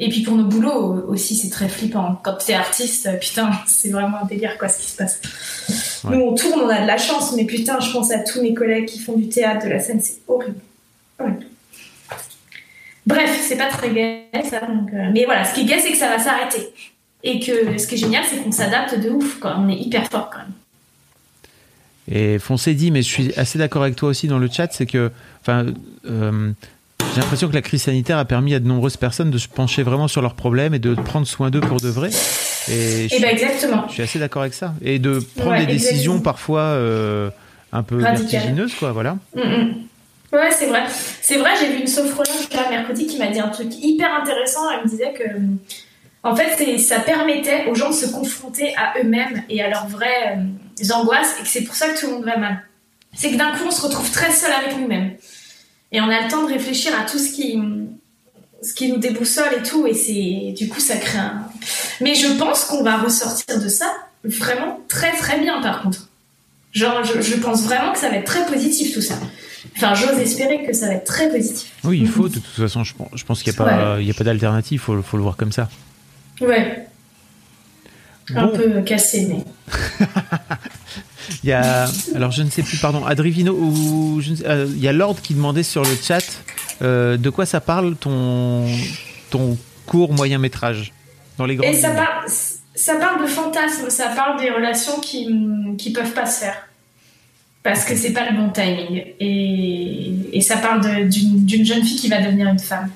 Et 0.00 0.08
puis 0.08 0.22
pour 0.22 0.36
nos 0.36 0.44
boulots 0.44 1.04
aussi, 1.08 1.34
c'est 1.34 1.50
très 1.50 1.68
flippant. 1.68 2.20
Quand 2.22 2.34
t'es 2.34 2.54
artiste, 2.54 3.06
euh, 3.06 3.16
putain, 3.16 3.50
c'est 3.66 3.90
vraiment 3.90 4.22
un 4.22 4.26
délire, 4.26 4.56
quoi, 4.58 4.68
ce 4.68 4.78
qui 4.78 4.90
se 4.90 4.96
passe. 4.96 5.20
Ouais. 6.04 6.16
Nous, 6.16 6.22
on 6.22 6.34
tourne, 6.34 6.60
on 6.60 6.68
a 6.68 6.82
de 6.82 6.86
la 6.86 6.98
chance, 6.98 7.34
mais 7.34 7.44
putain, 7.44 7.80
je 7.80 7.90
pense 7.90 8.12
à 8.12 8.20
tous 8.20 8.40
mes 8.40 8.54
collègues 8.54 8.86
qui 8.86 9.00
font 9.00 9.16
du 9.16 9.28
théâtre, 9.28 9.66
de 9.66 9.70
la 9.70 9.80
scène, 9.80 10.00
c'est 10.00 10.18
horrible. 10.28 10.60
Horrible. 11.18 11.46
Bref, 13.06 13.40
c'est 13.42 13.56
pas 13.56 13.68
très 13.68 13.90
gai, 13.90 14.26
ça. 14.48 14.60
donc, 14.60 14.92
euh, 14.92 15.10
Mais 15.12 15.24
voilà, 15.24 15.44
ce 15.44 15.54
qui 15.54 15.62
est 15.62 15.64
gai, 15.64 15.80
c'est 15.80 15.92
que 15.92 15.98
ça 15.98 16.08
va 16.08 16.18
s'arrêter. 16.18 16.68
Et 17.24 17.40
que 17.40 17.76
ce 17.78 17.86
qui 17.86 17.96
est 17.96 17.98
génial, 17.98 18.22
c'est 18.28 18.36
qu'on 18.36 18.52
s'adapte 18.52 19.00
de 19.00 19.10
ouf, 19.10 19.40
quoi. 19.40 19.56
On 19.58 19.68
est 19.68 19.76
hyper 19.78 20.08
fort, 20.08 20.30
quand 20.30 20.38
même. 20.38 20.52
Et 22.10 22.38
Foncé 22.38 22.74
dit, 22.74 22.90
mais 22.90 23.02
je 23.02 23.08
suis 23.08 23.34
assez 23.34 23.58
d'accord 23.58 23.82
avec 23.82 23.96
toi 23.96 24.10
aussi 24.10 24.28
dans 24.28 24.38
le 24.38 24.48
chat, 24.48 24.72
c'est 24.72 24.86
que, 24.86 25.10
enfin, 25.40 25.66
euh, 26.06 26.52
j'ai 27.18 27.22
l'impression 27.22 27.48
que 27.48 27.54
la 27.54 27.62
crise 27.62 27.82
sanitaire 27.82 28.16
a 28.16 28.24
permis 28.24 28.54
à 28.54 28.60
de 28.60 28.68
nombreuses 28.68 28.96
personnes 28.96 29.32
de 29.32 29.38
se 29.38 29.48
pencher 29.48 29.82
vraiment 29.82 30.06
sur 30.06 30.22
leurs 30.22 30.34
problèmes 30.34 30.72
et 30.72 30.78
de 30.78 30.94
prendre 30.94 31.26
soin 31.26 31.50
d'eux 31.50 31.58
pour 31.58 31.80
de 31.80 31.88
vrai. 31.88 32.10
Et 32.70 33.08
je, 33.08 33.16
Et 33.16 33.20
ben 33.20 33.30
exactement. 33.30 33.86
je 33.88 33.94
suis 33.94 34.02
assez 34.04 34.20
d'accord 34.20 34.42
avec 34.42 34.54
ça. 34.54 34.72
Et 34.82 35.00
de 35.00 35.18
prendre 35.34 35.50
Ouais, 35.50 35.66
des 35.66 35.72
décisions 35.72 36.20
parfois 36.20 36.60
euh, 36.60 37.28
un 37.72 37.82
peu 37.82 37.96
vertigineuses, 37.96 38.72
quoi, 38.76 38.92
voilà. 38.92 39.16
Mm, 39.34 39.40
mm. 39.40 39.74
Ouais, 40.32 40.50
c'est 40.52 40.66
vrai. 40.66 40.84
C'est 41.20 41.38
vrai, 41.38 41.50
j'ai 41.58 41.70
vu 41.70 41.80
une 41.80 41.88
sophrologue 41.88 42.54
là, 42.54 42.70
mercredi 42.70 43.08
qui 43.08 43.18
m'a 43.18 43.26
dit 43.26 43.40
un 43.40 43.48
truc 43.48 43.74
hyper 43.82 44.14
intéressant. 44.14 44.70
Elle 44.70 44.84
me 44.84 44.88
disait 44.88 45.12
que, 45.12 45.24
en 46.22 46.36
fait, 46.36 46.78
ça 46.78 47.00
permettait 47.00 47.66
aux 47.68 47.74
gens 47.74 47.88
de 47.88 47.94
se 47.96 48.06
confronter 48.06 48.76
à 48.76 48.96
eux-mêmes 49.00 49.42
et 49.48 49.60
à 49.60 49.68
leurs 49.68 49.88
vraies 49.88 50.36
euh, 50.36 50.92
angoisses 50.94 51.34
et 51.40 51.42
que 51.42 51.48
c'est 51.48 51.64
pour 51.64 51.74
ça 51.74 51.88
que 51.88 51.98
tout 51.98 52.06
le 52.06 52.12
monde 52.12 52.26
va 52.26 52.36
mal. 52.36 52.62
C'est 53.12 53.32
que 53.32 53.36
d'un 53.36 53.50
coup, 53.50 53.64
on 53.66 53.72
se 53.72 53.82
retrouve 53.82 54.08
très 54.12 54.30
seul 54.30 54.52
avec 54.52 54.78
nous-mêmes. 54.78 55.14
Et 55.92 56.00
on 56.00 56.08
a 56.08 56.22
le 56.22 56.30
temps 56.30 56.42
de 56.46 56.52
réfléchir 56.52 56.92
à 56.98 57.04
tout 57.04 57.18
ce 57.18 57.30
qui, 57.32 57.58
ce 58.62 58.74
qui 58.74 58.90
nous 58.92 58.98
déboussole 58.98 59.54
et 59.58 59.62
tout. 59.66 59.86
Et 59.86 59.94
c'est, 59.94 60.52
du 60.56 60.68
coup, 60.68 60.80
ça 60.80 60.96
crée 60.96 61.18
un. 61.18 61.42
Mais 62.00 62.14
je 62.14 62.28
pense 62.38 62.64
qu'on 62.64 62.82
va 62.82 62.98
ressortir 62.98 63.60
de 63.60 63.68
ça 63.68 63.90
vraiment 64.24 64.80
très 64.88 65.12
très 65.16 65.38
bien, 65.40 65.60
par 65.62 65.82
contre. 65.82 66.08
Genre, 66.72 67.02
je, 67.04 67.20
je 67.22 67.34
pense 67.36 67.62
vraiment 67.62 67.92
que 67.92 67.98
ça 67.98 68.10
va 68.10 68.16
être 68.16 68.26
très 68.26 68.44
positif 68.46 68.92
tout 68.92 69.00
ça. 69.00 69.14
Enfin, 69.76 69.94
j'ose 69.94 70.18
espérer 70.18 70.64
que 70.66 70.72
ça 70.72 70.86
va 70.88 70.94
être 70.94 71.06
très 71.06 71.30
positif. 71.30 71.70
Oui, 71.84 71.98
il 72.00 72.08
faut, 72.08 72.28
de 72.28 72.34
toute 72.34 72.44
façon, 72.46 72.84
je 72.84 72.94
pense, 72.94 73.08
je 73.14 73.24
pense 73.24 73.42
qu'il 73.42 73.52
n'y 73.52 73.58
a 73.58 73.64
pas, 73.64 73.96
il 74.00 74.06
y 74.06 74.10
a 74.10 74.14
pas 74.14 74.24
d'alternative, 74.24 74.74
il 74.80 74.84
faut, 74.84 75.00
faut 75.02 75.16
le 75.16 75.22
voir 75.22 75.36
comme 75.36 75.52
ça. 75.52 75.68
Ouais, 76.40 76.86
un 78.34 78.46
Bon. 78.46 78.56
peu 78.56 78.82
cassé, 78.82 79.26
mais. 79.28 79.44
Il 81.44 81.48
y 81.48 81.52
a, 81.52 81.88
alors 82.14 82.30
je 82.30 82.42
ne 82.42 82.50
sais 82.50 82.62
plus, 82.62 82.78
pardon, 82.78 83.04
Adrivino 83.04 83.52
ou 83.52 84.20
je 84.20 84.30
ne 84.30 84.36
sais- 84.36 84.46
euh, 84.46 84.66
il 84.68 84.80
y 84.80 84.88
a 84.88 84.92
Lord 84.92 85.20
qui 85.22 85.34
demandait 85.34 85.62
sur 85.62 85.82
le 85.82 85.90
chat 86.02 86.24
euh, 86.82 87.16
de 87.16 87.30
quoi 87.30 87.44
ça 87.46 87.60
parle 87.60 87.96
ton 87.96 88.64
ton 89.30 89.58
court 89.86 90.12
moyen 90.12 90.38
métrage 90.38 90.92
dans 91.36 91.44
les 91.46 91.56
grandes 91.56 91.70
Et 91.70 91.74
ça 91.76 91.90
parle, 91.90 92.24
ça 92.74 92.94
parle 92.96 93.22
de 93.22 93.26
fantasmes, 93.26 93.90
ça 93.90 94.08
parle 94.08 94.40
des 94.40 94.50
relations 94.50 94.98
qui, 95.00 95.28
qui 95.76 95.92
peuvent 95.92 96.12
pas 96.12 96.26
se 96.26 96.40
faire. 96.40 96.56
Parce 97.62 97.84
que 97.84 97.94
c'est 97.96 98.12
pas 98.12 98.30
le 98.30 98.36
bon 98.36 98.50
timing. 98.50 99.04
Et, 99.20 100.12
et 100.32 100.40
ça 100.40 100.56
parle 100.56 101.08
d'une 101.08 101.64
jeune 101.66 101.82
fille 101.84 101.96
qui 101.98 102.08
va 102.08 102.22
devenir 102.22 102.46
une 102.48 102.58
femme. 102.58 102.88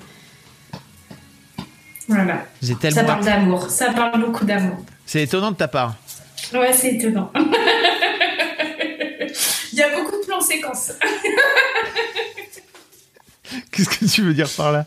Voilà. 2.09 2.45
Ça 2.90 3.05
parle 3.05 3.25
d'amour. 3.25 3.68
Ça 3.71 3.92
parle 3.92 4.21
beaucoup 4.25 4.45
d'amour. 4.45 4.77
C'est 5.07 5.23
étonnant 5.23 5.51
de 5.51 5.57
ta 5.57 5.68
part. 5.68 5.97
Ouais, 6.55 6.73
c'est 6.73 6.95
étonnant. 6.95 7.31
Il 10.50 10.57
y 10.57 10.64
a 10.64 10.68
beaucoup 10.68 10.83
de 10.83 10.83
plans 10.83 10.83
séquences. 10.83 10.92
Qu'est-ce 13.70 13.88
que 13.88 14.05
tu 14.07 14.22
veux 14.22 14.35
dire 14.35 14.48
par 14.57 14.72
là? 14.72 14.87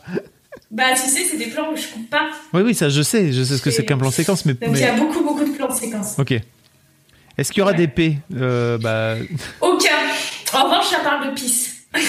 Bah, 0.71 0.85
tu 0.93 1.01
sais, 1.09 1.23
c'est 1.23 1.37
des 1.37 1.47
plans 1.47 1.71
où 1.71 1.77
je 1.77 1.87
coupe 1.87 2.09
pas. 2.09 2.29
Oui, 2.53 2.61
oui, 2.63 2.75
ça 2.75 2.89
je 2.89 3.01
sais, 3.01 3.31
je 3.31 3.43
sais 3.43 3.57
ce 3.57 3.61
que 3.61 3.71
c'est 3.71 3.85
qu'un 3.85 3.97
plan 3.97 4.11
séquence, 4.11 4.45
mais, 4.45 4.53
Donc 4.53 4.63
il 4.69 4.71
mais- 4.71 4.79
y 4.81 4.85
a 4.85 4.93
beaucoup, 4.93 5.21
beaucoup 5.23 5.45
de 5.45 5.51
plans 5.55 5.73
séquences. 5.73 6.15
ok. 6.17 6.33
Est-ce 7.37 7.51
qu'il 7.51 7.59
y 7.59 7.61
aura 7.61 7.71
Ouais. 7.71 7.77
des 7.77 7.87
P 7.87 8.17
Euh, 8.35 8.77
bah, 8.77 9.15
Aucun. 9.61 9.89
En 10.53 10.63
revanche, 10.63 10.87
ça 10.87 10.99
parle 10.99 11.29
de 11.29 11.35
pisse. 11.35 11.83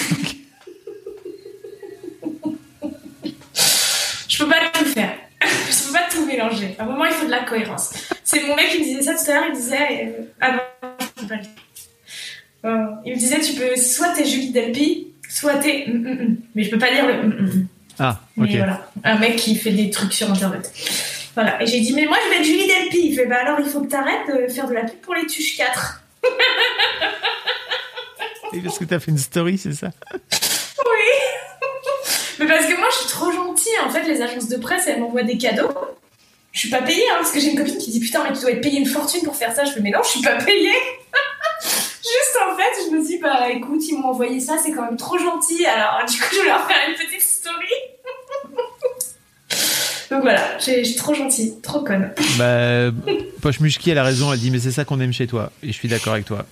je 4.27 4.43
peux 4.43 4.49
pas 4.49 4.55
tout 4.73 4.85
faire. 4.85 5.13
Je 5.41 5.87
peux 5.87 5.93
pas 5.93 6.07
tout 6.09 6.25
mélanger. 6.25 6.75
À 6.79 6.83
un 6.83 6.85
moment, 6.85 7.05
il 7.05 7.11
faut 7.11 7.25
de 7.25 7.31
la 7.31 7.43
cohérence. 7.43 7.91
C'est 8.23 8.41
mon 8.47 8.55
mec 8.55 8.69
qui 8.71 8.79
me 8.79 8.83
disait 8.83 9.01
ça 9.03 9.13
tout 9.15 9.29
à 9.31 9.33
l'heure. 9.35 9.45
Il 9.49 9.55
disait 9.55 10.05
euh, 10.05 10.23
Ah 10.41 10.51
non, 10.53 10.59
je 10.99 11.21
peux 11.21 11.27
pas 11.27 11.35
le 11.35 11.43
faire. 11.43 11.51
Il 13.05 13.13
me 13.13 13.17
disait 13.17 13.39
Tu 13.39 13.53
peux 13.53 13.75
soit 13.75 14.09
t'es 14.09 14.25
Julie 14.25 14.51
Delpy, 14.51 15.07
soit 15.29 15.55
t'es. 15.55 15.85
hum, 15.87 16.05
hum, 16.05 16.19
hum. 16.19 16.37
Mais 16.55 16.63
je 16.63 16.69
peux 16.71 16.79
pas 16.79 16.91
dire 16.91 17.05
le. 17.07 17.65
ah, 17.99 18.19
ok. 18.37 18.47
Mais 18.49 18.57
voilà, 18.57 18.89
un 19.03 19.17
mec 19.17 19.35
qui 19.35 19.55
fait 19.55 19.71
des 19.71 19.89
trucs 19.89 20.13
sur 20.13 20.29
internet. 20.31 20.71
Voilà, 21.35 21.61
et 21.61 21.67
j'ai 21.67 21.79
dit, 21.81 21.93
mais 21.93 22.05
moi 22.07 22.17
je 22.25 22.29
vais 22.31 22.37
être 22.37 22.45
Julie 22.45 22.67
Delpy. 22.67 23.09
Il 23.09 23.15
fait, 23.15 23.27
bah 23.27 23.37
alors 23.41 23.59
il 23.59 23.67
faut 23.67 23.81
que 23.81 23.87
t'arrêtes 23.87 24.27
de 24.27 24.51
faire 24.51 24.67
de 24.67 24.73
la 24.73 24.81
pub 24.81 24.99
pour 25.01 25.13
les 25.13 25.25
Tuches 25.27 25.57
4. 25.57 26.03
Et 28.53 28.59
Parce 28.63 28.79
que 28.79 28.85
t'as 28.85 28.99
fait 28.99 29.11
une 29.11 29.17
story, 29.19 29.57
c'est 29.57 29.73
ça 29.73 29.91
Oui 30.31 31.07
Mais 32.39 32.47
parce 32.47 32.65
que 32.65 32.75
moi 32.77 32.87
je 32.91 32.97
suis 32.97 33.07
trop 33.09 33.31
gentille. 33.31 33.71
En 33.85 33.89
fait, 33.89 34.03
les 34.03 34.21
agences 34.21 34.47
de 34.47 34.57
presse 34.57 34.87
elles 34.87 34.99
m'envoient 34.99 35.23
des 35.23 35.37
cadeaux. 35.37 35.69
Je 36.53 36.61
suis 36.61 36.69
pas 36.69 36.81
payée, 36.81 37.03
hein, 37.11 37.17
parce 37.19 37.31
que 37.31 37.39
j'ai 37.39 37.51
une 37.51 37.57
copine 37.57 37.77
qui 37.77 37.91
dit, 37.91 37.99
putain, 37.99 38.23
mais 38.23 38.33
tu 38.33 38.41
dois 38.41 38.49
être 38.49 38.61
payée 38.61 38.79
une 38.79 38.87
fortune 38.87 39.21
pour 39.21 39.35
faire 39.35 39.53
ça. 39.53 39.63
Je 39.63 39.73
fais, 39.73 39.79
mais 39.79 39.91
non, 39.91 39.99
je 40.03 40.09
suis 40.09 40.21
pas 40.21 40.37
payée. 40.43 40.71
Juste 42.17 42.37
en 42.49 42.55
fait, 42.55 42.89
je 42.89 42.95
me 42.95 43.05
dis, 43.05 43.17
bah 43.19 43.49
écoute, 43.49 43.81
ils 43.87 43.97
m'ont 43.97 44.09
envoyé 44.09 44.39
ça, 44.39 44.57
c'est 44.63 44.71
quand 44.71 44.83
même 44.83 44.97
trop 44.97 45.17
gentil. 45.17 45.65
Alors 45.65 46.05
du 46.09 46.17
coup, 46.17 46.27
je 46.31 46.39
vais 46.41 46.47
leur 46.47 46.65
faire 46.65 46.77
une 46.87 46.95
petite 46.95 47.21
story. 47.21 47.73
Donc 50.09 50.21
voilà, 50.21 50.57
je 50.57 50.83
suis 50.83 50.95
trop 50.95 51.13
gentille, 51.13 51.59
trop 51.61 51.81
conne. 51.81 52.13
Bah, 52.37 52.91
Poche 53.41 53.59
Mushki, 53.59 53.91
elle 53.91 53.97
a 53.97 54.03
raison, 54.03 54.31
elle 54.31 54.39
dit, 54.39 54.51
mais 54.51 54.59
c'est 54.59 54.71
ça 54.71 54.85
qu'on 54.85 55.01
aime 55.01 55.11
chez 55.11 55.27
toi. 55.27 55.51
Et 55.61 55.67
je 55.67 55.73
suis 55.73 55.89
d'accord 55.89 56.13
avec 56.13 56.25
toi. 56.25 56.45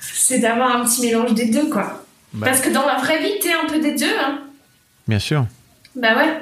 c'est 0.00 0.38
d'avoir 0.38 0.74
un 0.74 0.84
petit 0.84 1.02
mélange 1.02 1.34
des 1.34 1.46
deux, 1.50 1.68
quoi. 1.68 2.02
Bah, 2.32 2.46
Parce 2.46 2.60
que 2.60 2.70
dans 2.70 2.86
la 2.86 2.96
vraie 2.96 3.18
vie, 3.22 3.38
t'es 3.40 3.52
un 3.52 3.66
peu 3.66 3.78
des 3.80 3.94
deux, 3.94 4.18
hein. 4.18 4.40
Bien 5.06 5.18
sûr. 5.18 5.46
Bah 5.94 6.16
ouais. 6.16 6.38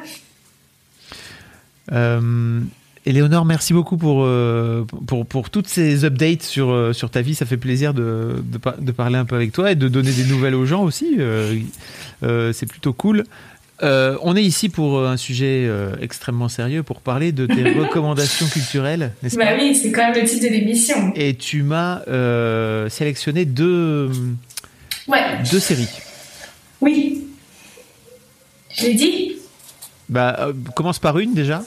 Euh, 1.90 2.60
Éléonore, 3.04 3.44
merci 3.44 3.72
beaucoup 3.72 3.96
pour, 3.96 4.22
euh, 4.24 4.84
pour, 5.08 5.26
pour 5.26 5.50
toutes 5.50 5.66
ces 5.66 6.04
updates 6.04 6.42
sur, 6.42 6.70
euh, 6.70 6.92
sur 6.92 7.10
ta 7.10 7.20
vie. 7.20 7.34
Ça 7.34 7.46
fait 7.46 7.56
plaisir 7.56 7.94
de, 7.94 8.36
de, 8.44 8.58
par- 8.58 8.78
de 8.78 8.92
parler 8.92 9.16
un 9.18 9.24
peu 9.24 9.34
avec 9.34 9.50
toi 9.52 9.72
et 9.72 9.74
de 9.74 9.88
donner 9.88 10.12
des 10.12 10.24
nouvelles 10.24 10.54
aux 10.54 10.66
gens 10.66 10.84
aussi. 10.84 11.16
Euh, 11.18 11.58
c'est 12.52 12.66
plutôt 12.66 12.92
cool. 12.92 13.24
Euh, 13.82 14.16
on 14.22 14.36
est 14.36 14.42
ici 14.44 14.68
pour 14.68 15.04
un 15.04 15.16
sujet 15.16 15.64
euh, 15.66 15.96
extrêmement 16.00 16.48
sérieux, 16.48 16.84
pour 16.84 17.00
parler 17.00 17.32
de 17.32 17.46
tes 17.46 17.64
recommandations 17.80 18.46
culturelles, 18.46 19.12
n'est-ce 19.24 19.36
Bah 19.36 19.46
pas? 19.46 19.56
oui, 19.58 19.74
c'est 19.74 19.90
quand 19.90 20.12
même 20.12 20.22
le 20.22 20.28
titre 20.28 20.44
de 20.44 20.50
l'émission. 20.52 21.12
Et 21.16 21.34
tu 21.34 21.64
m'as 21.64 22.02
sélectionné 22.88 23.44
deux, 23.44 24.10
Ouais, 25.08 25.18
deux 25.50 25.58
séries. 25.58 25.88
oui. 26.80 27.18
Je 28.78 28.86
l'ai 28.86 28.94
dit 28.94 29.32
Bah, 30.08 30.48
commence 30.76 31.00
par 31.00 31.18
une 31.18 31.34
déjà. 31.34 31.62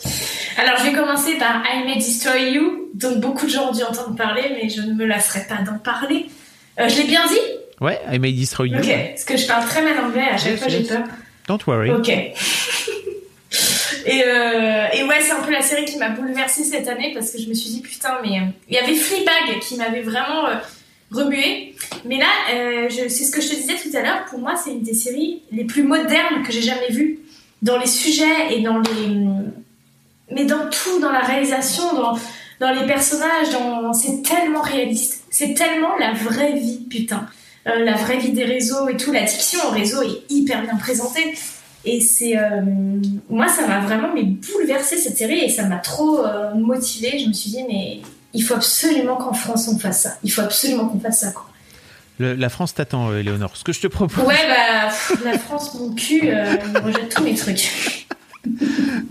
Alors, 0.58 0.78
je 0.78 0.84
vais 0.86 0.94
commencer 0.94 1.38
par 1.38 1.63
I 1.65 1.84
May 1.86 1.96
Destroy 1.96 2.52
You, 2.52 2.89
dont 2.94 3.18
beaucoup 3.18 3.46
de 3.46 3.52
gens 3.52 3.70
ont 3.70 3.74
dû 3.74 3.84
entendre 3.84 4.15
parler, 4.15 4.44
mais 4.52 4.70
je 4.70 4.82
ne 4.82 4.94
me 4.94 5.06
lasserai 5.06 5.46
pas 5.48 5.62
d'en 5.62 5.78
parler. 5.78 6.28
Euh, 6.80 6.88
je 6.88 6.98
l'ai 6.98 7.08
bien 7.08 7.26
dit? 7.28 7.39
Ouais, 7.82 8.00
I 8.12 8.20
May 8.20 8.32
Destroy 8.32 8.70
You. 8.70 8.78
Ok, 8.78 8.88
parce 8.88 9.26
que 9.26 9.36
je 9.38 9.48
parle 9.48 9.65
très 9.65 9.82
mal 9.82 10.00
anglais, 10.00 10.30
à 10.32 10.38
chaque 10.38 10.52
Yes, 10.52 10.60
fois 10.60 10.70
j'ai 10.70 10.84
peur. 10.84 11.04
Don't 11.48 11.60
worry. 11.68 11.91
Ok. 11.91 12.08
et, 12.10 12.34
euh, 14.26 14.88
et 14.94 15.04
ouais, 15.04 15.22
c'est 15.22 15.32
un 15.34 15.41
peu 15.41 15.52
la 15.52 15.62
série 15.62 15.86
qui 15.86 15.98
m'a 15.98 16.10
bouleversée 16.10 16.63
cette 16.63 16.88
année 16.88 17.12
parce 17.13 17.32
que 17.32 17.39
je 17.39 17.50
me 17.50 17.54
suis 17.54 17.70
dit 17.70 17.82
putain, 17.82 18.18
mais 18.24 18.39
euh, 18.39 18.44
il 18.70 18.76
y 18.76 18.78
avait 18.78 18.96
Fleabag 18.96 19.60
qui 19.62 19.76
m'avait 19.76 20.02
vraiment 20.02 20.48
euh, 20.48 20.56
remué. 21.12 21.76
Mais 22.06 22.18
là, 22.18 22.28
c'est 22.89 23.10
ce 23.10 23.32
que 23.32 23.41
je 23.41 23.50
te 23.50 23.56
disais 23.56 23.76
tout 23.76 23.96
à 23.96 24.02
l'heure. 24.02 24.26
Pour 24.30 24.39
moi, 24.39 24.56
c'est 24.56 24.72
une 24.72 24.84
des 24.84 24.94
séries 24.94 25.41
les 25.52 25.65
plus 25.65 25.84
modernes 25.84 26.44
que 26.46 26.52
j'ai 26.52 26.62
jamais 26.62 26.89
vues 26.89 27.20
dans 27.62 27.78
les 27.78 27.88
sujets 27.88 28.52
et 28.52 28.62
dans 28.62 28.80
les, 28.80 29.18
mais 30.31 30.45
dans 30.45 30.69
tout, 30.69 30.99
dans 31.01 31.11
la 31.11 31.21
réalisation, 31.21 31.93
dans 31.93 32.17
dans 32.61 32.71
les 32.71 32.85
personnages, 32.85 33.49
dans 33.51 33.91
c'est 33.93 34.21
tellement 34.21 34.61
réaliste. 34.61 35.23
C'est 35.29 35.53
tellement 35.55 35.97
la 35.99 36.13
vraie 36.13 36.53
vie, 36.53 36.85
putain. 36.89 37.27
Euh, 37.67 37.83
la 37.83 37.93
vraie 37.93 38.17
vie 38.17 38.31
des 38.31 38.45
réseaux 38.45 38.88
et 38.88 38.95
tout, 38.95 39.11
la 39.11 39.23
diction 39.23 39.59
au 39.67 39.71
réseau 39.71 40.01
est 40.03 40.21
hyper 40.29 40.61
bien 40.61 40.75
présentée. 40.77 41.33
Et 41.83 41.99
c'est. 41.99 42.38
euh, 42.38 42.61
moi, 43.29 43.47
ça 43.49 43.67
m'a 43.67 43.79
vraiment 43.81 44.07
mais 44.13 44.23
bouleversé 44.23 44.97
cette 44.97 45.17
série 45.17 45.39
et 45.43 45.49
ça 45.49 45.63
m'a 45.63 45.77
trop 45.77 46.25
euh, 46.25 46.53
motivée. 46.55 47.19
Je 47.19 47.27
me 47.27 47.33
suis 47.33 47.49
dit, 47.49 47.63
mais 47.67 47.99
il 48.33 48.41
faut 48.41 48.53
absolument 48.55 49.17
qu'en 49.17 49.33
France 49.33 49.67
on 49.67 49.77
fasse 49.77 50.01
ça. 50.03 50.17
Il 50.23 50.31
faut 50.31 50.41
absolument 50.41 50.88
qu'on 50.88 50.99
fasse 50.99 51.19
ça, 51.19 51.31
quoi. 51.31 51.45
Le- 52.17 52.33
la 52.35 52.47
France 52.49 52.73
t'attend, 52.73 53.09
euh, 53.11 53.19
Éléonore. 53.19 53.57
Ce 53.57 53.63
que 53.65 53.73
je 53.73 53.81
te 53.81 53.88
propose, 53.88 54.23
Ouais, 54.23 54.47
bah, 54.47 54.88
pff, 54.88 55.23
la 55.25 55.38
France, 55.38 55.73
mon 55.75 55.93
cul, 55.93 56.21
il 56.23 56.77
rejette 56.79 57.13
tous 57.13 57.23
mes 57.23 57.35
trucs. 57.35 58.05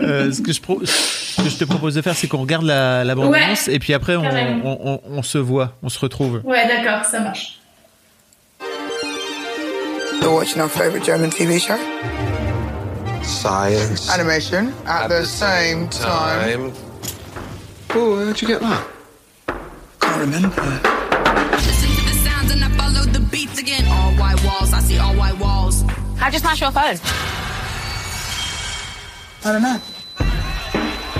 Euh, 0.01 0.31
ce, 0.31 0.41
que 0.41 0.51
je 0.53 0.61
pro- 0.61 0.81
ce 0.85 1.41
que 1.41 1.49
je 1.49 1.57
te 1.57 1.63
propose 1.65 1.95
de 1.95 2.01
faire, 2.01 2.15
c'est 2.15 2.27
qu'on 2.27 2.41
regarde 2.41 2.63
la, 2.65 3.03
la 3.03 3.15
bande-annonce 3.15 3.67
et 3.67 3.79
puis 3.79 3.93
après 3.93 4.15
on, 4.15 4.23
on- 4.25 4.79
on- 4.83 5.01
on 5.09 5.23
se 5.23 5.37
voit, 5.37 5.73
on 5.83 5.89
se 5.89 5.99
retrouve. 5.99 6.41
Ouais, 6.43 6.67
d'accord, 6.67 7.05
ça 7.05 7.19
marche. 7.19 7.59
You're 10.21 10.33
watching 10.33 10.61
our 10.61 10.69
favorite 10.69 11.03
German 11.05 11.29
TV 11.29 11.59
show? 11.59 11.75
Science. 13.21 14.09
Animation 14.09 14.71
at, 14.87 15.07
the, 15.09 15.23
same 15.25 15.87
time. 15.89 16.71
Oh, 17.95 18.15
where'd 18.17 18.41
you 18.41 18.47
get 18.47 18.59
that? 18.61 18.83
Can't 19.99 20.19
remember. 20.21 20.49
Listen 21.51 21.89
to 21.89 22.03
the 22.05 22.15
sounds 22.23 22.51
and 22.51 22.63
I 22.63 22.69
follow 22.77 23.03
the 23.11 23.19
beats 23.19 23.59
again. 23.59 23.85
I 29.47 29.51
don't 29.51 29.61
know. 29.61 29.79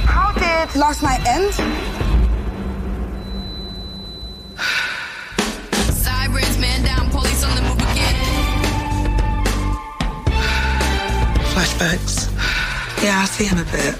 How 0.07 0.33
did 0.33 0.75
last 0.75 1.03
night 1.03 1.23
end? 1.27 1.53
Sirens, 5.93 6.57
man 6.57 6.83
down, 6.83 7.11
police 7.11 7.43
on 7.43 7.55
the 7.55 7.61
move 7.61 7.77
again. 7.77 8.15
Flashbacks. 11.53 12.33
Yeah, 13.03 13.21
I 13.21 13.25
see 13.25 13.45
him 13.45 13.59
a 13.59 13.65
bit. 13.65 13.95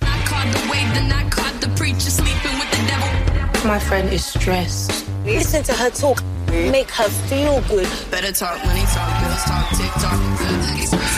I 0.00 0.24
caught 0.26 0.52
the 0.52 0.68
wave, 0.68 0.92
then 0.94 1.12
I 1.12 1.28
caught 1.30 1.60
the 1.60 1.68
preacher 1.76 2.10
sleeping 2.10 2.58
with 2.58 2.70
the 2.72 2.84
devil. 2.88 3.68
My 3.68 3.78
friend 3.78 4.12
is 4.12 4.24
stressed. 4.24 5.06
Listen 5.24 5.62
to 5.62 5.72
her 5.74 5.90
talk. 5.90 6.20
Make 6.48 6.90
her 6.90 7.08
feel 7.30 7.60
good. 7.68 7.86
Better 8.10 8.32
talk, 8.32 8.58
money 8.66 8.82
talk, 8.86 9.22
bills 9.22 9.44
talk, 9.44 9.68
tick 9.76 9.92
tock. 10.02 11.11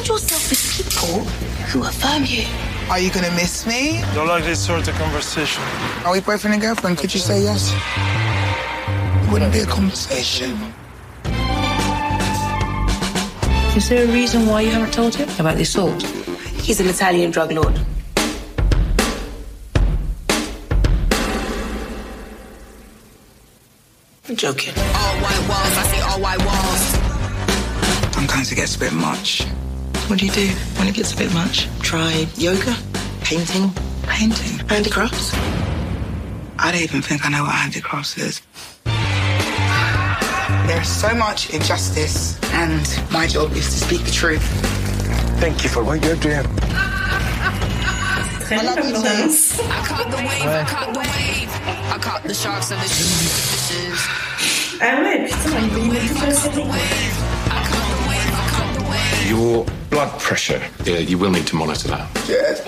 Surround 0.00 0.22
yourself 0.22 0.48
with 0.48 0.94
people 0.94 1.24
who 1.68 1.84
affirm 1.84 2.24
you. 2.24 2.44
Are 2.88 2.98
you 2.98 3.10
gonna 3.10 3.30
miss 3.32 3.66
me? 3.66 4.02
Don't 4.14 4.28
like 4.28 4.44
this 4.44 4.64
sort 4.64 4.88
of 4.88 4.94
conversation. 4.94 5.62
Are 6.06 6.12
we 6.12 6.20
boyfriend 6.20 6.54
and 6.54 6.62
girlfriend? 6.62 6.96
Could 6.96 7.12
you 7.12 7.20
say 7.20 7.42
yes? 7.42 7.70
It 9.26 9.30
wouldn't 9.30 9.52
be 9.52 9.58
a 9.58 9.66
conversation. 9.66 10.72
Is 13.76 13.88
there 13.90 14.04
a 14.04 14.10
reason 14.10 14.46
why 14.46 14.62
you 14.62 14.70
haven't 14.70 14.94
told 14.94 15.14
him 15.14 15.28
about 15.38 15.56
the 15.56 15.62
assault? 15.62 16.02
He's 16.62 16.80
an 16.80 16.88
Italian 16.88 17.30
drug 17.30 17.52
lord. 17.52 17.78
I'm 24.28 24.36
joking. 24.36 24.72
All 24.76 25.16
white 25.20 25.44
walls, 25.46 25.76
I 25.76 25.82
see 25.92 26.00
all 26.00 26.20
white 26.20 26.42
walls. 26.46 28.14
Sometimes 28.14 28.50
it 28.50 28.54
gets 28.54 28.76
a 28.76 28.78
bit 28.78 28.92
much. 28.94 29.46
What 30.10 30.18
do 30.18 30.26
you 30.26 30.32
do 30.32 30.48
when 30.76 30.88
it 30.88 30.94
gets 30.94 31.14
a 31.14 31.16
bit 31.16 31.32
much? 31.32 31.68
Try 31.82 32.26
yoga, 32.36 32.74
painting, 33.22 33.70
Painting. 34.02 34.58
handicrafts. 34.66 35.32
I 36.58 36.72
don't 36.72 36.82
even 36.82 37.00
think 37.00 37.24
I 37.24 37.28
know 37.28 37.44
what 37.44 37.54
handicrafts 37.54 38.18
is. 38.18 38.42
There's 40.66 40.88
so 40.88 41.14
much 41.14 41.50
injustice, 41.54 42.36
and 42.54 42.82
my 43.12 43.28
job 43.28 43.52
is 43.52 43.66
to 43.66 43.86
speak 43.86 44.02
the 44.02 44.10
truth. 44.10 44.42
Thank 45.38 45.62
you 45.62 45.68
for 45.70 45.84
what 45.84 46.02
you're 46.04 46.16
doing. 46.16 46.42
Très 48.42 48.58
bien 48.60 48.74
comme 48.74 48.92
bande-annonce. 48.92 49.60
I 49.60 49.86
caught 49.86 50.10
the 50.10 50.16
wave, 50.16 50.44
I 50.44 50.64
caught 50.64 50.92
the 50.92 50.98
wave. 50.98 51.50
I 51.94 51.98
caught 52.00 52.22
the 52.24 52.34
sharks 52.34 52.72
and 52.72 52.80
the 52.82 52.88
fishes. 52.88 54.00
Ah 54.82 54.98
ouais, 55.04 55.28
putain, 55.28 55.70
il 55.78 55.94
il 55.94 57.19
Your 59.30 59.64
blood 59.90 60.18
pressure. 60.18 60.60
Yeah, 60.84 60.98
you 60.98 61.16
will 61.16 61.30
need 61.30 61.46
to 61.46 61.54
monitor 61.54 61.86
that. 61.86 62.12
Good. 62.26 62.58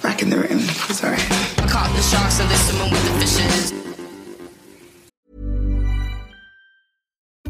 Back 0.00 0.22
in 0.22 0.30
the 0.30 0.36
room. 0.36 0.60
Sorry. 0.60 1.16
Caught 1.68 1.90
the 1.96 2.02
sharks 2.02 2.38
and 2.38 2.48
they 2.48 2.54
swimming 2.54 2.92
with 2.92 3.04
the 3.06 3.10
fishes. 3.18 3.72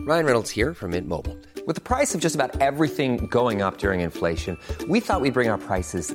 Ryan 0.07 0.25
Reynolds 0.25 0.51
here 0.51 0.73
from 0.73 0.93
Mint 0.93 1.07
Mobile. 1.07 1.37
With 1.67 1.77
the 1.77 1.83
price 1.83 2.15
of 2.15 2.23
just 2.23 2.35
about 2.35 2.59
everything 2.63 3.27
going 3.27 3.61
up 3.61 3.77
during 3.77 4.01
inflation, 4.01 4.57
we 4.89 5.01
thought 5.01 5.21
we'd 5.21 5.35
bring 5.35 5.51
our 5.51 5.59
prices 5.59 6.15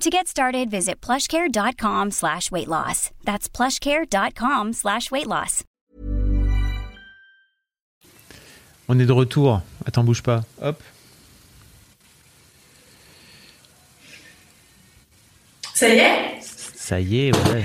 To 0.00 0.10
get 0.10 0.26
started, 0.28 0.70
visit 0.70 1.00
plushcare.com 1.00 2.10
slash 2.10 2.50
weight 2.50 2.68
loss. 2.68 3.10
That's 3.24 3.48
plushcare.com 3.48 4.72
slash 4.72 5.10
weight 5.10 5.26
loss. 5.26 5.62
On 8.88 8.98
est 8.98 9.06
de 9.06 9.12
retour. 9.12 9.62
Attends, 9.86 10.04
bouge 10.04 10.22
pas. 10.22 10.42
Hop. 10.60 10.82
Ça 15.72 15.88
y 15.88 15.98
est? 15.98 16.40
Ça 16.42 17.00
y 17.00 17.28
est, 17.28 17.32
ouais. 17.34 17.64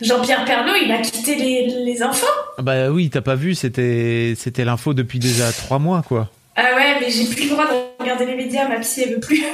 Jean-Pierre 0.00 0.44
Pernaut, 0.44 0.74
il 0.80 0.90
a 0.92 0.98
quitté 0.98 1.34
les, 1.34 1.84
les 1.84 2.02
enfants 2.02 2.26
Ah 2.58 2.62
Bah 2.62 2.90
oui, 2.90 3.10
t'as 3.10 3.20
pas 3.20 3.34
vu, 3.34 3.54
c'était 3.54 4.34
c'était 4.36 4.64
l'info 4.64 4.94
depuis 4.94 5.18
déjà 5.18 5.50
trois 5.52 5.78
mois, 5.78 6.02
quoi. 6.02 6.30
Ah 6.56 6.74
ouais, 6.76 7.00
mais 7.00 7.10
j'ai 7.10 7.24
plus 7.26 7.44
le 7.44 7.50
droit 7.50 7.66
de 7.66 8.02
regarder 8.02 8.26
les 8.26 8.36
médias, 8.36 8.68
ma 8.68 8.78
psy, 8.80 9.02
elle 9.06 9.14
veut 9.14 9.20
plus. 9.20 9.42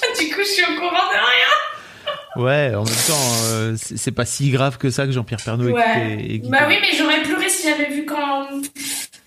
du 0.20 0.34
coup, 0.34 0.40
je 0.40 0.48
suis 0.48 0.64
au 0.64 0.74
courant 0.78 0.90
de 0.90 1.14
rien. 1.18 2.44
Ouais, 2.44 2.74
en 2.74 2.84
même 2.84 2.94
temps, 3.06 3.32
euh, 3.46 3.74
c'est 3.76 4.12
pas 4.12 4.24
si 4.24 4.50
grave 4.50 4.78
que 4.78 4.90
ça 4.90 5.06
que 5.06 5.12
Jean-Pierre 5.12 5.40
Pernaut 5.44 5.70
Ouais. 5.70 6.16
quitté. 6.20 6.48
Bah 6.48 6.64
oui, 6.68 6.76
mais 6.80 6.96
j'aurais 6.96 7.22
pleuré 7.22 7.48
si 7.48 7.68
j'avais 7.68 7.90
vu 7.90 8.04
quand. 8.04 8.46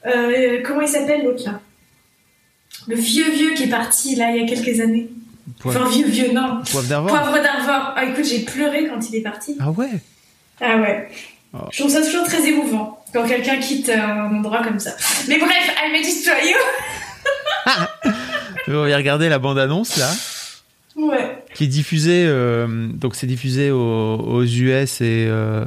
euh, 0.08 0.62
comment 0.66 0.82
il 0.82 0.88
s'appelle 0.88 1.24
l'autre 1.26 1.44
là? 1.46 1.60
Le 2.88 2.96
vieux 2.96 3.30
vieux 3.32 3.54
qui 3.54 3.64
est 3.64 3.68
parti 3.70 4.16
là 4.16 4.32
il 4.32 4.42
y 4.42 4.44
a 4.44 4.48
quelques 4.48 4.80
années. 4.80 5.10
Poivre- 5.60 5.82
Enfin, 5.82 5.90
vieux 5.92 6.08
vieux, 6.08 6.32
non. 6.32 6.62
Poivre 6.72 6.88
d'Arvor 6.88 7.10
Poivre 7.10 7.42
d'Arvor. 7.44 7.94
Ah, 7.96 8.06
écoute, 8.06 8.26
j'ai 8.26 8.40
pleuré 8.40 8.88
quand 8.88 9.00
il 9.10 9.16
est 9.18 9.22
parti. 9.22 9.58
Ah 9.60 9.70
ouais? 9.72 9.90
Ah 10.62 10.78
ouais. 10.78 11.10
Oh. 11.54 11.58
Je 11.72 11.80
trouve 11.80 11.92
ça 11.92 12.02
toujours 12.02 12.24
très 12.24 12.48
émouvant 12.48 13.04
quand 13.14 13.28
quelqu'un 13.28 13.58
quitte 13.58 13.90
un 13.90 14.34
endroit 14.36 14.64
comme 14.64 14.80
ça. 14.80 14.92
Mais 15.28 15.38
bref, 15.38 15.76
I 15.86 15.92
May 15.92 16.02
Destroy 16.02 16.34
You. 16.50 17.74
On 18.70 18.72
va 18.88 18.96
regarder 18.98 19.28
la 19.30 19.38
bande-annonce 19.40 19.98
là, 19.98 20.10
Ouais. 20.96 21.44
qui 21.56 21.64
est 21.66 21.68
diffusée. 21.68 22.26
euh, 22.26 22.88
donc 22.88 23.16
c'est 23.16 23.28
diffusé 23.28 23.72
aux, 23.72 24.16
aux 24.18 24.44
US 24.44 25.02
et 25.02 25.26
euh, 25.30 25.66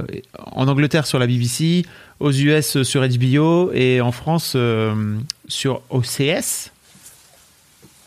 en 0.53 0.69
Angleterre 0.69 1.07
sur 1.07 1.19
la 1.19 1.27
BBC, 1.27 1.85
aux 2.21 2.31
US 2.33 2.83
sur 2.83 3.07
HBO 3.09 3.71
et 3.73 4.01
en 4.01 4.13
France 4.13 4.53
euh, 4.57 5.17
sur 5.49 5.83
OCS. 5.91 6.71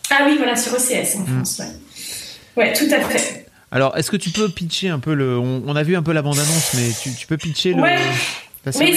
Ah 0.10 0.24
oui, 0.26 0.36
voilà, 0.38 0.56
sur 0.56 0.74
OCS 0.74 1.16
en 1.18 1.20
Mm. 1.22 1.26
France, 1.36 1.60
ouais. 1.60 2.64
Ouais, 2.64 2.74
tout 2.74 2.88
à 2.92 3.00
fait. 3.02 3.46
Alors, 3.72 3.98
est-ce 3.98 4.10
que 4.10 4.18
tu 4.18 4.30
peux 4.30 4.48
pitcher 4.50 4.90
un 4.90 5.00
peu 5.00 5.14
le. 5.14 5.38
On, 5.38 5.64
on 5.68 5.76
a 5.76 5.84
vu 5.84 5.96
un 5.98 6.04
peu 6.04 6.14
la 6.14 6.22
bande-annonce, 6.22 6.74
mais 6.76 6.90
tu, 7.02 7.14
tu 7.14 7.28
peux 7.28 7.38
pitcher 7.38 7.74
le. 7.74 7.82
Ouais. 7.82 7.98
Mais 8.66 8.72
en 8.72 8.74
fait, 8.74 8.92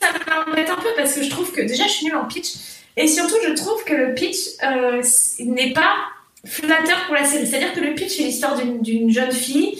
ça 0.00 0.08
m'embête 0.46 0.70
un 0.70 0.76
peu 0.76 0.88
parce 0.96 1.14
que 1.14 1.22
je 1.22 1.30
trouve 1.30 1.50
que 1.52 1.60
déjà, 1.62 1.84
je 1.86 1.92
suis 1.92 2.06
nulle 2.06 2.16
en 2.16 2.24
pitch. 2.26 2.48
Et 2.96 3.06
surtout, 3.06 3.34
je 3.46 3.52
trouve 3.54 3.82
que 3.84 3.94
le 3.94 4.14
pitch 4.14 4.36
n'est 5.40 5.72
pas 5.72 5.94
flatteur 6.44 7.04
pour 7.06 7.14
la 7.14 7.24
série. 7.24 7.46
C'est-à-dire 7.46 7.72
que 7.72 7.80
le 7.80 7.94
pitch, 7.94 8.16
c'est 8.16 8.22
l'histoire 8.24 8.56
d'une- 8.56 9.10
jeune 9.10 9.32
fille 9.32 9.78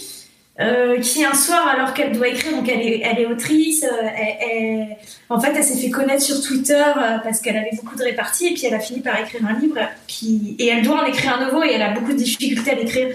euh, 0.61 1.01
qui, 1.01 1.25
un 1.25 1.35
soir, 1.35 1.67
alors 1.67 1.95
qu'elle 1.95 2.13
doit 2.13 2.29
écrire, 2.29 2.53
donc 2.53 2.69
elle 2.69 2.81
est, 2.83 3.01
elle 3.03 3.19
est 3.21 3.27
autrice, 3.27 3.85
euh, 3.85 4.07
elle- 4.51 4.97
en 5.31 5.41
fait, 5.41 5.53
elle 5.57 5.65
s'est 5.65 5.79
fait 5.81 5.91
connaître 5.91 6.23
sur 6.23 6.43
Twitter 6.43 6.75
euh, 6.75 7.19
parce 7.25 7.41
qu'elle 7.41 7.57
avait 7.57 7.75
beaucoup 7.83 7.97
de 7.97 8.05
réparties 8.05 8.49
et 8.49 8.55
puis 8.55 8.67
elle 8.67 8.75
a 8.75 8.81
fini 8.81 9.01
par 9.01 9.19
écrire 9.19 9.41
un 9.47 9.59
livre 9.59 9.81
qui, 10.07 10.55
et 10.59 10.69
elle 10.69 10.83
doit 10.83 11.03
en 11.03 11.07
écrire 11.07 11.39
un 11.39 11.47
nouveau 11.47 11.63
et 11.65 11.73
elle 11.73 11.83
a 11.83 11.93
beaucoup 11.93 12.13
de 12.13 12.19
difficultés 12.19 12.71
à 12.73 12.75
l'écrire. 12.75 13.09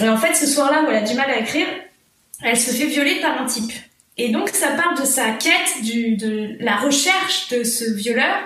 Et 0.00 0.08
en 0.08 0.16
fait, 0.16 0.34
ce 0.34 0.46
soir-là 0.46 0.84
où 0.84 0.90
elle 0.90 0.98
a 1.04 1.06
du 1.06 1.14
mal 1.14 1.28
à 1.30 1.40
écrire, 1.40 1.66
elle 2.42 2.56
se 2.58 2.70
fait 2.70 2.86
violer 2.86 3.16
par 3.20 3.42
un 3.42 3.46
type. 3.46 3.72
Et 4.16 4.28
donc, 4.30 4.48
ça 4.50 4.68
parle 4.68 4.98
de 4.98 5.04
sa 5.04 5.30
quête, 5.32 5.82
du, 5.82 6.16
de 6.16 6.56
la 6.60 6.76
recherche 6.76 7.48
de 7.48 7.64
ce 7.64 7.90
violeur. 7.92 8.36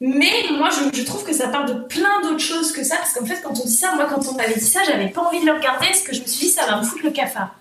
Mais 0.00 0.30
moi, 0.52 0.68
je, 0.70 1.02
trouve 1.02 1.24
que 1.24 1.32
ça 1.32 1.48
parle 1.48 1.74
de 1.74 1.80
plein 1.80 2.20
d'autres 2.22 2.38
choses 2.38 2.70
que 2.72 2.84
ça. 2.84 2.96
Parce 2.96 3.14
qu'en 3.14 3.26
fait, 3.26 3.40
quand 3.42 3.58
on 3.58 3.64
dit 3.64 3.74
ça, 3.74 3.94
moi, 3.96 4.06
quand 4.08 4.26
on 4.28 4.34
m'avait 4.34 4.54
dit 4.54 4.64
ça, 4.64 4.80
j'avais 4.84 5.08
pas 5.08 5.22
envie 5.22 5.40
de 5.40 5.46
le 5.46 5.52
regarder. 5.52 5.86
Parce 5.86 6.02
que 6.02 6.14
je 6.14 6.20
me 6.20 6.26
suis 6.26 6.46
dit, 6.46 6.52
ça 6.52 6.66
va 6.66 6.78
me 6.78 6.84
foutre 6.84 7.04
le 7.04 7.10
cafard. 7.10 7.54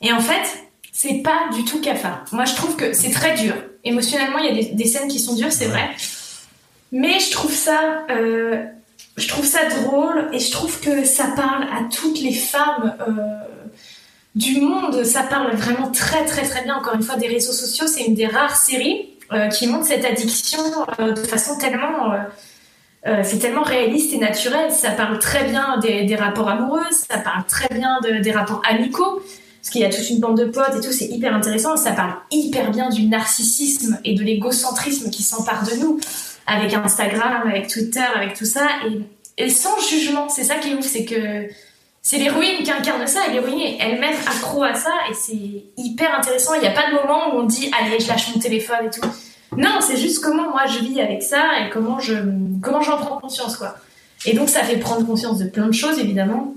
Et 0.00 0.12
en 0.12 0.20
fait, 0.20 0.58
c'est 0.90 1.22
pas 1.22 1.50
du 1.54 1.64
tout 1.64 1.80
cafard. 1.80 2.24
Moi, 2.32 2.46
je 2.46 2.54
trouve 2.54 2.76
que 2.76 2.94
c'est 2.94 3.10
très 3.10 3.34
dur. 3.34 3.54
Émotionnellement, 3.84 4.38
il 4.38 4.56
y 4.56 4.70
a 4.70 4.74
des, 4.74 4.84
scènes 4.86 5.08
qui 5.08 5.20
sont 5.20 5.34
dures, 5.34 5.52
c'est 5.52 5.66
vrai. 5.66 5.90
Mais 6.92 7.20
je 7.20 7.30
trouve 7.30 7.52
ça, 7.52 8.04
euh, 8.10 8.64
je 9.16 9.28
trouve 9.28 9.44
ça 9.44 9.66
drôle 9.66 10.30
et 10.32 10.38
je 10.38 10.50
trouve 10.50 10.80
que 10.80 11.04
ça 11.04 11.28
parle 11.36 11.64
à 11.64 11.84
toutes 11.94 12.20
les 12.20 12.32
femmes 12.34 12.96
euh, 13.06 13.12
du 14.34 14.60
monde. 14.60 15.04
Ça 15.04 15.22
parle 15.22 15.54
vraiment 15.54 15.90
très 15.90 16.24
très 16.24 16.42
très 16.42 16.64
bien. 16.64 16.76
Encore 16.76 16.94
une 16.94 17.02
fois, 17.02 17.16
des 17.16 17.28
réseaux 17.28 17.52
sociaux, 17.52 17.86
c'est 17.86 18.04
une 18.04 18.14
des 18.14 18.26
rares 18.26 18.56
séries 18.56 19.10
qui 19.50 19.66
montre 19.66 19.86
cette 19.86 20.04
addiction 20.04 20.60
euh, 20.98 21.12
de 21.12 21.22
façon 21.22 21.56
tellement, 21.56 22.12
euh, 22.12 22.18
euh, 23.06 23.20
c'est 23.24 23.38
tellement 23.38 23.62
réaliste 23.62 24.12
et 24.12 24.18
naturel. 24.18 24.70
Ça 24.72 24.90
parle 24.90 25.18
très 25.18 25.44
bien 25.44 25.78
des, 25.78 26.16
rapports 26.16 26.48
amoureux, 26.48 26.82
ça 26.90 27.18
parle 27.18 27.44
très 27.46 27.72
bien 27.74 28.00
de- 28.02 28.18
des 28.18 28.32
rapports 28.32 28.62
amicaux. 28.68 29.22
Parce 29.60 29.70
qu'il 29.70 29.82
y 29.82 29.84
a 29.84 29.90
toute 29.90 30.08
une 30.08 30.20
bande 30.20 30.38
de 30.38 30.46
potes 30.46 30.74
et 30.78 30.80
tout, 30.80 30.92
c'est 30.92 31.06
hyper 31.06 31.34
intéressant. 31.34 31.76
Ça 31.76 31.92
parle 31.92 32.14
hyper 32.30 32.70
bien 32.70 32.88
du 32.88 33.04
narcissisme 33.06 33.98
et 34.04 34.14
de 34.14 34.22
l'égocentrisme 34.22 35.10
qui 35.10 35.22
s'empare 35.22 35.64
de 35.64 35.76
nous 35.76 36.00
avec 36.46 36.72
Instagram, 36.72 37.42
avec 37.46 37.68
Twitter, 37.68 38.04
avec 38.16 38.34
tout 38.34 38.46
ça, 38.46 38.66
et, 38.86 39.44
et 39.44 39.50
sans 39.50 39.78
jugement. 39.80 40.28
C'est 40.30 40.44
ça 40.44 40.56
qui 40.56 40.70
est 40.70 40.74
ouf, 40.74 40.86
c'est 40.86 41.04
que 41.04 41.46
c'est 42.02 42.18
l'héroïne 42.18 42.62
qui 42.64 42.70
incarne 42.70 43.06
ça, 43.06 43.20
et 43.28 43.32
l'héroïne 43.32 43.60
est 43.60 43.78
elle-même 43.80 44.14
accro 44.26 44.62
à 44.64 44.74
ça, 44.74 44.90
et 45.10 45.14
c'est 45.14 45.64
hyper 45.76 46.16
intéressant. 46.18 46.54
Il 46.54 46.60
n'y 46.62 46.66
a 46.68 46.72
pas 46.72 46.88
de 46.90 46.94
moment 46.94 47.34
où 47.34 47.40
on 47.40 47.42
dit 47.44 47.70
allez, 47.78 48.00
je 48.00 48.08
lâche 48.08 48.34
mon 48.34 48.40
téléphone 48.40 48.86
et 48.86 48.90
tout. 48.90 49.06
Non, 49.56 49.80
c'est 49.80 49.96
juste 49.96 50.22
comment 50.22 50.50
moi 50.50 50.66
je 50.66 50.78
vis 50.78 51.00
avec 51.00 51.22
ça 51.22 51.42
et 51.60 51.70
comment 51.70 51.98
je 51.98 52.14
comment 52.62 52.80
j'en 52.82 52.96
prends 52.98 53.18
conscience 53.18 53.56
quoi. 53.56 53.74
Et 54.26 54.34
donc 54.34 54.48
ça 54.48 54.62
fait 54.62 54.76
prendre 54.76 55.04
conscience 55.04 55.38
de 55.38 55.46
plein 55.48 55.66
de 55.66 55.72
choses 55.72 55.98
évidemment. 55.98 56.54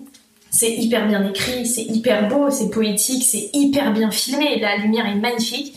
C'est 0.51 0.71
hyper 0.71 1.07
bien 1.07 1.27
écrit, 1.27 1.65
c'est 1.65 1.81
hyper 1.81 2.27
beau, 2.27 2.51
c'est 2.51 2.69
poétique, 2.69 3.23
c'est 3.23 3.49
hyper 3.53 3.91
bien 3.93 4.11
filmé, 4.11 4.59
la 4.59 4.77
lumière 4.77 5.07
est 5.07 5.15
magnifique. 5.15 5.75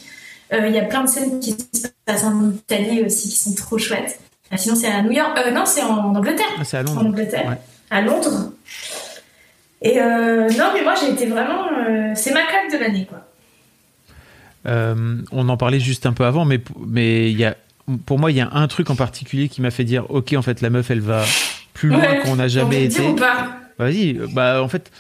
Euh, 0.52 0.68
Il 0.68 0.74
y 0.74 0.78
a 0.78 0.84
plein 0.84 1.02
de 1.04 1.08
scènes 1.08 1.40
qui 1.40 1.52
se 1.52 1.88
passent 2.04 2.24
en 2.24 2.50
Italie 2.50 3.02
aussi 3.02 3.30
qui 3.30 3.36
sont 3.38 3.54
trop 3.54 3.78
chouettes. 3.78 4.20
Ah, 4.50 4.58
sinon 4.58 4.74
c'est 4.76 4.86
à 4.88 5.00
New 5.02 5.12
York, 5.12 5.36
euh, 5.44 5.50
non 5.50 5.64
c'est 5.64 5.82
en 5.82 6.14
Angleterre. 6.14 6.44
Ah, 6.58 6.64
c'est 6.64 6.76
à 6.76 6.80
En 6.80 6.84
Londres. 6.84 7.06
Angleterre, 7.06 7.48
Ouais. 7.48 7.56
à 7.90 8.00
Londres. 8.02 8.52
Et 9.82 10.00
euh, 10.00 10.48
non 10.50 10.70
mais 10.74 10.82
moi 10.82 10.94
j'ai 11.00 11.10
été 11.12 11.26
vraiment, 11.26 11.66
euh, 11.68 12.12
c'est 12.14 12.32
ma 12.32 12.42
claque 12.44 12.72
de 12.72 12.78
l'année 12.78 13.06
quoi. 13.08 13.26
Euh, 14.66 15.16
on 15.30 15.48
en 15.48 15.56
parlait 15.56 15.78
juste 15.80 16.06
un 16.06 16.12
peu 16.12 16.24
avant, 16.24 16.44
mais, 16.44 16.60
mais 16.86 17.30
y 17.30 17.44
a, 17.44 17.56
pour 18.04 18.18
moi, 18.18 18.32
il 18.32 18.36
y 18.36 18.40
a 18.40 18.48
un 18.52 18.66
truc 18.66 18.90
en 18.90 18.96
particulier 18.96 19.48
qui 19.48 19.60
m'a 19.62 19.70
fait 19.70 19.84
dire 19.84 20.10
Ok, 20.10 20.32
en 20.36 20.42
fait, 20.42 20.60
la 20.60 20.70
meuf, 20.70 20.90
elle 20.90 21.00
va 21.00 21.22
plus 21.72 21.88
loin 21.90 22.00
Ouais. 22.00 22.20
qu'on 22.24 22.36
n'a 22.36 22.48
jamais 22.48 22.84
été. 22.84 23.00
dire 23.00 23.10
ou 23.10 23.14
pas 23.14 23.58
Vas-y, 23.78 24.14
bah 24.32 24.62
en 24.62 24.68
fait, 24.68 24.90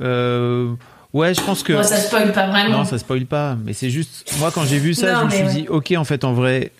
ouais, 0.00 1.34
je 1.34 1.40
pense 1.40 1.62
que. 1.62 1.72
Bon, 1.72 1.82
ça 1.82 1.96
spoil 1.96 2.32
pas 2.32 2.48
vraiment. 2.48 2.78
Non, 2.78 2.84
ça 2.84 2.98
spoil 2.98 3.24
pas, 3.24 3.56
mais 3.64 3.72
c'est 3.72 3.88
juste. 3.90 4.34
Moi, 4.40 4.50
quand 4.52 4.64
j'ai 4.64 4.78
vu 4.78 4.92
ça, 4.92 5.12
Non, 5.14 5.20
je 5.20 5.24
me 5.24 5.30
suis 5.30 5.42
ouais. 5.42 5.62
dit 5.62 5.68
Ok, 5.68 5.94
en 5.96 6.04
fait, 6.04 6.24
en 6.24 6.32
vrai, 6.34 6.72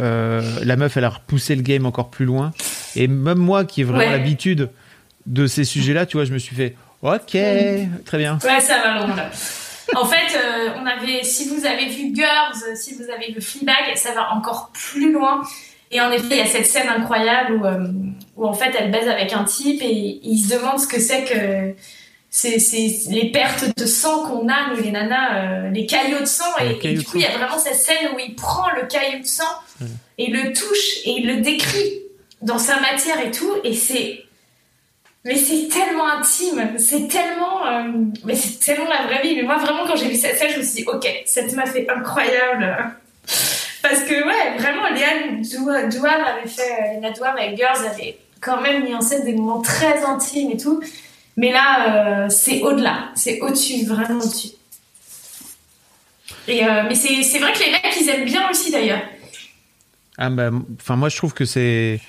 euh, 0.00 0.40
la 0.64 0.76
meuf, 0.76 0.96
elle 0.96 1.04
a 1.04 1.10
repoussé 1.10 1.54
le 1.54 1.62
game 1.62 1.86
encore 1.86 2.10
plus 2.10 2.24
loin. 2.24 2.52
Et 2.96 3.06
même 3.06 3.38
moi, 3.38 3.64
qui 3.64 3.82
ai 3.82 3.84
vraiment 3.84 3.98
Ouais. 4.00 4.10
l'habitude 4.10 4.70
de 5.26 5.46
ces 5.46 5.64
sujets-là, 5.64 6.06
tu 6.06 6.16
vois, 6.16 6.24
je 6.24 6.32
me 6.32 6.38
suis 6.38 6.56
fait 6.56 6.74
Ok, 7.02 7.36
très 8.04 8.18
bien. 8.18 8.38
Ouais, 8.44 8.60
ça 8.60 8.78
va 8.78 8.98
loin 8.98 9.16
là. 9.16 9.30
En 9.94 10.06
fait, 10.06 10.36
euh, 10.36 10.70
on 10.80 10.86
avait, 10.86 11.22
si 11.24 11.48
vous 11.48 11.66
avez 11.66 11.86
vu 11.86 12.14
Girls, 12.14 12.76
si 12.76 12.94
vous 12.94 13.10
avez 13.10 13.32
vu 13.32 13.40
Fleabag, 13.40 13.96
ça 13.96 14.12
va 14.12 14.32
encore 14.32 14.70
plus 14.72 15.12
loin. 15.12 15.42
Et 15.90 16.00
en 16.00 16.10
effet, 16.10 16.28
il 16.30 16.36
y 16.36 16.40
a 16.40 16.46
cette 16.46 16.66
scène 16.66 16.88
incroyable 16.88 17.54
où, 17.56 17.66
euh, 17.66 17.88
où 18.36 18.46
en 18.46 18.54
fait 18.54 18.74
elle 18.78 18.90
baise 18.90 19.08
avec 19.08 19.32
un 19.32 19.44
type 19.44 19.82
et 19.82 20.20
il 20.22 20.38
se 20.38 20.54
demande 20.54 20.78
ce 20.78 20.86
que 20.86 20.98
c'est 20.98 21.24
que 21.24 21.74
c'est 22.30 22.56
les 23.10 23.30
pertes 23.30 23.76
de 23.76 23.84
sang 23.84 24.26
qu'on 24.26 24.48
a 24.48 24.70
nous 24.70 24.82
les 24.82 24.90
nanas, 24.90 25.34
euh, 25.34 25.70
les 25.70 25.84
caillots 25.84 26.20
de 26.20 26.24
sang. 26.24 26.50
Et, 26.60 26.94
du 26.94 27.04
coup, 27.04 27.18
il 27.18 27.22
y 27.22 27.26
a 27.26 27.36
vraiment 27.36 27.58
cette 27.58 27.74
scène 27.74 28.08
où 28.14 28.18
il 28.18 28.34
prend 28.34 28.70
le 28.70 28.86
caillou 28.86 29.20
de 29.20 29.26
sang 29.26 29.44
et 30.16 30.28
le 30.28 30.54
touche 30.54 31.04
et 31.04 31.10
il 31.18 31.26
le 31.26 31.42
décrit 31.42 32.00
dans 32.40 32.58
sa 32.58 32.80
matière 32.80 33.20
et 33.20 33.30
tout. 33.30 33.52
Et 33.64 33.74
c'est 33.74 34.24
mais 35.24 35.36
c'est 35.36 35.68
tellement 35.68 36.08
intime, 36.08 36.78
c'est 36.78 37.06
tellement, 37.08 37.66
euh, 37.66 37.92
mais 38.24 38.34
c'est 38.34 38.58
tellement 38.58 38.88
la 38.88 39.06
vraie 39.06 39.22
vie. 39.22 39.36
Mais 39.36 39.42
moi, 39.42 39.56
vraiment, 39.58 39.86
quand 39.86 39.96
j'ai 39.96 40.08
vu 40.08 40.16
cette 40.16 40.36
scène, 40.38 40.50
je 40.52 40.58
me 40.58 40.62
suis 40.62 40.82
dit, 40.82 40.84
ok, 40.88 41.06
cette 41.26 41.54
meuf 41.54 41.74
est 41.76 41.88
incroyable. 41.88 42.94
Parce 43.82 44.00
que, 44.02 44.14
ouais, 44.14 44.58
vraiment, 44.58 44.88
Léane 44.90 45.42
Dou- 45.42 45.98
Douave 45.98 46.20
avait 46.20 46.48
fait, 46.48 46.94
Léna 46.94 47.10
Douave 47.12 47.36
avec 47.36 47.56
Girls 47.56 47.86
avait 47.86 48.18
quand 48.40 48.60
même 48.60 48.84
mis 48.84 48.94
en 48.94 49.00
scène 49.00 49.24
des 49.24 49.34
moments 49.34 49.62
très 49.62 50.04
intimes 50.04 50.50
et 50.52 50.56
tout. 50.56 50.80
Mais 51.36 51.52
là, 51.52 52.24
euh, 52.24 52.28
c'est 52.28 52.60
au-delà, 52.62 53.10
c'est 53.14 53.40
au-dessus, 53.40 53.86
vraiment 53.86 54.20
au-dessus. 54.20 54.48
Et, 56.48 56.64
euh, 56.66 56.82
mais 56.88 56.94
c'est 56.94 57.22
c'est 57.22 57.38
vrai 57.38 57.52
que 57.52 57.60
les 57.60 57.70
mecs, 57.70 57.96
ils 58.00 58.08
aiment 58.08 58.24
bien 58.24 58.50
aussi 58.50 58.70
d'ailleurs. 58.72 59.02
Ah 60.18 60.28
bah, 60.28 60.50
enfin 60.80 60.96
moi 60.96 61.08
je 61.08 61.16
trouve 61.16 61.32
que 61.34 61.44
c'est, 61.44 62.00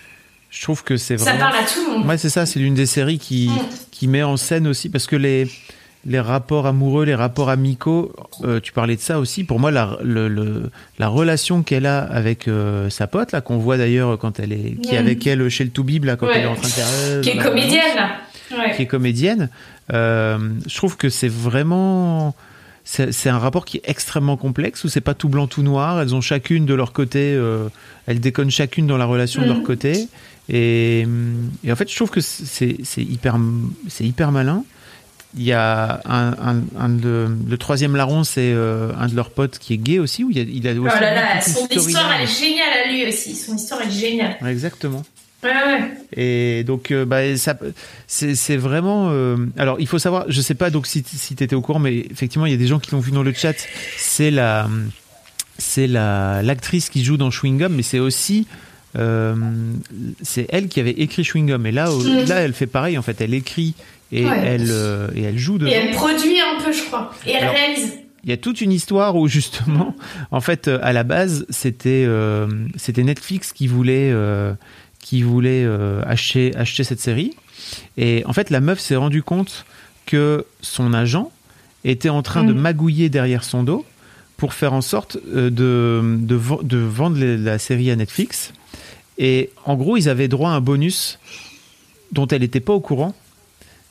je 0.56 0.62
trouve 0.62 0.84
que 0.84 0.96
c'est 0.98 1.18
Ça 1.18 1.32
vraiment. 1.32 1.40
parle 1.50 1.64
à 1.64 1.68
tout 1.68 1.80
le 1.92 1.98
monde. 1.98 2.08
Ouais 2.08 2.18
c'est 2.18 2.30
ça, 2.30 2.46
c'est 2.46 2.60
l'une 2.60 2.76
des 2.76 2.86
séries 2.86 3.18
qui 3.20 3.50
Mm. 3.50 3.60
qui 3.92 4.08
met 4.08 4.24
en 4.24 4.38
scène 4.38 4.68
aussi 4.68 4.90
parce 4.90 5.08
que 5.08 5.16
les 5.16 5.48
les 6.06 6.20
rapports 6.20 6.68
amoureux, 6.68 7.06
les 7.06 7.16
rapports 7.16 7.50
amicaux, 7.50 8.14
euh, 8.44 8.60
tu 8.60 8.74
parlais 8.74 8.98
de 8.98 9.02
ça 9.02 9.20
aussi. 9.20 9.46
Pour 9.46 9.62
moi, 9.62 9.72
la, 9.72 9.98
le, 10.04 10.28
le- 10.28 10.70
la 11.00 11.08
relation 11.08 11.64
qu'elle 11.64 11.86
a 11.86 12.00
avec 12.04 12.50
euh, 12.50 12.90
sa 12.90 13.08
pote, 13.08 13.32
là, 13.32 13.40
qu'on 13.40 13.56
voit 13.58 13.78
d'ailleurs 13.78 14.18
quand 14.20 14.38
elle 14.42 14.52
est, 14.52 14.76
qui 14.82 14.96
est 14.96 14.98
Mm. 15.00 15.06
avec 15.06 15.26
elle 15.28 15.48
chez 15.50 15.64
le 15.64 15.70
Toubib, 15.70 16.04
là, 16.04 16.18
quand 16.18 16.26
Ouais. 16.28 16.34
elle 16.40 16.44
est 16.44 16.48
en 16.48 16.56
train 16.56 16.68
de 16.68 16.74
faire. 16.74 16.88
euh, 16.92 17.22
Qui 17.22 17.30
est 17.30 17.36
bah, 17.38 17.44
comédienne, 17.44 17.96
là. 17.96 18.10
Ouais. 18.58 18.76
qui 18.76 18.82
est 18.82 18.86
comédienne. 18.88 19.50
Euh, 19.94 20.38
je 20.68 20.76
trouve 20.76 20.98
que 20.98 21.08
c'est 21.08 21.30
vraiment. 21.32 22.36
C'est 22.86 23.30
un 23.30 23.38
rapport 23.40 23.64
qui 23.66 23.78
est 23.78 23.84
extrêmement 23.86 24.36
complexe 24.36 24.84
où 24.84 24.90
c'est 24.90 25.00
pas 25.02 25.14
tout 25.14 25.30
blanc 25.30 25.48
tout 25.48 25.64
noir? 25.64 26.02
Elles 26.02 26.14
ont 26.14 26.22
chacune 26.22 26.66
de 26.66 26.74
leur 26.74 26.92
côté. 26.92 27.34
euh, 27.34 27.70
elles 28.08 28.20
déconnent 28.20 28.52
chacune 28.52 28.88
dans 28.88 28.98
la 28.98 29.06
relation 29.06 29.42
de 29.42 29.48
leur 29.48 29.58
Mhm. 29.60 29.64
côté. 29.64 30.08
Et, 30.50 31.08
et 31.64 31.72
en 31.72 31.76
fait, 31.78 31.90
je 31.90 31.96
trouve 31.96 32.10
que 32.10 32.20
c'est 32.20 32.76
hyper, 32.98 33.38
c'est 33.88 34.04
hyper 34.04 34.32
malin. 34.34 34.66
Il 35.36 35.44
y 35.44 35.54
a 35.54 36.02
un, 36.06 36.34
un, 36.34 36.62
un 36.78 36.90
de- 36.90 37.30
le 37.48 37.58
troisième 37.58 37.96
larron, 37.96 38.24
c'est 38.24 38.52
euh, 38.54 38.92
un 39.00 39.08
de 39.08 39.16
leurs 39.16 39.32
potes 39.32 39.58
qui 39.58 39.74
est 39.74 39.78
gay 39.78 39.98
aussi. 40.00 40.24
Où 40.26 40.30
il, 40.30 40.38
a, 40.38 40.42
il 40.42 40.68
a 40.68 40.72
aussi 40.74 40.80
Oh 40.96 41.02
là 41.02 41.14
là, 41.16 41.40
toute 41.42 41.74
une 41.74 41.80
son 41.80 41.88
histoire 41.88 42.12
elle 42.20 42.24
est 42.26 42.40
géniale 42.40 42.68
à 42.86 42.92
lui 42.92 43.08
aussi. 43.08 43.34
Son 43.34 43.56
histoire 43.56 43.82
est 43.82 43.90
géniale. 43.92 44.38
Exactement. 44.46 45.04
Ouais. 45.44 45.92
Et 46.16 46.64
donc, 46.64 46.92
euh, 46.92 47.06
bah, 47.06 47.36
ça, 47.38 47.58
c'est, 48.08 48.36
c'est 48.36 48.58
vraiment. 48.58 49.10
euh, 49.12 49.36
alors, 49.58 49.78
il 49.80 49.88
faut 49.88 50.00
savoir, 50.00 50.26
je 50.30 50.42
sais 50.42 50.56
pas 50.56 50.70
donc 50.70 50.88
si, 50.88 51.04
si 51.06 51.36
tu 51.36 51.44
étais 51.44 51.56
au 51.56 51.62
courant, 51.62 51.80
mais 51.80 51.98
effectivement, 52.12 52.46
il 52.46 52.52
y 52.52 52.56
a 52.56 52.58
des 52.58 52.68
gens 52.68 52.80
qui 52.80 52.92
l'ont 52.92 53.00
vu 53.00 53.12
dans 53.12 53.24
le 53.24 53.34
chat. 53.34 53.54
C'est 53.98 54.32
la, 54.32 54.70
c'est 55.58 55.88
la, 55.88 56.42
l'actrice 56.44 56.90
qui 56.90 57.04
joue 57.04 57.18
dans 57.18 57.32
Chewing 57.32 57.58
Gum, 57.60 57.74
mais 57.76 57.84
c'est 57.84 58.00
aussi. 58.00 58.48
euh, 58.96 59.36
c'est 60.22 60.46
elle 60.50 60.68
qui 60.68 60.80
avait 60.80 60.92
écrit 60.92 61.24
Chewing 61.24 61.48
Gum. 61.48 61.66
Et 61.66 61.72
là, 61.72 61.92
au- 61.92 62.00
Mm. 62.04 62.26
là, 62.28 62.36
elle 62.42 62.54
fait 62.54 62.68
pareil. 62.68 62.98
En 62.98 63.02
fait, 63.02 63.20
elle 63.22 63.34
écrit 63.34 63.74
et, 64.12 64.26
Ouais. 64.26 64.42
elle, 64.46 64.68
euh, 64.70 65.08
et 65.16 65.24
elle 65.24 65.38
joue 65.40 65.58
dedans. 65.58 65.72
Et 65.72 65.74
elle 65.76 65.92
produit 65.96 66.40
un 66.40 66.64
peu, 66.64 66.72
je 66.72 66.84
crois. 66.84 67.12
Et 67.26 67.32
elle 67.32 67.44
Alors- 67.44 67.56
réalise. 67.56 67.94
Il 68.26 68.30
y 68.30 68.34
a 68.34 68.38
toute 68.38 68.62
une 68.62 68.72
histoire 68.72 69.18
où 69.18 69.28
justement, 69.28 69.96
en 70.32 70.40
fait, 70.40 70.70
à 70.70 70.94
la 70.94 71.04
base, 71.04 71.46
c'était 71.50 72.06
euh, 72.08 72.48
c'était 72.78 73.04
Netflix 73.04 73.52
qui 73.52 73.68
voulait 73.68 74.12
euh, 74.14 74.54
qui 75.04 75.22
voulait 75.22 75.64
euh, 75.66 76.02
acheter 76.06 76.56
acheter 76.56 76.84
cette 76.84 77.00
série. 77.00 77.36
Et 77.98 78.24
en 78.26 78.34
fait, 78.34 78.50
la 78.50 78.62
meuf 78.62 78.80
s'est 78.80 78.96
rendue 78.96 79.22
compte 79.24 79.66
que 80.06 80.46
son 80.62 80.94
agent 80.94 81.32
était 81.84 82.10
en 82.10 82.22
train 82.24 82.44
de 82.44 82.54
Mm. 82.54 82.58
magouiller 82.60 83.10
derrière 83.10 83.44
son 83.44 83.64
dos 83.64 83.86
pour 84.38 84.54
faire 84.54 84.74
en 84.74 84.82
sorte 84.82 85.18
euh, 85.36 85.50
de, 85.50 86.18
de, 86.26 86.40
de 86.64 86.78
vendre 86.78 87.18
la 87.20 87.60
série 87.60 87.92
à 87.92 87.96
Netflix. 87.96 88.54
Et 89.18 89.50
en 89.66 89.76
gros, 89.76 89.98
ils 89.98 90.10
avaient 90.10 90.28
droit 90.28 90.50
à 90.50 90.54
un 90.54 90.62
bonus 90.62 91.20
dont 92.12 92.28
elle 92.28 92.42
n'était 92.42 92.60
pas 92.60 92.74
au 92.74 92.80
courant. 92.80 93.14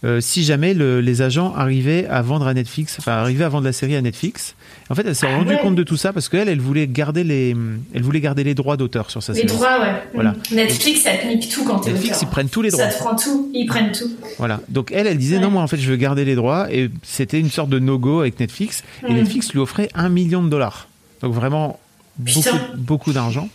Euh, 0.05 0.21
si 0.21 0.43
jamais 0.45 0.75
le- 0.75 1.01
les 1.01 1.23
agents 1.23 1.55
arrivaient 1.55 2.07
à 2.09 2.23
vendre 2.23 2.47
à 2.47 2.55
Netflix, 2.55 2.97
enfin 2.99 3.13
arrivaient 3.13 3.45
à 3.45 3.49
vendre 3.49 3.65
la 3.65 3.73
série 3.73 3.95
à 3.97 4.01
Netflix. 4.03 4.55
En 4.91 4.95
fait, 4.95 5.07
elle 5.07 5.15
s'est 5.15 5.27
Ah 5.31 5.37
rendue 5.37 5.57
compte 5.63 5.75
de 5.77 5.83
tout 5.85 5.97
ça 5.97 6.13
parce 6.13 6.29
qu'elle, 6.29 6.49
elle 6.49 6.61
voulait 6.61 6.87
garder 6.87 7.25
les, 7.25 7.55
elle 7.95 8.03
voulait 8.03 8.21
garder 8.21 8.45
les 8.45 8.55
droits 8.55 8.77
d'auteur 8.77 9.11
sur 9.11 9.23
sa 9.23 9.33
Les 9.33 9.41
série. 9.43 9.53
droits, 9.53 9.81
ouais. 9.81 9.93
Voilà. 10.15 10.35
Netflix, 10.51 11.03
ça 11.03 11.13
te 11.17 11.27
nique 11.27 11.49
tout 11.49 11.65
quand 11.65 11.79
t'es 11.79 11.93
Netflix, 11.93 12.17
auteur. 12.19 12.29
ils 12.29 12.33
prennent 12.33 12.49
tous 12.49 12.63
les 12.63 12.71
droits. 12.71 12.85
Ça 12.91 12.93
te 12.93 12.99
prend 13.03 13.15
tout. 13.17 13.51
Ils 13.55 13.67
prennent 13.67 13.93
tout. 13.93 14.11
Voilà. 14.39 14.61
Donc 14.69 14.91
elle, 14.93 15.07
elle 15.07 15.19
disait 15.19 15.37
Ouais. 15.37 15.43
non, 15.43 15.51
moi 15.51 15.63
en 15.63 15.67
fait, 15.69 15.79
je 15.79 15.89
veux 15.91 15.97
garder 15.97 16.25
les 16.25 16.35
droits 16.35 16.67
et 16.73 16.91
c'était 17.03 17.39
une 17.41 17.51
sorte 17.51 17.71
de 17.71 17.79
no-go 17.79 18.21
avec 18.21 18.39
Netflix. 18.41 18.83
Et 19.09 19.13
Mm. 19.13 19.17
Netflix 19.17 19.53
lui 19.53 19.61
offrait 19.61 19.89
un 19.95 20.09
million 20.09 20.43
de 20.43 20.49
dollars. 20.49 20.89
Donc 21.23 21.33
vraiment 21.33 21.79
beaucoup, 22.19 22.49
beaucoup 22.77 23.13
d'argent. 23.13 23.49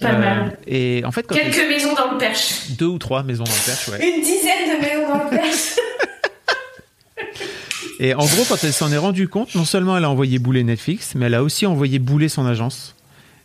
Pas 0.00 0.08
Euh, 0.12 0.18
mal. 0.18 0.58
Et 0.66 1.02
en 1.04 1.12
fait, 1.12 1.22
quand 1.26 1.34
Quelques 1.34 1.68
maisons 1.68 1.94
dans 1.94 2.12
le 2.12 2.18
perche. 2.18 2.70
deux 2.78 2.86
ou 2.86 2.98
trois 2.98 3.22
maisons 3.22 3.44
dans 3.44 3.50
le 3.50 3.64
perche, 3.66 3.88
ouais. 3.88 4.08
Une 4.16 4.22
dizaine 4.22 4.76
de 4.76 4.80
maisons 4.80 5.08
dans 5.08 5.24
le 5.24 5.30
perche. 5.30 5.76
Et 7.98 8.12
en 8.14 8.24
gros, 8.26 8.44
quand 8.48 8.62
elle 8.62 8.72
s'en 8.74 8.92
est 8.92 8.98
rendue 8.98 9.26
compte, 9.28 9.54
non 9.54 9.64
seulement 9.64 9.96
elle 9.96 10.04
a 10.04 10.10
envoyé 10.10 10.38
bouler 10.38 10.62
Netflix, 10.64 11.14
mais 11.14 11.26
elle 11.26 11.34
a 11.34 11.42
aussi 11.42 11.64
envoyé 11.64 11.98
bouler 11.98 12.28
son 12.28 12.44
agence. 12.44 12.94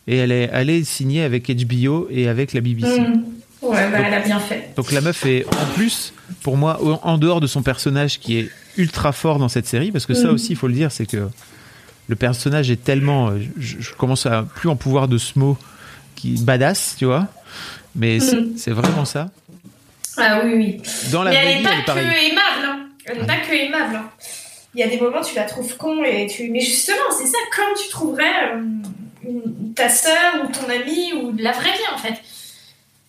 Et 0.07 0.17
elle 0.17 0.31
est 0.31 0.49
allée 0.49 0.83
signer 0.83 1.23
avec 1.23 1.49
HBO 1.49 2.07
et 2.11 2.27
avec 2.27 2.51
la 2.53 2.59
BBC. 2.59 2.99
Mm. 2.99 3.23
Ouais, 3.61 3.89
bah, 3.91 3.97
Donc- 3.99 4.05
elle 4.07 4.13
a 4.15 4.19
bien 4.19 4.39
fait. 4.39 4.71
Donc 4.75 4.91
la 4.91 4.99
meuf 5.01 5.25
est 5.25 5.45
en 5.45 5.65
plus, 5.75 6.13
pour 6.41 6.57
moi, 6.57 6.79
en 7.03 7.17
dehors 7.17 7.39
de 7.39 7.47
son 7.47 7.61
personnage 7.61 8.19
qui 8.19 8.39
est 8.39 8.49
ultra 8.77 9.11
fort 9.13 9.37
dans 9.39 9.49
cette 9.49 9.67
série, 9.67 9.91
parce 9.91 10.05
que 10.05 10.15
ça 10.15 10.27
Mhm. 10.29 10.33
aussi, 10.33 10.47
il 10.49 10.55
faut 10.55 10.67
le 10.67 10.73
dire, 10.73 10.91
c'est 10.91 11.05
que 11.05 11.29
le 12.07 12.15
personnage 12.15 12.71
est 12.71 12.83
tellement, 12.83 13.29
euh, 13.29 13.37
je, 13.57 13.75
je 13.79 13.93
commence 13.93 14.25
à 14.25 14.43
plus 14.55 14.67
en 14.67 14.75
pouvoir 14.75 15.07
de 15.07 15.17
ce 15.19 15.37
mot 15.39 15.57
qui 16.21 16.41
badass, 16.43 16.95
tu 16.97 17.05
vois, 17.05 17.27
mais 17.95 18.19
c'est- 18.19 18.35
Mhm. 18.35 18.53
c'est 18.57 18.71
vraiment 18.71 19.05
ça. 19.05 19.29
Ah 20.17 20.41
oui, 20.43 20.53
oui. 20.55 20.81
Dans 21.11 21.23
la 21.23 21.31
Mais 21.31 21.37
elle 21.37 21.47
vie, 21.49 21.55
n'est 21.57 21.63
pas 21.63 21.69
elle 21.73 21.79
est 21.79 21.85
pareille. 21.85 22.05
que 22.05 22.31
aimable. 22.31 22.65
Hein. 22.65 22.79
Elle 23.05 23.19
n'est 23.21 23.27
pas 23.27 23.37
que 23.37 23.53
aimable. 23.53 23.95
hein. 23.95 24.09
Il 24.75 24.79
y 24.79 24.83
a 24.83 24.87
des 24.87 24.99
moments 24.99 25.21
tu 25.21 25.35
la 25.35 25.43
trouves 25.43 25.75
con 25.77 26.03
et 26.03 26.27
tu. 26.27 26.49
Mais 26.49 26.59
justement, 26.61 27.09
c'est 27.17 27.25
ça, 27.27 27.37
comme 27.55 27.73
tu 27.81 27.89
trouverais 27.89 28.53
euh, 28.55 29.29
ta 29.75 29.89
sœur 29.89 30.43
ou 30.43 30.47
ton 30.51 30.69
ami 30.69 31.13
ou 31.13 31.33
la 31.37 31.51
vraie 31.51 31.71
vie 31.71 31.93
en 31.93 31.97
fait. 31.97 32.15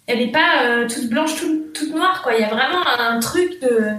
Elle 0.06 0.18
n'est 0.18 0.32
pas 0.32 0.64
euh, 0.64 0.88
toute 0.88 1.08
blanche, 1.08 1.36
toute, 1.36 1.72
toute 1.72 1.94
noire 1.94 2.22
quoi. 2.22 2.34
Il 2.34 2.40
y 2.40 2.44
a 2.44 2.48
vraiment 2.48 2.84
un 2.98 3.20
truc 3.20 3.60
de. 3.62 3.90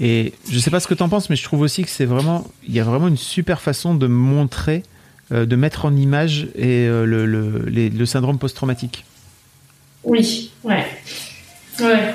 Et 0.00 0.34
je 0.50 0.58
sais 0.58 0.70
pas 0.70 0.80
ce 0.80 0.86
que 0.86 0.92
t'en 0.94 1.08
penses, 1.08 1.30
mais 1.30 1.36
je 1.36 1.44
trouve 1.44 1.62
aussi 1.62 1.82
que 1.82 1.88
c'est 1.88 2.04
vraiment, 2.04 2.46
il 2.68 2.74
y 2.74 2.80
a 2.80 2.84
vraiment 2.84 3.08
une 3.08 3.16
super 3.16 3.62
façon 3.62 3.94
de 3.94 4.06
montrer, 4.06 4.82
de 5.30 5.56
mettre 5.56 5.84
en 5.84 5.94
image 5.96 6.48
et 6.54 6.86
euh, 6.86 7.04
le, 7.04 7.26
le, 7.26 7.64
les- 7.68 7.90
le 7.90 8.06
syndrome 8.06 8.38
post-traumatique. 8.38 9.04
Oui, 10.04 10.52
ouais. 10.64 10.86
Ouais. 11.80 12.14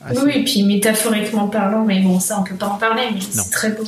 Ah, 0.00 0.10
oui, 0.24 0.32
et 0.36 0.44
puis 0.44 0.62
métaphoriquement 0.62 1.48
parlant, 1.48 1.84
mais 1.84 2.00
bon, 2.00 2.18
ça 2.20 2.38
on 2.40 2.44
peut 2.44 2.54
pas 2.54 2.68
en 2.68 2.76
parler, 2.78 3.02
mais 3.12 3.20
c'est 3.20 3.50
très 3.50 3.70
beau. 3.70 3.84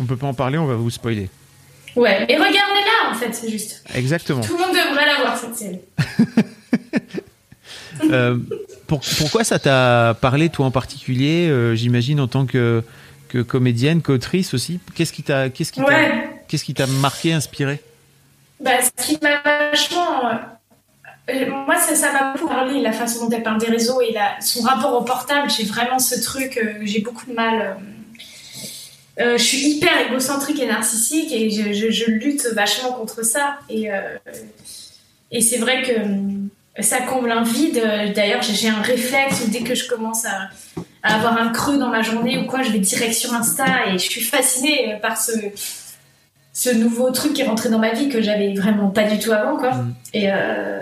On 0.00 0.04
peut 0.04 0.16
pas 0.16 0.26
en 0.26 0.34
parler, 0.34 0.58
on 0.58 0.66
va 0.66 0.74
vous 0.74 0.90
spoiler. 0.90 1.28
Ouais, 1.94 2.24
et 2.28 2.34
regardez-la 2.36 3.10
en 3.10 3.14
fait, 3.14 3.32
c'est 3.32 3.50
juste. 3.50 3.84
Exactement. 3.94 4.40
Tout 4.40 4.54
le 4.54 4.58
monde 4.64 4.74
devrait 4.74 5.06
la 5.06 5.22
voir 5.22 5.36
cette 5.38 5.56
série. 5.56 5.80
Euh, 8.10 8.36
pour- 8.86 9.00
pourquoi 9.18 9.42
ça 9.42 9.58
t'a 9.58 10.14
parlé, 10.20 10.50
toi 10.50 10.66
en 10.66 10.70
particulier 10.70 11.48
euh, 11.48 11.74
J'imagine 11.74 12.20
en 12.20 12.28
tant 12.28 12.44
que, 12.44 12.82
que 13.28 13.38
comédienne, 13.38 14.02
qu'autrice 14.02 14.52
aussi? 14.52 14.80
Qu'est-ce 14.94 15.14
qui 15.14 15.22
t'a 15.22 15.48
qu'est-ce 15.48 15.72
qui 15.72 15.80
Ouais. 15.80 16.28
Qu'est-ce 16.48 16.64
qui 16.64 16.74
t'a 16.74 16.86
marqué, 16.86 17.32
inspiré? 17.32 17.80
Bah, 18.60 18.72
ce 18.82 19.04
qui 19.04 19.18
m'a 19.22 19.42
vachement. 19.42 20.30
euh, 21.30 21.50
moi, 21.66 21.76
ça 21.78 22.12
m'a 22.12 22.32
beaucoup 22.32 22.48
parlé, 22.48 22.80
la 22.80 22.92
façon 22.92 23.26
dont 23.26 23.36
elle 23.36 23.42
parle 23.42 23.60
des 23.60 23.66
réseaux 23.66 24.00
et 24.00 24.14
son 24.40 24.62
rapport 24.62 24.94
au 24.94 25.02
portable. 25.02 25.50
J'ai 25.50 25.64
vraiment 25.64 25.98
ce 25.98 26.20
truc, 26.22 26.56
euh, 26.56 26.74
j'ai 26.82 27.00
beaucoup 27.00 27.26
de 27.26 27.34
mal. 27.34 27.76
euh, 29.20 29.36
je 29.36 29.42
suis 29.42 29.68
hyper 29.68 30.08
égocentrique 30.08 30.60
et 30.60 30.66
narcissique 30.66 31.32
et 31.32 31.50
je, 31.50 32.10
lutte 32.10 32.46
vachement 32.54 32.92
contre 32.92 33.24
ça. 33.24 33.58
Et, 33.68 33.88
et 35.30 35.40
c'est 35.40 35.58
vrai 35.58 35.82
que 35.82 36.82
ça 36.82 37.00
comble 37.00 37.30
un 37.30 37.42
vide. 37.42 37.82
D'ailleurs, 38.14 38.42
j'ai 38.42 38.54
j'ai 38.54 38.68
un 38.68 38.82
réflexe 38.82 39.42
où 39.44 39.50
dès 39.50 39.60
que 39.60 39.74
je 39.74 39.88
commence 39.88 40.24
à, 40.24 40.48
à 41.02 41.16
avoir 41.16 41.36
un 41.38 41.50
creux 41.50 41.78
dans 41.78 41.88
ma 41.88 42.02
journée 42.02 42.38
ou 42.38 42.46
quoi, 42.46 42.62
je 42.62 42.70
vais 42.70 42.78
direct 42.78 43.14
sur 43.14 43.32
Insta 43.34 43.86
et 43.88 43.92
je 43.92 44.10
suis 44.10 44.22
fascinée 44.22 44.98
par 45.02 45.20
ce, 45.20 45.32
ce 46.58 46.70
nouveau 46.70 47.10
truc 47.10 47.34
qui 47.34 47.42
est 47.42 47.46
rentré 47.46 47.68
dans 47.68 47.78
ma 47.78 47.92
vie 47.92 48.08
que 48.08 48.22
j'avais 48.22 48.54
vraiment 48.54 48.88
pas 48.88 49.02
du 49.04 49.18
tout 49.18 49.30
avant 49.32 49.58
quoi. 49.58 49.72
Et 50.14 50.32
euh, 50.32 50.80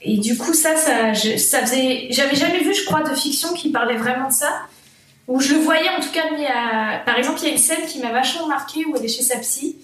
et 0.00 0.16
du 0.16 0.38
coup 0.38 0.54
ça 0.54 0.74
ça 0.76 1.12
je- 1.12 1.36
ça 1.36 1.60
faisait 1.60 2.06
j'avais 2.10 2.34
jamais 2.34 2.60
vu 2.60 2.72
je 2.74 2.84
crois 2.86 3.02
de 3.02 3.14
fiction 3.14 3.52
qui 3.52 3.68
parlait 3.70 3.98
vraiment 3.98 4.28
de 4.28 4.32
ça. 4.32 4.52
Où 5.28 5.38
je 5.38 5.52
le 5.52 5.60
voyais 5.60 5.88
en 5.90 6.00
tout 6.00 6.10
cas 6.12 6.30
mis 6.34 6.46
à 6.46 7.02
par 7.04 7.18
exemple 7.18 7.40
il 7.42 7.46
y 7.46 7.50
a 7.50 7.52
une 7.52 7.58
scène 7.58 7.84
qui 7.86 7.98
m'a 8.00 8.10
vachement 8.10 8.46
marqué 8.46 8.86
où 8.86 8.96
elle 8.96 9.04
est 9.04 9.08
chez 9.16 9.22
sa 9.22 9.36
psy. 9.38 9.76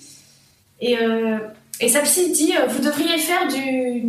Et 0.81 0.97
euh, 0.99 1.37
et 1.81 1.89
sa 1.91 2.01
psy 2.01 2.33
dit 2.33 2.55
euh, 2.57 2.67
vous 2.67 2.81
devriez 2.83 3.19
faire 3.19 3.47
du, 3.49 4.01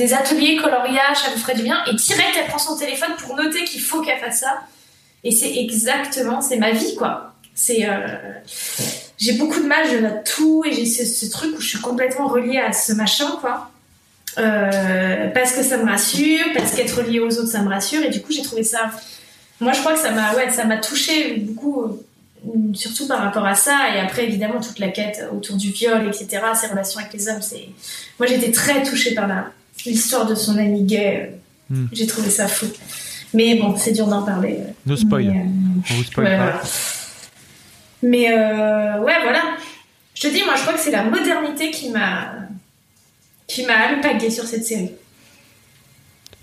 des 0.00 0.14
ateliers 0.14 0.56
coloriage 0.56 1.18
ça 1.24 1.30
vous 1.30 1.38
ferait 1.40 1.56
du 1.56 1.62
bien. 1.62 1.78
Et 1.90 1.94
direct 1.94 2.30
elle 2.40 2.46
prend 2.48 2.58
son 2.58 2.74
téléphone 2.78 3.12
pour 3.18 3.36
noter 3.36 3.64
qu'il 3.64 3.82
faut 3.82 4.00
qu'elle 4.00 4.18
fasse 4.18 4.40
ça. 4.40 4.62
Et 5.24 5.30
c'est 5.30 5.54
exactement 5.58 6.40
c'est 6.40 6.56
ma 6.56 6.70
vie 6.70 6.94
quoi. 6.96 7.34
C'est 7.54 7.86
euh, 7.86 8.06
j'ai 9.18 9.34
beaucoup 9.34 9.60
de 9.60 9.66
mal, 9.66 9.86
je 9.90 9.98
note 9.98 10.24
tout 10.24 10.64
et 10.66 10.72
j'ai 10.72 10.86
ce, 10.86 11.04
ce 11.04 11.30
truc 11.30 11.56
où 11.56 11.60
je 11.60 11.68
suis 11.68 11.80
complètement 11.80 12.26
reliée 12.28 12.58
à 12.58 12.72
ce 12.72 12.92
machin, 12.92 13.30
quoi. 13.40 13.70
Euh, 14.36 15.28
parce 15.32 15.52
que 15.52 15.62
ça 15.62 15.76
me 15.76 15.88
rassure, 15.88 16.44
parce 16.54 16.72
qu'être 16.72 16.98
reliée 16.98 17.20
aux 17.20 17.38
autres, 17.38 17.50
ça 17.50 17.62
me 17.62 17.68
rassure 17.68 18.02
et 18.02 18.10
du 18.10 18.20
coup, 18.20 18.32
j'ai 18.32 18.42
trouvé 18.42 18.64
ça. 18.64 18.90
Moi, 19.60 19.72
je 19.72 19.78
crois 19.80 19.92
que 19.94 20.00
ça 20.00 20.10
m'a, 20.10 20.34
ouais, 20.34 20.50
ça 20.50 20.64
m'a 20.64 20.78
touché 20.78 21.36
beaucoup, 21.36 21.82
euh, 21.84 22.52
surtout 22.74 23.06
par 23.06 23.20
rapport 23.20 23.46
à 23.46 23.54
ça. 23.54 23.94
Et 23.94 24.00
après, 24.00 24.24
évidemment, 24.24 24.60
toute 24.60 24.80
la 24.80 24.88
quête 24.88 25.24
autour 25.32 25.56
du 25.56 25.70
viol, 25.70 26.06
etc., 26.08 26.42
ses 26.60 26.66
relations 26.66 26.98
avec 27.00 27.12
les 27.12 27.28
hommes, 27.28 27.40
c'est. 27.42 27.68
Moi, 28.18 28.26
j'étais 28.28 28.50
très 28.50 28.82
touchée 28.82 29.14
par 29.14 29.28
la 29.28 29.50
l'histoire 29.86 30.26
de 30.26 30.34
son 30.34 30.56
ami 30.58 30.82
gay. 30.82 31.32
Hmm. 31.68 31.86
J'ai 31.92 32.06
trouvé 32.06 32.30
ça 32.30 32.48
fou. 32.48 32.66
Mais 33.34 33.56
bon, 33.56 33.76
c'est 33.76 33.92
dur 33.92 34.06
d'en 34.06 34.22
parler. 34.22 34.58
No 34.86 34.96
spoil. 34.96 35.24
Mais, 35.26 35.38
euh, 35.40 35.42
On 35.90 35.94
vous 35.94 36.04
spoil 36.04 36.26
Ouais, 36.26 36.36
pas. 36.36 36.42
voilà. 36.44 36.62
Mais 38.04 38.30
euh, 38.30 39.00
ouais, 39.00 39.14
voilà. 39.22 39.42
Je 40.14 40.22
te 40.22 40.28
dis, 40.28 40.44
moi, 40.44 40.54
je 40.56 40.62
crois 40.62 40.74
que 40.74 40.80
c'est 40.80 40.90
la 40.90 41.04
modernité 41.04 41.70
qui 41.70 41.90
m'a 41.90 42.34
qui 43.46 43.64
m'a 43.64 43.74
alpagué 43.74 44.30
sur 44.30 44.44
cette 44.44 44.64
série. 44.64 44.90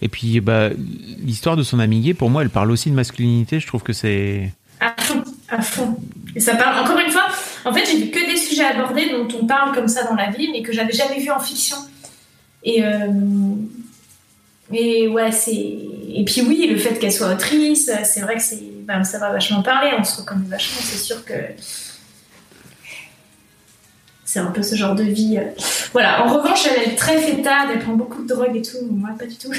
Et 0.01 0.07
puis, 0.07 0.39
bah, 0.39 0.69
l'histoire 1.23 1.55
de 1.55 1.63
son 1.63 1.79
ami 1.79 1.99
gay, 1.99 2.13
pour 2.13 2.29
moi, 2.29 2.41
elle 2.41 2.49
parle 2.49 2.71
aussi 2.71 2.89
de 2.89 2.95
masculinité. 2.95 3.59
Je 3.59 3.67
trouve 3.67 3.83
que 3.83 3.93
c'est. 3.93 4.51
À 4.79 4.95
fond, 4.99 5.23
à 5.49 5.61
fond. 5.61 5.97
Et 6.35 6.39
ça 6.39 6.55
parle, 6.55 6.83
encore 6.83 6.99
une 6.99 7.11
fois, 7.11 7.27
en 7.65 7.73
fait, 7.73 7.85
j'ai 7.85 7.97
vu 7.97 8.09
que 8.09 8.31
des 8.31 8.37
sujets 8.37 8.65
abordés 8.65 9.09
dont 9.11 9.27
on 9.39 9.45
parle 9.45 9.75
comme 9.75 9.87
ça 9.87 10.03
dans 10.03 10.15
la 10.15 10.31
vie, 10.31 10.49
mais 10.51 10.63
que 10.63 10.73
j'avais 10.73 10.93
jamais 10.93 11.19
vu 11.19 11.29
en 11.29 11.39
fiction. 11.39 11.77
Et, 12.63 12.83
euh, 12.83 13.07
et 14.73 15.07
ouais, 15.07 15.31
c'est. 15.31 15.51
Et 15.53 16.23
puis 16.25 16.41
oui, 16.41 16.67
le 16.67 16.77
fait 16.77 16.97
qu'elle 16.97 17.13
soit 17.13 17.31
autrice, 17.31 17.91
c'est 18.03 18.21
vrai 18.21 18.35
que 18.35 18.41
c'est. 18.41 18.63
Ben, 18.97 19.03
ça 19.03 19.19
va 19.19 19.31
vachement 19.31 19.61
parler, 19.61 19.91
on 19.97 20.03
se 20.03 20.19
reconnaît 20.19 20.47
vachement, 20.47 20.81
c'est 20.81 20.97
sûr 20.97 21.23
que. 21.23 21.33
C'est 24.25 24.39
un 24.39 24.51
peu 24.51 24.63
ce 24.63 24.75
genre 24.75 24.95
de 24.95 25.03
vie. 25.03 25.39
Voilà, 25.91 26.25
en 26.25 26.33
revanche, 26.33 26.65
elle 26.65 26.91
est 26.91 26.95
très 26.95 27.17
fêtarde, 27.17 27.69
elle 27.73 27.79
prend 27.79 27.93
beaucoup 27.93 28.23
de 28.23 28.27
drogue 28.27 28.55
et 28.55 28.61
tout, 28.61 28.77
moi 28.89 29.09
pas 29.17 29.25
du 29.25 29.35
tout. 29.35 29.53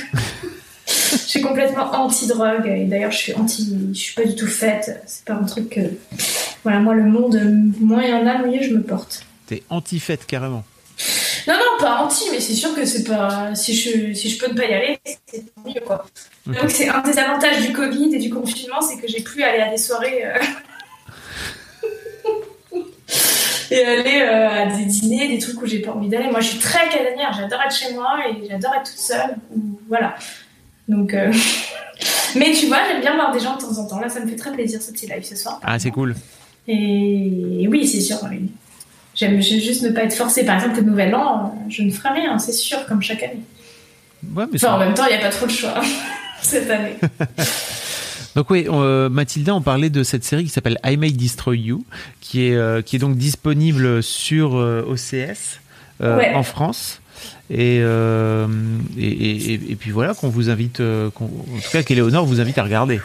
je 0.87 1.17
suis 1.17 1.41
complètement 1.41 1.93
anti-drogue 1.93 2.67
et 2.67 2.85
d'ailleurs 2.85 3.13
je 3.13 3.19
suis 3.19 3.35
anti. 3.35 3.77
Je 3.93 3.99
suis 3.99 4.15
pas 4.15 4.25
du 4.25 4.35
tout 4.35 4.47
faite, 4.47 5.03
c'est 5.07 5.25
pas 5.25 5.35
un 5.35 5.45
truc 5.45 5.71
que. 5.71 5.81
Voilà, 6.63 6.81
moi 6.81 6.95
le 6.95 7.05
monde, 7.05 7.39
moins 7.81 8.03
il 8.03 8.11
y 8.11 8.15
en 8.15 8.27
a, 8.27 8.39
mieux 8.39 8.63
je 8.63 8.75
me 8.75 8.83
porte. 8.83 9.27
T'es 9.47 9.63
anti-fête 9.69 10.27
carrément. 10.27 10.65
Non, 11.49 11.55
non, 11.55 11.79
pas 11.85 11.97
anti, 12.03 12.25
mais 12.31 12.41
c'est 12.41 12.55
sûr 12.55 12.75
que 12.75 12.85
c'est 12.85 13.05
pas. 13.05 13.55
Si 13.55 13.75
je, 13.75 14.13
si 14.15 14.31
je 14.31 14.39
peux 14.39 14.51
ne 14.53 14.57
pas 14.57 14.65
y 14.67 14.73
aller, 14.75 14.99
c'est 15.27 15.43
mieux, 15.67 15.81
quoi. 15.85 16.05
Donc, 16.47 16.71
c'est 16.71 16.89
un 16.89 17.01
des 17.01 17.19
avantages 17.19 17.61
du 17.67 17.73
Covid 17.73 18.15
et 18.15 18.19
du 18.19 18.31
confinement, 18.31 18.81
c'est 18.81 18.97
que 19.01 19.09
j'ai 19.09 19.21
plus 19.23 19.43
à 19.43 19.49
aller 19.49 19.61
à 19.63 19.71
des 19.71 19.79
soirées. 19.79 20.25
euh, 20.25 20.39
et 23.71 23.85
aller 23.85 24.21
euh, 24.23 24.49
à 24.49 24.67
des 24.77 24.85
dîners, 24.85 25.29
des 25.29 25.39
trucs 25.39 25.61
où 25.63 25.67
j'ai 25.67 25.81
pas 25.81 25.93
envie 25.93 26.09
d'aller. 26.09 26.29
Moi, 26.31 26.41
je 26.41 26.49
suis 26.49 26.59
très 26.59 26.89
casanière, 26.89 27.33
j'adore 27.37 27.61
être 27.63 27.75
chez 27.75 27.93
moi 27.95 28.19
et 28.29 28.47
j'adore 28.49 28.75
être 28.75 28.91
toute 28.91 28.99
seule. 29.01 29.37
ou- 29.55 29.79
Voilà. 29.89 30.15
Donc. 30.89 31.15
euh, 31.15 31.33
Mais 32.35 32.53
tu 32.53 32.67
vois, 32.67 32.79
j'aime 32.89 33.01
bien 33.03 33.15
voir 33.15 33.31
des 33.33 33.41
gens 33.41 33.57
de 33.57 33.61
temps 33.61 33.79
en 33.79 33.87
temps. 33.87 34.01
Là, 34.01 34.09
ça 34.09 34.21
me 34.21 34.27
fait 34.27 34.37
très 34.37 34.53
plaisir 34.53 34.81
ce 34.81 34.91
petit 34.91 35.07
live 35.07 35.23
ce 35.23 35.37
soir. 35.37 35.61
Ah, 35.63 35.79
c'est 35.79 35.91
cool. 35.91 36.15
Et 36.67 37.67
oui, 37.69 37.87
c'est 37.87 38.01
sûr. 38.01 38.17
oui. 38.31 38.51
J'aime 39.15 39.41
juste 39.43 39.83
ne 39.83 39.91
pas 39.91 40.05
être 40.05 40.15
forcée. 40.15 40.45
Par 40.45 40.57
exemple, 40.57 40.77
le 40.81 40.83
nouvel 40.91 41.15
an, 41.15 41.55
je 41.69 41.83
ne 41.83 41.91
ferai 41.91 42.11
rien, 42.21 42.39
c'est 42.39 42.53
sûr, 42.53 42.85
comme 42.87 43.03
chaque 43.03 43.23
année. 43.23 43.43
Ouais, 44.35 44.45
mais 44.51 44.57
Enfin, 44.65 44.75
en 44.75 44.79
même 44.79 44.95
temps, 44.95 45.05
il 45.11 45.15
n'y 45.17 45.21
a 45.21 45.25
pas 45.25 45.31
trop 45.31 45.47
de 45.47 45.51
choix 45.51 45.75
cette 46.43 46.71
année. 46.71 46.97
Donc 48.35 48.49
oui, 48.49 48.67
euh, 48.67 49.11
Mathilda, 49.11 49.55
on 49.55 49.61
parlait 49.61 49.91
de 49.91 50.03
cette 50.03 50.25
série 50.25 50.45
qui 50.45 50.49
s'appelle 50.51 50.79
I 50.85 50.97
May 50.97 51.11
Destroy 51.13 51.59
You, 51.59 51.85
qui 52.23 52.47
est, 52.47 52.55
euh, 52.55 52.81
qui 52.81 52.97
est 52.97 52.99
donc 52.99 53.17
disponible 53.19 54.03
sur 54.03 54.57
euh, 54.57 54.83
OCS 54.89 55.61
euh, 56.03 56.17
Ouais. 56.17 56.33
en 56.35 56.43
France. 56.43 57.01
Et, 57.51 57.77
et, 57.77 57.83
et- 58.99 59.53
et- 59.53 59.73
et 59.73 59.77
puis 59.77 59.91
voilà, 59.91 60.15
qu'on 60.15 60.31
vous 60.31 60.49
invite, 60.49 60.79
qu'on- 61.15 61.25
en 61.27 61.59
tout 61.63 61.71
cas 61.71 61.83
qu'Éléonore 61.83 62.25
vous 62.25 62.41
invite 62.41 62.57
à 62.57 62.63
regarder. 62.65 63.01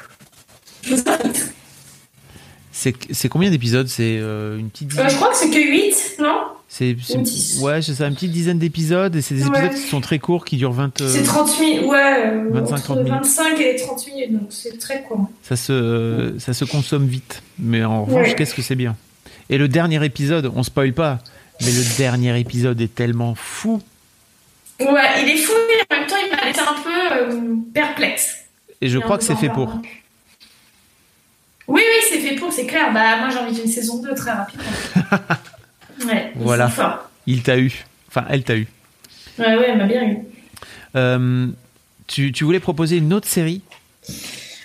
C'est 2.79 3.29
combien 3.29 3.49
d'épisodes? 3.49 3.87
C'est 3.87 4.17
euh, 4.21 4.59
une 4.59 4.69
petite 4.69 4.87
Euh, 4.89 4.91
dizaine 4.91 5.09
je 5.09 5.15
crois 5.15 5.29
que 5.31 5.35
c'est 5.37 5.49
que 5.49 5.57
8, 5.59 6.17
non? 6.19 6.41
C'est 6.69 6.95
c'est- 7.01 7.17
ou 7.17 7.21
10. 7.21 7.59
ouais, 7.61 7.81
c'est 7.81 7.93
ça, 7.95 8.07
une 8.07 8.13
petite 8.13 8.31
dizaine 8.31 8.59
d'épisodes 8.59 9.15
et 9.15 9.21
c'est 9.21 9.33
des 9.35 9.45
Ouais. 9.45 9.65
épisodes 9.65 9.81
qui 9.83 9.89
sont 9.89 10.01
très 10.01 10.19
courts, 10.19 10.45
qui 10.45 10.57
durent 10.57 10.73
20. 10.73 11.01
euh, 11.01 11.09
C'est 11.11 11.23
30 11.23 11.59
minutes, 11.59 11.85
ouais, 11.85 12.25
euh, 12.27 12.49
25, 12.51 12.73
entre 12.75 12.83
30 12.83 12.97
minutes. 12.97 13.13
25 13.13 13.59
et 13.61 13.75
30 13.77 14.07
minutes, 14.07 14.33
donc 14.33 14.47
c'est 14.51 14.77
très 14.77 15.01
court. 15.03 15.27
ça 15.41 15.55
se 15.55 16.35
ça 16.39 16.53
se 16.53 16.65
consomme 16.65 17.07
vite, 17.07 17.41
mais 17.57 17.83
en 17.83 18.05
revanche, 18.05 18.35
qu'est-ce 18.35 18.53
que 18.53 18.61
c'est 18.61 18.75
bien? 18.75 18.95
Et 19.49 19.57
le 19.57 19.67
dernier 19.67 20.03
épisode, 20.05 20.51
on 20.55 20.61
spoil 20.61 20.93
pas, 20.93 21.19
mais 21.61 21.71
le 21.71 21.97
dernier 21.97 22.37
épisode 22.39 22.79
est 22.81 22.93
tellement 22.93 23.33
fou. 23.33 23.81
Ouais, 24.79 24.85
il 25.23 25.29
est 25.29 25.37
fou, 25.37 25.53
mais 25.69 25.95
en 25.95 25.99
même 25.99 26.07
temps, 26.07 26.15
il 26.23 26.35
m'a 26.35 26.45
laissé 26.45 26.59
un 26.59 26.81
peu 26.83 27.35
euh, 27.37 27.55
perplexe. 27.73 28.35
Et 28.81 28.89
je 28.89 28.97
Et 28.99 29.01
crois 29.01 29.17
que 29.17 29.23
c'est 29.23 29.35
fait 29.35 29.49
pour. 29.49 29.79
Oui, 31.67 31.81
oui, 31.85 32.05
c'est 32.09 32.19
fait 32.19 32.35
pour, 32.35 32.51
c'est 32.53 32.65
clair. 32.65 32.93
Bah, 32.93 33.17
moi, 33.17 33.29
j'ai 33.29 33.37
envie 33.39 33.53
d'une 33.53 33.67
saison 33.69 34.01
2 34.01 34.13
très 34.15 34.31
rapidement. 34.31 34.63
ouais, 36.07 36.31
Voilà. 36.35 36.69
forts. 36.69 37.09
Il 37.25 37.43
t'a 37.43 37.57
eu. 37.57 37.83
Enfin, 38.07 38.25
elle 38.29 38.43
t'a 38.43 38.55
eu. 38.55 38.67
Ouais, 39.37 39.55
ouais, 39.57 39.65
elle 39.69 39.77
m'a 39.77 39.85
bien 39.85 40.03
eu. 40.03 40.17
Euh, 40.95 41.47
tu, 42.07 42.31
tu 42.31 42.43
voulais 42.45 42.59
proposer 42.61 42.97
une 42.97 43.13
autre 43.13 43.27
série? 43.27 43.61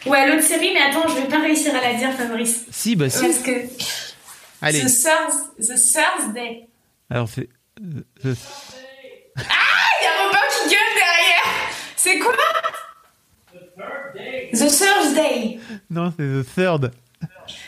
Ouais, 0.06 0.28
l'autre 0.28 0.44
série, 0.44 0.70
mais 0.72 0.80
attends, 0.80 1.08
je 1.08 1.14
vais 1.20 1.28
pas 1.28 1.40
réussir 1.40 1.74
à 1.74 1.80
la 1.80 1.94
dire, 1.94 2.12
Fabrice. 2.12 2.64
Si, 2.70 2.94
bah 2.96 3.10
si. 3.10 3.20
Parce 3.26 3.38
que. 3.40 3.50
Allez. 4.60 4.80
The, 4.80 4.86
Thurs- 4.86 5.50
The 5.58 5.74
Thursday. 5.74 6.66
Alors, 7.10 7.28
c'est. 7.28 7.48
euh, 8.24 8.34
Ah, 9.36 9.42
il 10.00 10.04
y 10.04 10.06
a 10.06 10.24
Robin 10.24 10.38
qui 10.50 10.68
gueule 10.70 10.94
derrière. 10.94 11.46
C'est 11.96 12.18
quoi? 12.18 12.32
The 14.52 14.58
Thursday. 14.58 15.51
Non, 15.90 16.12
c'est 16.16 16.24
The 16.24 16.54
Third. 16.54 16.90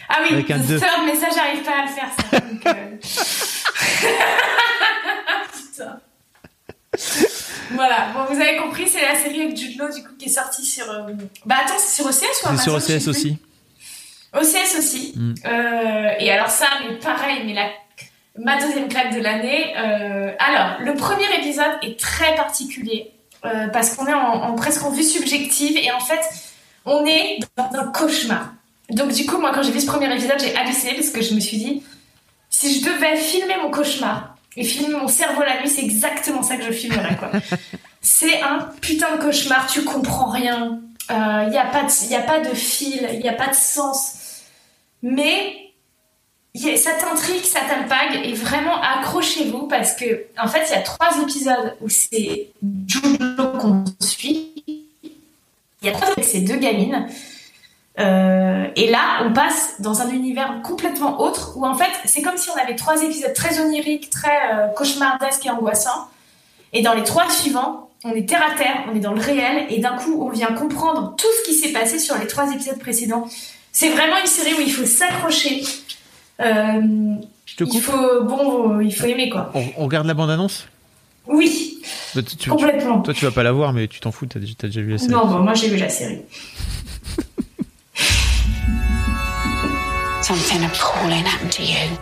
Ah 0.08 0.16
oui, 0.22 0.28
Avec 0.34 0.50
un 0.50 0.58
The 0.58 0.66
deux. 0.66 0.78
Third, 0.80 1.02
mais 1.06 1.14
ça, 1.14 1.26
j'arrive 1.34 1.62
pas 1.62 1.78
à 1.78 1.82
le 1.82 1.88
faire, 1.88 2.08
ça. 2.30 2.40
donc, 2.40 2.66
euh, 2.66 2.96
Putain. 5.52 6.00
Voilà, 7.72 8.08
bon, 8.14 8.32
vous 8.34 8.40
avez 8.40 8.56
compris, 8.56 8.86
c'est 8.88 9.02
la 9.02 9.16
série 9.16 9.42
avec 9.42 9.56
Jude 9.56 9.78
Law, 9.78 9.88
du 9.92 10.02
coup, 10.02 10.12
qui 10.18 10.26
est 10.26 10.28
sortie 10.28 10.64
sur. 10.64 10.88
euh, 10.90 11.02
Bah 11.46 11.56
attends, 11.64 11.74
c'est 11.78 12.02
sur 12.02 12.06
OCS 12.06 12.12
ou 12.12 12.24
C'est 12.42 12.46
Amazon 12.48 12.62
sur 12.62 12.74
je 12.74 12.84
sais 12.84 12.94
OCS 12.96 13.08
aussi. 13.08 13.38
OCS 14.32 14.78
aussi. 14.78 15.12
Mm. 15.16 15.34
Euh, 15.46 16.10
et 16.20 16.30
alors 16.30 16.48
ça, 16.50 16.66
mais 16.88 16.96
pareil, 16.96 17.42
mais 17.46 17.54
la, 17.54 17.68
ma 18.38 18.60
deuxième 18.60 18.88
claque 18.88 19.14
de 19.14 19.20
l'année. 19.20 19.74
euh, 19.76 20.32
alors, 20.38 20.80
le 20.80 20.94
premier 20.94 21.26
épisode 21.38 21.72
est 21.82 21.98
très 21.98 22.34
particulier 22.36 23.10
euh, 23.44 23.68
parce 23.68 23.94
qu'on 23.96 24.06
est 24.06 24.14
en, 24.14 24.42
en- 24.44 24.54
presque 24.54 24.82
en 24.84 24.90
vue 24.90 25.02
subjective 25.02 25.76
et 25.76 25.90
en 25.92 26.00
fait, 26.00 26.20
on 26.86 27.04
est 27.06 27.38
dans 27.56 27.70
un 27.78 27.86
cauchemar. 27.88 28.52
Donc 28.90 29.12
du 29.12 29.24
coup, 29.26 29.38
moi, 29.38 29.52
quand 29.54 29.62
j'ai 29.62 29.72
vu 29.72 29.80
ce 29.80 29.86
premier 29.86 30.12
épisode, 30.12 30.38
j'ai 30.38 30.54
halluciné 30.56 30.94
parce 30.94 31.10
que 31.10 31.22
je 31.22 31.34
me 31.34 31.40
suis 31.40 31.56
dit, 31.58 31.82
si 32.50 32.78
je 32.80 32.84
devais 32.84 33.16
filmer 33.16 33.56
mon 33.62 33.70
cauchemar 33.70 34.36
et 34.56 34.64
filmer 34.64 34.94
mon 34.94 35.08
cerveau 35.08 35.42
la 35.42 35.60
nuit, 35.60 35.68
c'est 35.68 35.82
exactement 35.82 36.42
ça 36.42 36.56
que 36.56 36.62
je 36.64 36.70
filmerais, 36.72 37.16
quoi. 37.16 37.30
c'est 38.00 38.40
un 38.42 38.58
putain 38.80 39.16
de 39.16 39.22
cauchemar, 39.22 39.66
tu 39.66 39.82
comprends 39.84 40.30
rien. 40.30 40.80
Il 41.10 41.48
n'y 41.50 41.58
a, 41.58 41.66
pas 41.66 41.82
de- 41.82 42.10
y 42.10 42.14
a 42.14 42.20
pas 42.22 42.40
de 42.40 42.54
fil, 42.54 43.08
il 43.12 43.20
n'y 43.20 43.28
a 43.28 43.32
pas 43.34 43.48
de 43.48 43.54
sens. 43.54 44.12
Mais 45.02 45.56
a- 46.56 46.76
ça 46.76 46.92
t'intrigue, 46.92 47.44
ça 47.44 47.60
t'alpague 47.68 48.24
et 48.24 48.32
vraiment 48.32 48.80
accrochez-vous 48.80 49.66
parce 49.66 49.92
que 49.94 50.24
en 50.38 50.46
fait 50.48 50.62
il 50.68 50.72
y 50.72 50.76
a 50.76 50.80
trois 50.82 51.10
épisodes 51.22 51.76
où 51.82 51.88
c'est 51.88 52.48
Jude. 52.86 53.33
Il 55.84 55.88
y 55.88 55.90
a 55.90 55.92
trois 55.92 56.08
avec 56.08 56.24
ces 56.24 56.40
deux 56.40 56.56
gamines. 56.56 57.06
Euh, 58.00 58.66
et 58.74 58.90
là, 58.90 59.22
on 59.24 59.34
passe 59.34 59.74
dans 59.80 60.00
un 60.00 60.08
univers 60.08 60.62
complètement 60.62 61.20
autre 61.20 61.52
où 61.56 61.66
en 61.66 61.74
fait, 61.74 61.90
c'est 62.06 62.22
comme 62.22 62.38
si 62.38 62.48
on 62.48 62.56
avait 62.56 62.74
trois 62.74 63.02
épisodes 63.02 63.34
très 63.34 63.60
oniriques, 63.60 64.08
très 64.08 64.52
euh, 64.52 64.68
cauchemardesques 64.68 65.44
et 65.44 65.50
angoissants. 65.50 66.08
Et 66.72 66.80
dans 66.80 66.94
les 66.94 67.04
trois 67.04 67.30
suivants, 67.30 67.90
on 68.02 68.12
est 68.12 68.26
terre 68.26 68.42
à 68.42 68.56
terre, 68.56 68.84
on 68.90 68.96
est 68.96 69.00
dans 69.00 69.12
le 69.12 69.20
réel, 69.20 69.66
et 69.68 69.78
d'un 69.78 69.96
coup, 69.96 70.26
on 70.26 70.30
vient 70.30 70.52
comprendre 70.54 71.14
tout 71.16 71.26
ce 71.38 71.50
qui 71.50 71.54
s'est 71.54 71.72
passé 71.72 71.98
sur 71.98 72.16
les 72.18 72.26
trois 72.26 72.50
épisodes 72.50 72.78
précédents. 72.78 73.28
C'est 73.70 73.90
vraiment 73.90 74.16
une 74.20 74.26
série 74.26 74.54
où 74.54 74.60
il 74.60 74.72
faut 74.72 74.86
s'accrocher. 74.86 75.62
Euh, 76.40 76.80
Je 77.44 77.56
te 77.56 77.64
il 77.64 77.80
faut, 77.80 78.22
bon, 78.22 78.80
il 78.80 78.94
faut 78.94 79.06
aimer 79.06 79.28
quoi. 79.28 79.52
On, 79.54 79.64
on 79.76 79.84
regarde 79.84 80.06
la 80.06 80.14
bande-annonce? 80.14 80.66
Oui, 81.26 81.73
tu- 82.22 82.36
tu- 82.36 82.50
complètement. 82.50 83.00
Toi, 83.02 83.14
tu 83.14 83.24
vas 83.24 83.30
pas 83.30 83.42
la 83.42 83.52
voir, 83.52 83.72
mais 83.72 83.88
tu 83.88 84.00
t'en 84.00 84.12
fous, 84.12 84.26
t'as 84.26 84.38
déjà, 84.40 84.80
vu 84.80 84.90
la 84.90 84.98
série. 84.98 85.10
Non, 85.12 85.26
bon, 85.26 85.40
moi 85.40 85.54
j'ai 85.54 85.68
vu 85.68 85.76
la 85.76 85.88
série. 85.88 86.22
Something 90.22 90.64
appalling 90.64 91.24
happened 91.24 91.52
to 91.52 91.62
you. 91.62 91.98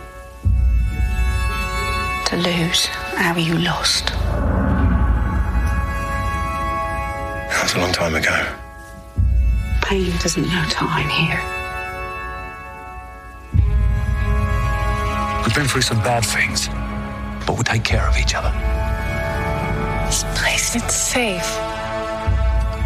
To 2.27 2.35
lose 2.37 2.85
how 3.17 3.35
you 3.37 3.57
lost. 3.57 4.07
That 7.49 7.63
was 7.63 7.75
a 7.75 7.79
long 7.79 7.91
time 7.91 8.15
ago. 8.15 8.45
Pain 9.81 10.11
doesn't 10.21 10.43
know 10.47 10.63
time 10.69 11.09
here. 11.09 11.41
We've 15.43 15.53
been 15.53 15.67
through 15.67 15.81
some 15.81 15.99
bad 16.01 16.23
things, 16.25 16.69
but 17.45 17.55
we'll 17.55 17.63
take 17.63 17.83
care 17.83 18.07
of 18.07 18.17
each 18.17 18.33
other. 18.33 18.51
This 20.63 20.71
place, 20.71 20.83
it's 20.83 20.95
safe. 20.95 21.57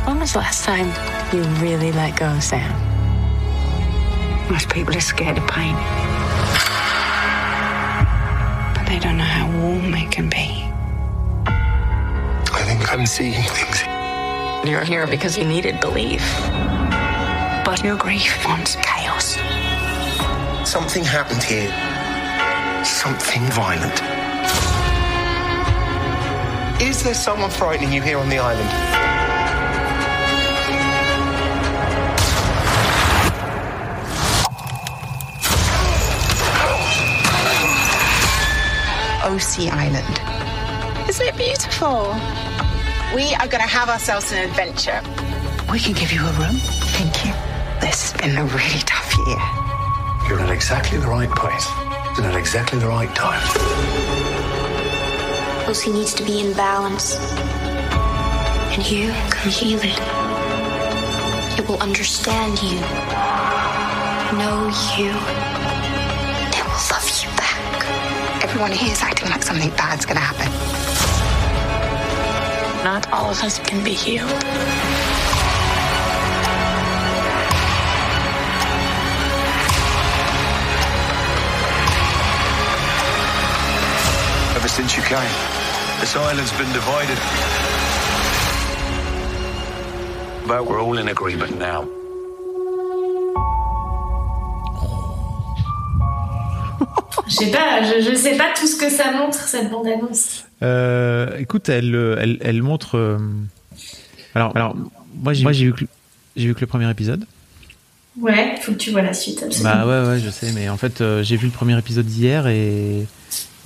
When 0.08 0.20
was 0.20 0.34
the 0.34 0.40
last 0.40 0.66
time 0.66 0.88
you 1.32 1.44
really 1.62 1.92
let 1.92 2.18
go, 2.18 2.40
Sam? 2.40 2.72
Most 4.50 4.68
people 4.70 4.98
are 4.98 5.00
scared 5.00 5.38
of 5.38 5.48
pain. 5.48 5.76
But 8.74 8.88
they 8.88 8.98
don't 8.98 9.18
know 9.18 9.24
how 9.24 9.46
warm 9.62 9.94
it 9.94 10.12
can 10.12 10.28
be. 10.28 10.66
I 11.46 12.64
think 12.66 12.92
I'm 12.92 13.06
seeing 13.06 13.44
things. 13.44 13.84
You're 14.68 14.84
here 14.84 15.06
because 15.06 15.38
you 15.38 15.46
needed 15.46 15.80
belief. 15.80 16.24
But 17.64 17.84
your 17.84 17.96
grief 17.96 18.44
wants 18.48 18.76
chaos. 18.78 19.38
Something 20.68 21.04
happened 21.04 21.44
here. 21.44 21.70
Something 22.84 23.44
violent. 23.52 24.17
Is 26.80 27.02
there 27.02 27.16
someone 27.16 27.50
frightening 27.50 27.92
you 27.92 28.04
here 28.04 28.20
on 28.20 28.30
the 28.30 28.38
island? 28.38 28.70
OC 39.26 39.74
Island. 39.74 41.10
Isn't 41.10 41.28
it 41.28 41.36
beautiful? 41.36 42.14
We 43.16 43.34
are 43.34 43.48
going 43.48 43.64
to 43.64 43.68
have 43.68 43.90
ourselves 43.90 44.32
an 44.32 44.48
adventure. 44.48 45.02
We 45.72 45.80
can 45.80 45.94
give 45.94 46.12
you 46.12 46.22
a 46.22 46.32
room. 46.34 46.58
Thank 46.94 47.26
you. 47.26 47.34
This 47.82 48.12
has 48.12 48.22
been 48.22 48.38
a 48.38 48.46
really 48.46 48.82
tough 48.86 49.18
year. 49.26 50.30
You're 50.30 50.46
in 50.46 50.54
exactly 50.54 51.00
the 51.00 51.08
right 51.08 51.30
place, 51.30 51.68
and 52.18 52.26
at 52.28 52.36
exactly 52.36 52.78
the 52.78 52.88
right 52.88 53.14
time. 53.16 54.37
Lucy 55.68 55.92
needs 55.92 56.14
to 56.14 56.24
be 56.24 56.40
in 56.40 56.54
balance. 56.54 57.18
And 58.74 58.90
you 58.90 59.12
can 59.30 59.52
heal 59.52 59.80
it. 59.84 60.00
It 61.60 61.68
will 61.68 61.82
understand 61.82 62.58
you, 62.64 62.80
know 64.40 64.72
you. 64.98 65.12
It 66.56 66.64
will 66.64 66.84
love 66.90 67.10
you 67.22 67.30
back. 67.36 68.44
Everyone 68.46 68.72
here 68.72 68.94
is 68.94 69.02
acting 69.02 69.30
like 69.30 69.44
something 69.44 69.70
bad's 69.72 70.06
going 70.06 70.16
to 70.16 70.24
happen. 70.24 70.52
not 72.86 73.12
all 73.12 73.30
of 73.30 73.44
us 73.44 73.60
can 73.60 73.84
be 73.84 73.92
healed. 73.92 74.97
Ever 84.68 84.74
since 84.84 84.98
you 84.98 85.04
came, 85.04 85.18
this 86.02 86.14
island's 86.18 86.52
been 86.58 86.70
divided. 86.74 87.18
But 90.46 90.68
we're 90.68 90.82
all 90.82 90.98
in 90.98 91.08
agreement 91.08 91.58
now. 91.58 91.88
Je 97.30 97.34
sais 97.34 97.52
pas, 97.52 97.82
je, 97.84 98.02
je 98.10 98.16
sais 98.16 98.36
pas 98.36 98.50
tout 98.60 98.68
ce 98.68 98.76
que 98.76 98.90
ça 98.90 99.12
montre 99.14 99.40
cette 99.48 99.70
bande 99.72 99.88
annonce. 99.88 100.44
Euh, 100.64 101.38
écoute, 101.38 101.70
elle, 101.70 101.96
euh, 101.96 102.18
elle, 102.20 102.38
elle 102.42 102.62
montre. 102.62 102.98
euh, 102.98 103.18
Alors, 104.36 104.54
alors, 104.56 104.76
moi, 105.16 105.32
j'ai 105.32 105.46
vu 105.66 105.74
que 105.74 105.86
j'ai 106.36 106.48
vu 106.48 106.56
que 106.56 106.62
le 106.62 106.68
premier 106.68 106.90
épisode. 106.90 107.26
Ouais, 108.20 108.56
faut 108.62 108.74
que 108.74 108.78
tu 108.78 108.92
vois 108.92 109.02
la 109.02 109.14
suite. 109.14 109.44
Absolument. 109.44 109.76
Bah 109.76 109.86
ouais, 109.86 110.08
ouais, 110.10 110.20
je 110.20 110.30
sais, 110.30 110.52
mais 110.52 110.68
en 110.68 110.76
fait, 110.78 111.00
euh, 111.00 111.24
j'ai 111.24 111.38
vu 111.38 111.46
le 111.48 111.54
premier 111.54 111.78
épisode 111.78 112.10
hier 112.12 112.48
et 112.48 113.06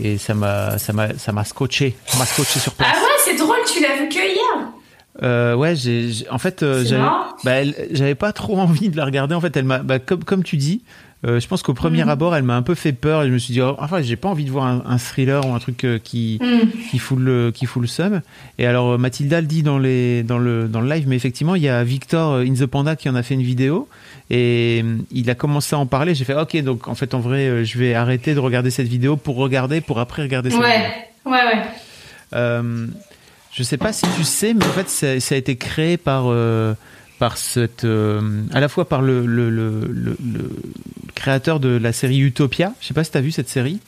et 0.01 0.17
ça 0.17 0.33
m'a 0.33 0.77
ça 0.77 0.93
m'a 0.93 1.17
ça 1.17 1.31
m'a 1.31 1.43
scotché, 1.43 1.95
m'a 2.17 2.25
scotché 2.25 2.59
sur 2.59 2.73
place. 2.73 2.89
Ah 2.91 2.99
ouais, 2.99 3.17
c'est 3.23 3.35
drôle, 3.35 3.59
tu 3.71 3.81
l'as 3.81 3.97
vu 3.97 4.09
que 4.09 4.15
hier. 4.15 4.71
Euh, 5.23 5.55
ouais, 5.55 5.75
j'ai, 5.75 6.11
en 6.29 6.37
fait, 6.37 6.63
euh, 6.63 6.83
j'avais, 6.85 7.03
bah, 7.43 7.85
j'avais 7.91 8.15
pas 8.15 8.31
trop 8.33 8.57
envie 8.59 8.89
de 8.89 8.97
la 8.97 9.05
regarder. 9.05 9.35
En 9.35 9.41
fait, 9.41 9.55
elle 9.55 9.65
m'a, 9.65 9.79
bah, 9.79 9.99
comme, 9.99 10.23
comme 10.23 10.43
tu 10.43 10.57
dis, 10.57 10.83
euh, 11.25 11.39
je 11.39 11.47
pense 11.47 11.61
qu'au 11.61 11.73
premier 11.73 12.03
Mhm. 12.03 12.09
abord, 12.09 12.35
elle 12.35 12.43
m'a 12.43 12.55
un 12.55 12.61
peu 12.63 12.73
fait 12.75 12.93
peur. 12.93 13.23
Et 13.23 13.27
je 13.27 13.31
me 13.33 13.37
suis 13.37 13.53
dit, 13.53 13.61
oh, 13.61 13.75
enfin, 13.79 14.01
j'ai 14.01 14.15
pas 14.15 14.29
envie 14.29 14.45
de 14.45 14.49
voir 14.51 14.65
un, 14.65 14.81
un 14.87 14.97
thriller 14.97 15.45
ou 15.47 15.53
un 15.53 15.59
truc 15.59 15.83
euh, 15.83 15.99
qui, 16.03 16.39
Mhm. 16.41 16.69
qui 16.89 16.97
fout 16.99 17.19
le, 17.19 17.51
qui 17.53 17.65
fout 17.67 17.81
le 17.81 17.87
seum. 17.87 18.21
Et 18.57 18.65
alors, 18.65 18.91
euh, 18.93 18.97
Mathilda 18.97 19.39
le 19.41 19.47
dit 19.47 19.61
dans 19.63 19.77
les, 19.77 20.23
dans 20.23 20.39
le, 20.39 20.67
dans 20.67 20.81
le 20.81 20.89
live, 20.89 21.05
mais 21.07 21.15
effectivement, 21.15 21.55
il 21.55 21.61
y 21.61 21.69
a 21.69 21.83
Victor 21.83 22.37
in 22.37 22.53
the 22.53 22.65
Panda 22.65 22.95
qui 22.95 23.07
en 23.09 23.15
a 23.15 23.23
fait 23.23 23.33
une 23.35 23.43
vidéo 23.43 23.87
et 24.29 24.81
euh, 24.83 24.97
il 25.11 25.29
a 25.29 25.35
commencé 25.35 25.75
à 25.75 25.79
en 25.79 25.85
parler. 25.85 26.15
J'ai 26.15 26.25
fait, 26.25 26.33
ok, 26.35 26.57
donc 26.63 26.87
en 26.87 26.95
fait, 26.95 27.13
en 27.13 27.19
vrai, 27.19 27.65
je 27.65 27.77
vais 27.77 27.93
arrêter 27.93 28.33
de 28.33 28.39
regarder 28.39 28.71
cette 28.71 28.87
vidéo 28.87 29.15
pour 29.17 29.35
regarder, 29.35 29.81
pour 29.81 29.99
après 29.99 30.21
regarder 30.23 30.49
cette 30.49 30.59
vidéo. 30.59 30.71
Ouais, 31.25 31.31
ouais, 31.31 31.45
ouais. 31.45 31.61
Euh, 32.33 32.87
je 33.53 33.63
sais 33.63 33.77
pas 33.77 33.91
si 33.93 34.05
tu 34.17 34.23
sais, 34.23 34.53
mais 34.53 34.63
en 34.65 34.69
fait, 34.69 34.87
ça, 34.89 35.19
ça 35.19 35.35
a 35.35 35.37
été 35.37 35.55
créé 35.57 35.97
par, 35.97 36.25
euh, 36.27 36.73
par 37.21 37.37
cette, 37.37 37.83
euh, 37.83 38.41
à 38.51 38.59
la 38.59 38.67
fois 38.67 38.89
par 38.89 39.03
le, 39.03 39.27
le, 39.27 39.51
le, 39.51 39.81
le- 39.93 40.17
le 40.33 40.49
créateur 41.13 41.59
de 41.59 41.69
la 41.77 41.93
série 41.93 42.17
Utopia. 42.17 42.73
Je 42.81 42.87
sais 42.87 42.95
pas 42.95 43.03
si 43.03 43.11
tu 43.11 43.17
as 43.19 43.21
vu 43.21 43.29
cette 43.31 43.47
série. 43.47 43.79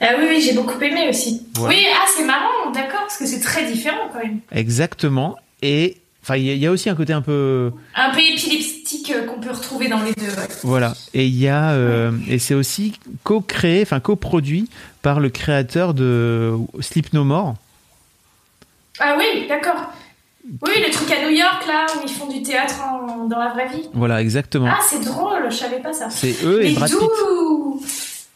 Ah 0.00 0.08
oui, 0.18 0.24
oui, 0.28 0.40
j'ai 0.44 0.54
beaucoup 0.54 0.80
aimé 0.82 1.06
aussi. 1.08 1.40
Voilà. 1.54 1.72
Oui, 1.76 1.84
ah 1.94 2.04
c'est 2.16 2.24
marrant, 2.24 2.72
d'accord, 2.74 3.02
parce 3.02 3.16
que 3.16 3.26
c'est 3.26 3.38
très 3.38 3.70
différent 3.70 4.08
quand 4.12 4.18
même. 4.18 4.40
Exactement. 4.50 5.36
Et 5.62 5.98
enfin, 6.24 6.34
il 6.34 6.46
y, 6.46 6.50
a- 6.50 6.54
il 6.54 6.58
y 6.58 6.66
a 6.66 6.72
aussi 6.72 6.90
un 6.90 6.96
côté 6.96 7.12
un 7.12 7.22
peu, 7.22 7.70
Un 7.94 8.10
peu 8.12 8.18
épileptique 8.18 9.12
euh, 9.14 9.24
qu'on 9.24 9.38
peut 9.40 9.52
retrouver 9.52 9.86
dans 9.86 10.02
les 10.02 10.12
deux. 10.14 10.26
ouais. 10.26 10.48
voilà. 10.64 10.94
Et 11.14 11.26
il 11.26 11.38
y 11.38 11.46
a, 11.46 11.70
euh, 11.74 12.10
et 12.28 12.40
c'est 12.40 12.54
aussi 12.54 12.98
co-créé, 13.22 13.82
enfin 13.82 14.00
coproduit 14.00 14.68
par 15.00 15.20
le 15.20 15.28
créateur 15.30 15.94
de 15.94 16.54
Sleep 16.80 17.12
No 17.12 17.22
More. 17.22 17.54
Ah 18.98 19.14
oui, 19.16 19.46
d'accord. 19.48 19.92
Oui, 20.62 20.72
le 20.86 20.90
truc 20.92 21.10
à 21.10 21.22
New 21.24 21.30
York 21.30 21.66
là 21.66 21.86
où 21.96 22.00
ils 22.04 22.12
font 22.12 22.26
du 22.26 22.42
théâtre 22.42 22.74
en- 22.82 23.24
dans 23.24 23.38
la 23.38 23.48
vraie 23.48 23.68
vie. 23.68 23.88
Voilà, 23.94 24.20
exactement. 24.20 24.68
Ah, 24.70 24.80
c'est 24.86 25.02
drôle, 25.02 25.46
je 25.50 25.56
savais 25.56 25.78
pas 25.80 25.92
ça. 25.92 26.10
C'est 26.10 26.34
eux 26.44 26.62
et 26.62 26.68
Mais 26.70 26.74
Brad 26.74 26.90
Pitt. 26.90 27.00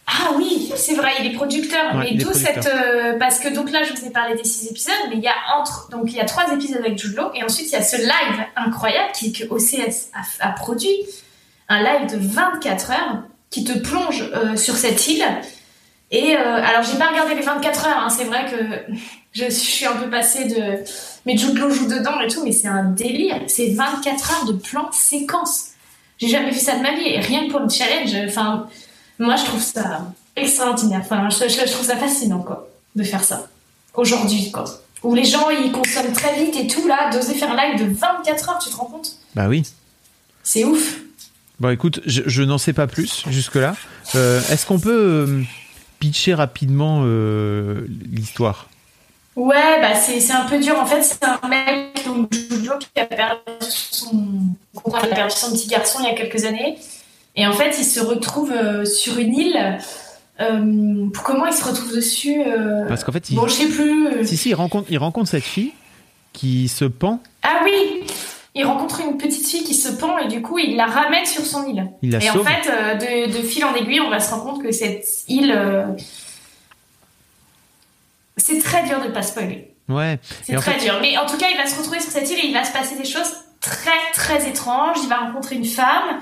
Ah 0.06 0.30
oui, 0.36 0.72
c'est 0.74 0.94
vrai, 0.94 1.10
il 1.20 1.26
est 1.26 1.34
producteur. 1.34 1.94
Ouais, 1.94 2.12
mais 2.12 2.14
d'où 2.16 2.32
cette 2.32 2.66
euh, 2.66 3.18
parce 3.18 3.38
que 3.38 3.48
donc 3.48 3.70
là 3.70 3.82
je 3.82 3.92
vous 3.92 4.06
ai 4.06 4.10
parlé 4.10 4.34
des 4.36 4.44
six 4.44 4.68
épisodes, 4.70 4.94
mais 5.10 5.16
il 5.16 5.22
y 5.22 5.28
a 5.28 5.34
entre 5.58 5.88
donc 5.90 6.04
il 6.06 6.14
y 6.14 6.20
a 6.20 6.24
trois 6.24 6.50
épisodes 6.52 6.78
avec 6.78 6.96
Jude 6.98 7.14
Law 7.14 7.30
et 7.34 7.44
ensuite 7.44 7.66
il 7.68 7.72
y 7.72 7.76
a 7.76 7.82
ce 7.82 7.96
live 7.96 8.44
incroyable 8.56 9.12
qui 9.14 9.32
que 9.34 9.44
OCS 9.50 10.08
a, 10.40 10.46
a 10.48 10.52
produit 10.52 10.96
un 11.68 11.82
live 11.82 12.10
de 12.10 12.16
24 12.26 12.90
heures 12.90 13.22
qui 13.50 13.64
te 13.64 13.76
plonge 13.78 14.30
euh, 14.34 14.56
sur 14.56 14.76
cette 14.76 15.06
île. 15.08 15.24
Et 16.10 16.34
euh, 16.38 16.40
alors 16.64 16.82
j'ai 16.84 16.96
pas 16.98 17.08
regardé 17.08 17.34
les 17.34 17.42
24 17.42 17.86
heures, 17.86 17.98
hein, 17.98 18.08
c'est 18.08 18.24
vrai 18.24 18.46
que 18.50 18.94
je 19.34 19.50
suis 19.50 19.84
un 19.84 19.92
peu 19.96 20.08
passée 20.08 20.46
de 20.46 20.78
mais 21.26 21.36
Jude 21.36 21.56
Law 21.58 21.70
joue 21.70 21.86
dedans 21.88 22.20
et 22.20 22.28
tout, 22.28 22.42
mais 22.44 22.52
c'est 22.52 22.68
un 22.68 22.84
délire. 22.84 23.40
C'est 23.46 23.70
24 23.70 24.30
heures 24.32 24.44
de 24.46 24.52
plan 24.52 24.90
séquence. 24.92 25.66
J'ai 26.18 26.28
jamais 26.28 26.50
vu 26.50 26.58
ça 26.58 26.76
de 26.76 26.82
ma 26.82 26.94
vie 26.94 27.06
et 27.06 27.20
rien 27.20 27.46
que 27.46 27.50
pour 27.52 27.60
le 27.60 27.68
challenge, 27.68 28.14
enfin 28.28 28.66
moi, 29.18 29.36
je 29.36 29.44
trouve 29.44 29.62
ça 29.62 30.12
extraordinaire. 30.36 31.00
Enfin, 31.02 31.28
je, 31.30 31.48
je- 31.48 31.66
je 31.66 31.72
trouve 31.72 31.86
ça 31.86 31.96
fascinant, 31.96 32.40
quoi, 32.40 32.68
de 32.96 33.02
faire 33.02 33.24
ça. 33.24 33.48
Aujourd'hui, 33.94 34.50
quoi. 34.52 34.64
Où 35.02 35.14
les 35.14 35.24
gens, 35.24 35.48
ils 35.50 35.70
consomment 35.72 36.12
très 36.12 36.34
vite 36.44 36.56
et 36.56 36.66
tout, 36.66 36.86
là, 36.88 37.10
d'oser 37.10 37.34
faire 37.34 37.50
un 37.52 37.56
live 37.56 37.88
de 37.88 37.92
24 37.94 38.48
heures, 38.50 38.58
tu 38.58 38.70
te 38.70 38.76
rends 38.76 38.86
compte? 38.86 39.12
Bah 39.34 39.46
oui. 39.48 39.62
C'est 40.42 40.64
ouf. 40.64 40.98
Bon, 41.60 41.70
écoute, 41.70 42.00
je, 42.06 42.22
je 42.26 42.42
n'en 42.42 42.58
sais 42.58 42.72
pas 42.72 42.86
plus 42.86 43.24
jusque-là. 43.28 43.74
Euh, 44.14 44.40
Est-ce 44.50 44.66
qu'on 44.66 44.78
peut 44.78 44.90
euh, 45.28 45.42
pitcher 45.98 46.34
rapidement 46.34 47.02
euh, 47.04 47.86
l'histoire? 48.12 48.68
Ouais, 49.38 49.80
bah, 49.80 49.94
c'est 49.94 50.32
un 50.32 50.46
peu 50.46 50.58
dur. 50.58 50.76
En 50.80 50.84
fait, 50.84 51.00
c'est 51.00 51.22
un 51.24 51.38
mec, 51.48 52.04
donc, 52.04 52.28
Jojo, 52.50 52.72
qui 52.78 53.00
a 53.00 53.04
perdu 53.04 53.40
son, 53.60 54.26
a 54.92 55.06
perdu 55.06 55.32
son 55.36 55.52
petit 55.52 55.68
garçon 55.68 56.00
il 56.02 56.06
y 56.06 56.08
a 56.10 56.14
quelques 56.14 56.44
années. 56.44 56.76
Et 57.36 57.46
en 57.46 57.52
fait, 57.52 57.76
il 57.78 57.84
se 57.84 58.00
retrouve 58.00 58.50
euh, 58.50 58.84
sur 58.84 59.16
une 59.16 59.32
île. 59.34 59.78
Euh, 60.40 61.06
comment 61.24 61.46
il 61.46 61.52
se 61.52 61.62
retrouve 61.64 61.94
dessus 61.94 62.42
euh, 62.44 62.84
Parce 62.88 63.04
qu'en 63.04 63.12
fait, 63.12 63.30
il, 63.30 63.36
Bon, 63.36 63.46
je 63.46 63.52
sais 63.52 63.68
plus. 63.68 64.08
euh, 64.08 64.24
si, 64.24 64.36
si, 64.36 64.48
il 64.48 64.54
rencontre, 64.54 64.88
il 64.90 64.98
rencontre 64.98 65.28
cette 65.30 65.44
fille 65.44 65.72
qui 66.32 66.66
se 66.66 66.84
pend. 66.84 67.20
Ah 67.44 67.60
oui 67.64 68.02
Il 68.56 68.64
rencontre 68.64 69.00
une 69.02 69.18
petite 69.18 69.46
fille 69.46 69.62
qui 69.62 69.74
se 69.74 69.88
pend 69.92 70.18
et 70.18 70.26
du 70.26 70.42
coup 70.42 70.58
il 70.58 70.74
la 70.76 70.86
ramène 70.86 71.26
sur 71.26 71.44
son 71.46 71.64
île. 71.64 71.88
Il 72.02 72.10
la 72.10 72.18
et 72.18 72.26
sauve. 72.28 72.40
en 72.40 72.44
fait, 72.44 72.68
de, 73.28 73.38
de 73.38 73.42
fil 73.46 73.64
en 73.64 73.74
aiguille, 73.74 74.00
on 74.00 74.10
va 74.10 74.18
se 74.18 74.30
rendre 74.32 74.44
compte 74.44 74.62
que 74.64 74.72
cette 74.72 75.06
île. 75.28 75.56
C'est 78.38 78.58
très 78.60 78.82
dur 78.84 79.00
de 79.02 79.08
pas 79.08 79.22
spoiler. 79.22 79.74
Ouais. 79.88 80.18
C'est 80.42 80.54
très 80.56 80.72
fait, 80.72 80.84
dur. 80.84 80.98
Mais 81.00 81.16
en 81.18 81.26
tout 81.26 81.36
cas, 81.36 81.46
il 81.50 81.56
va 81.56 81.66
se 81.66 81.76
retrouver 81.76 82.00
sur 82.00 82.10
cette 82.10 82.30
île 82.30 82.38
et 82.38 82.46
il 82.46 82.54
va 82.54 82.64
se 82.64 82.72
passer 82.72 82.96
des 82.96 83.04
choses 83.04 83.30
très 83.60 83.90
très 84.14 84.48
étranges. 84.48 84.98
Il 85.02 85.08
va 85.08 85.16
rencontrer 85.16 85.56
une 85.56 85.64
femme. 85.64 86.20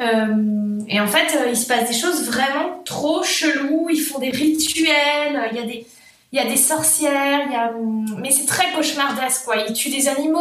Euh, 0.00 0.78
et 0.88 1.00
en 1.00 1.06
fait, 1.06 1.36
euh, 1.36 1.50
il 1.50 1.56
se 1.56 1.66
passe 1.66 1.88
des 1.88 1.94
choses 1.94 2.24
vraiment 2.26 2.82
trop 2.84 3.22
cheloues. 3.22 3.88
Ils 3.90 4.00
font 4.00 4.18
des 4.18 4.30
rituels. 4.30 5.48
Il 5.52 5.56
y 5.56 5.60
a 5.60 5.66
des, 5.66 5.86
il 6.32 6.38
y 6.38 6.42
a 6.42 6.46
des 6.46 6.56
sorcières. 6.56 7.42
Il 7.46 7.52
y 7.52 7.56
a, 7.56 7.72
mais 8.18 8.30
c'est 8.30 8.46
très 8.46 8.70
cauchemardesque, 8.72 9.44
quoi. 9.44 9.56
Ils 9.56 9.72
tuent 9.72 9.90
des 9.90 10.08
animaux. 10.08 10.40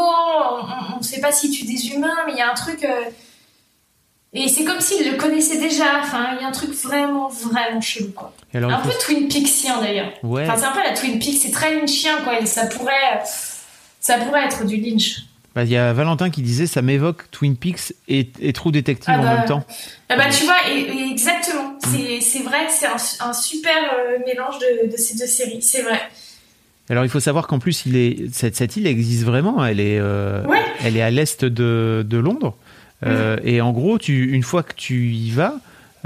On 0.95 0.97
ne 0.97 1.03
sait 1.03 1.21
pas 1.21 1.31
s'ils 1.31 1.51
tuent 1.51 1.65
des 1.65 1.89
humains, 1.93 2.17
mais 2.25 2.33
il 2.33 2.37
y 2.37 2.41
a 2.41 2.51
un 2.51 2.55
truc. 2.55 2.83
euh, 2.83 3.09
Et 4.35 4.47
c'est 4.47 4.63
comme 4.63 4.79
s'ils 4.79 5.09
le 5.11 5.15
connaissaient 5.17 5.59
déjà. 5.59 5.99
Enfin, 6.01 6.29
il 6.37 6.41
y 6.41 6.45
a 6.45 6.47
un 6.47 6.51
truc 6.51 6.71
vraiment, 6.71 7.29
vraiment 7.29 7.81
chelou, 7.81 8.11
quoi. 8.15 8.33
Alors, 8.53 8.71
un 8.71 8.79
faut- 8.79 8.89
peu 8.89 8.95
Twin 8.99 9.27
Peaksien 9.27 9.79
d'ailleurs. 9.81 10.11
Ouais. 10.23 10.43
Enfin, 10.43 10.55
c'est 10.57 10.65
un 10.65 10.71
peu 10.71 10.81
la 10.83 10.93
Twin 10.95 11.19
Peaks. 11.19 11.37
C'est 11.41 11.51
très 11.51 11.75
lynchien, 11.75 12.17
quoi. 12.23 12.39
Et 12.39 12.45
ça 12.47 12.65
pourrait, 12.65 13.21
ça 13.99 14.17
pourrait 14.17 14.45
être 14.45 14.65
du 14.65 14.77
lynch. 14.77 15.17
bah, 15.53 15.63
il 15.63 15.69
y 15.69 15.77
a 15.77 15.93
Valentin 15.93 16.31
qui 16.31 16.41
disait 16.41 16.65
ça 16.65 16.81
m'évoque 16.81 17.29
Twin 17.29 17.55
Peaks 17.55 17.93
et, 18.07 18.27
et 18.41 18.53
True 18.53 18.71
Detective 18.71 19.13
Ah 19.15 19.19
en 19.19 19.23
bah, 19.23 19.35
même 19.37 19.45
temps. 19.45 19.63
Ah 20.09 20.15
bah 20.17 20.25
tu 20.31 20.45
vois, 20.45 20.57
et, 20.71 20.79
et 20.79 21.11
exactement. 21.11 21.77
C'est, 21.91 22.19
c'est 22.21 22.41
vrai 22.43 22.65
que 22.65 22.71
c'est 22.71 22.87
un, 22.87 23.29
un 23.29 23.33
super 23.33 23.71
euh, 23.95 24.17
mélange 24.25 24.55
de, 24.59 24.91
de 24.91 24.97
ces 24.97 25.15
deux 25.15 25.27
séries. 25.27 25.61
C'est 25.61 25.83
vrai. 25.83 25.99
Alors 26.89 27.05
il 27.05 27.09
faut 27.09 27.19
savoir 27.21 27.47
qu'en 27.47 27.59
plus 27.59 27.85
il 27.85 27.95
est 27.95 28.33
cette, 28.33 28.55
cette 28.55 28.75
île 28.77 28.87
existe 28.87 29.23
vraiment. 29.25 29.63
Elle 29.63 29.79
est 29.79 29.99
euh, 29.99 30.43
Ouais. 30.45 30.61
elle 30.83 30.97
est 30.97 31.01
à 31.03 31.11
l'est 31.11 31.45
de, 31.45 32.03
de 32.07 32.17
Londres. 32.17 32.57
Euh, 33.05 33.37
Et 33.43 33.61
en 33.61 33.71
gros, 33.71 33.97
tu, 33.97 34.31
une 34.33 34.43
fois 34.43 34.63
que 34.63 34.73
tu 34.75 35.11
y 35.11 35.31
vas, 35.31 35.55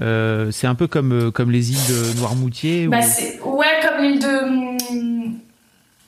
euh, 0.01 0.51
c'est 0.51 0.67
un 0.67 0.75
peu 0.75 0.87
comme 0.87 1.11
euh, 1.11 1.31
comme 1.31 1.51
les 1.51 1.71
îles 1.71 1.87
de 2.13 2.19
Noirmoutier. 2.19 2.87
ou- 2.87 2.91
Bah 2.91 3.01
c'est 3.01 3.39
ouais 3.41 3.65
comme 3.81 4.03
l'île 4.03 4.19
de 4.19 5.17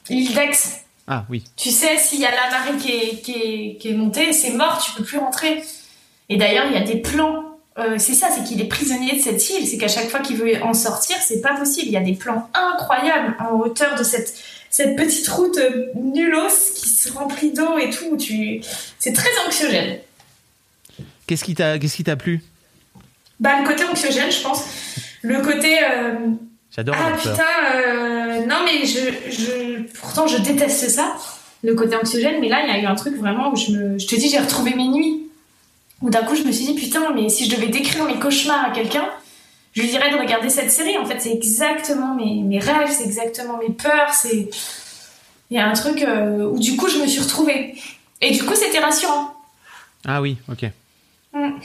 l'île 0.09 0.33
d'Aix. 0.33 0.51
Ah 1.07 1.25
oui. 1.29 1.43
Tu 1.55 1.69
sais, 1.71 1.97
s'il 1.97 2.19
y 2.19 2.25
a 2.25 2.31
la 2.31 2.51
marée 2.51 2.77
qui 2.77 2.91
est, 2.91 3.21
qui 3.21 3.31
est, 3.33 3.77
qui 3.79 3.89
est 3.89 3.93
montée, 3.93 4.31
c'est 4.31 4.51
mort, 4.51 4.79
tu 4.83 4.91
peux 4.95 5.03
plus 5.03 5.17
rentrer. 5.17 5.63
Et 6.29 6.37
d'ailleurs, 6.37 6.65
il 6.67 6.73
y 6.73 6.77
a 6.77 6.83
des 6.85 6.97
plans. 6.97 7.57
euh, 7.79 7.95
c'est 7.97 8.13
ça, 8.13 8.27
c'est 8.35 8.43
qu'il 8.43 8.61
est 8.61 8.65
prisonnier 8.67 9.15
de 9.15 9.19
cette 9.21 9.49
île. 9.49 9.65
C'est 9.65 9.77
qu'à 9.79 9.87
chaque 9.87 10.09
fois 10.09 10.19
qu'il 10.19 10.35
veut 10.37 10.61
en 10.61 10.73
sortir, 10.75 11.15
c'est 11.19 11.41
pas 11.41 11.55
possible. 11.55 11.87
Il 11.87 11.93
y 11.93 11.97
a 11.97 12.01
des 12.01 12.13
plans 12.13 12.47
incroyables 12.53 13.35
en 13.39 13.57
hauteur 13.59 13.97
de 13.97 14.03
cette, 14.03 14.35
cette 14.69 14.95
petite 14.95 15.27
route 15.29 15.57
nullos 15.95 16.47
qui 16.75 16.89
se 16.89 17.11
remplit 17.11 17.51
d'eau 17.53 17.79
et 17.79 17.89
tout. 17.89 18.15
Tu... 18.17 18.61
C'est 18.99 19.13
très 19.13 19.29
anxiogène. 19.47 19.97
Qu'est-ce 21.29 21.43
qui 21.43 21.53
t'a 21.53 21.77
qu'est-ce 21.77 21.95
qui 21.95 22.03
t'a 22.03 22.15
plu? 22.15 22.41
Bah, 23.39 23.61
le 23.61 23.67
côté 23.67 23.83
anxiogène, 23.83 24.31
je 24.31 24.41
pense. 24.41 24.63
Le 25.21 25.39
côté. 25.41 25.77
euh, 25.83 26.15
J'adore 26.75 26.95
Ah 26.97 27.15
putain, 27.15 27.43
euh, 27.75 28.45
non 28.47 28.57
mais 28.65 28.83
je, 28.87 28.99
je, 29.29 29.81
pourtant 29.99 30.25
je 30.25 30.37
déteste 30.37 30.89
ça, 30.89 31.15
le 31.63 31.75
côté 31.75 31.95
anxiogène, 31.95 32.37
mais 32.41 32.49
là 32.49 32.61
il 32.65 32.73
y 32.73 32.75
a 32.75 32.81
eu 32.81 32.85
un 32.87 32.95
truc 32.95 33.15
vraiment 33.15 33.51
où 33.51 33.55
je 33.55 33.71
me, 33.71 33.99
je 33.99 34.07
te 34.07 34.15
dis 34.15 34.27
j'ai 34.27 34.39
retrouvé 34.39 34.73
mes 34.73 34.87
nuits, 34.87 35.27
où 36.01 36.09
d'un 36.09 36.23
coup 36.23 36.35
je 36.35 36.41
me 36.41 36.51
suis 36.51 36.65
dit 36.65 36.73
putain 36.73 37.13
mais 37.13 37.29
si 37.29 37.45
je 37.45 37.55
devais 37.55 37.67
décrire 37.67 38.05
mes 38.05 38.17
cauchemars 38.17 38.65
à 38.65 38.71
quelqu'un, 38.71 39.07
je 39.73 39.81
lui 39.81 39.89
dirais 39.89 40.09
de 40.11 40.17
regarder 40.17 40.49
cette 40.49 40.71
série, 40.71 40.97
en 40.97 41.05
fait 41.05 41.19
c'est 41.19 41.31
exactement 41.31 42.15
mes, 42.15 42.41
mes 42.41 42.59
rêves, 42.59 42.89
c'est 42.89 43.05
exactement 43.05 43.57
mes 43.59 43.69
peurs, 43.71 44.13
c'est... 44.15 44.49
Il 45.51 45.57
y 45.57 45.59
a 45.59 45.67
un 45.67 45.73
truc 45.73 46.01
euh, 46.01 46.45
où 46.45 46.57
du 46.57 46.75
coup 46.75 46.87
je 46.87 46.97
me 46.97 47.05
suis 47.07 47.21
retrouvée. 47.21 47.75
Et 48.21 48.31
du 48.31 48.43
coup 48.43 48.55
c'était 48.55 48.79
rassurant. 48.79 49.33
Ah 50.05 50.21
oui, 50.21 50.37
ok. 50.51 50.65
Mm. 51.33 51.49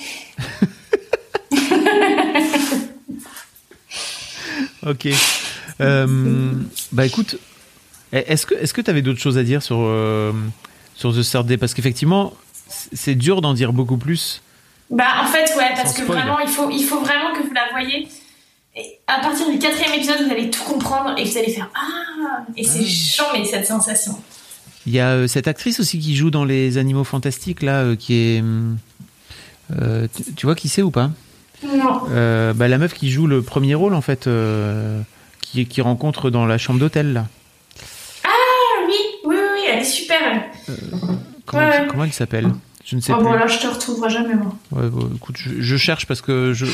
Ok. 4.86 5.08
Euh, 5.80 6.52
bah 6.92 7.06
écoute, 7.06 7.38
est-ce 8.12 8.46
que 8.46 8.54
est-ce 8.54 8.74
que 8.74 8.80
tu 8.80 8.90
avais 8.90 9.02
d'autres 9.02 9.20
choses 9.20 9.38
à 9.38 9.42
dire 9.42 9.62
sur 9.62 9.78
euh, 9.80 10.32
sur 10.94 11.14
The 11.14 11.22
Third 11.22 11.46
Day? 11.46 11.56
Parce 11.56 11.74
qu'effectivement 11.74 12.34
c'est 12.92 13.14
dur 13.14 13.40
d'en 13.40 13.54
dire 13.54 13.72
beaucoup 13.72 13.96
plus. 13.96 14.42
Bah 14.90 15.22
en 15.22 15.26
fait 15.26 15.54
ouais 15.56 15.70
parce 15.74 15.94
que 15.94 16.02
vraiment 16.02 16.38
il 16.38 16.48
faut 16.48 16.70
il 16.70 16.84
faut 16.84 17.00
vraiment 17.00 17.32
que 17.32 17.42
vous 17.42 17.54
la 17.54 17.70
voyez. 17.72 18.06
Et 18.76 18.98
à 19.06 19.20
partir 19.20 19.50
du 19.50 19.58
quatrième 19.58 19.94
épisode 19.94 20.22
vous 20.26 20.30
allez 20.30 20.50
tout 20.50 20.64
comprendre 20.64 21.14
et 21.16 21.24
vous 21.24 21.38
allez 21.38 21.52
faire 21.52 21.70
ah 21.74 22.44
et 22.56 22.64
c'est 22.64 22.84
chiant 22.84 23.26
mais 23.32 23.44
cette 23.44 23.66
sensation. 23.66 24.16
Il 24.86 24.92
y 24.92 25.00
a 25.00 25.12
euh, 25.12 25.26
cette 25.26 25.48
actrice 25.48 25.80
aussi 25.80 25.98
qui 25.98 26.14
joue 26.14 26.30
dans 26.30 26.44
les 26.44 26.76
Animaux 26.76 27.04
Fantastiques 27.04 27.62
là, 27.62 27.96
qui 27.96 28.14
est. 28.14 28.44
euh, 29.72 30.06
tu, 30.14 30.24
tu 30.34 30.46
vois 30.46 30.54
qui 30.54 30.68
c'est 30.68 30.82
ou 30.82 30.90
pas? 30.90 31.10
Non. 31.64 32.02
Euh, 32.10 32.52
bah, 32.52 32.68
La 32.68 32.78
meuf 32.78 32.94
qui 32.94 33.10
joue 33.10 33.26
le 33.26 33.42
premier 33.42 33.74
rôle 33.74 33.94
en 33.94 34.00
fait, 34.02 34.26
euh, 34.26 35.00
qui, 35.40 35.66
qui 35.66 35.80
rencontre 35.80 36.30
dans 36.30 36.44
la 36.46 36.58
chambre 36.58 36.78
d'hôtel 36.80 37.12
là. 37.12 37.26
Ah 38.24 38.28
oui 38.86 38.94
oui 39.24 39.36
oui, 39.54 39.60
elle 39.70 39.78
est 39.80 39.84
super. 39.84 40.18
elle. 40.22 40.74
Comment, 41.46 41.62
Ouais, 41.68 41.86
comment 41.88 42.04
elle 42.04 42.12
s'appelle? 42.12 42.52
Je 42.84 42.96
ne 42.96 43.00
sais 43.00 43.12
Oh 43.12 43.16
plus. 43.16 43.24
bon 43.24 43.32
là 43.32 43.46
je 43.46 43.58
te 43.58 43.66
retrouverai 43.66 44.10
jamais 44.10 44.34
moi. 44.34 44.54
Ouais, 44.72 44.88
bon, 44.90 45.10
écoute, 45.16 45.36
je, 45.38 45.60
je 45.60 45.76
cherche 45.76 46.06
parce 46.06 46.20
que 46.20 46.52
je. 46.52 46.66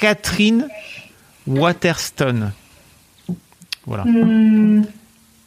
Catherine 0.00 0.66
Waterston. 1.46 2.50
Voilà. 3.86 4.04
Hmm, 4.04 4.82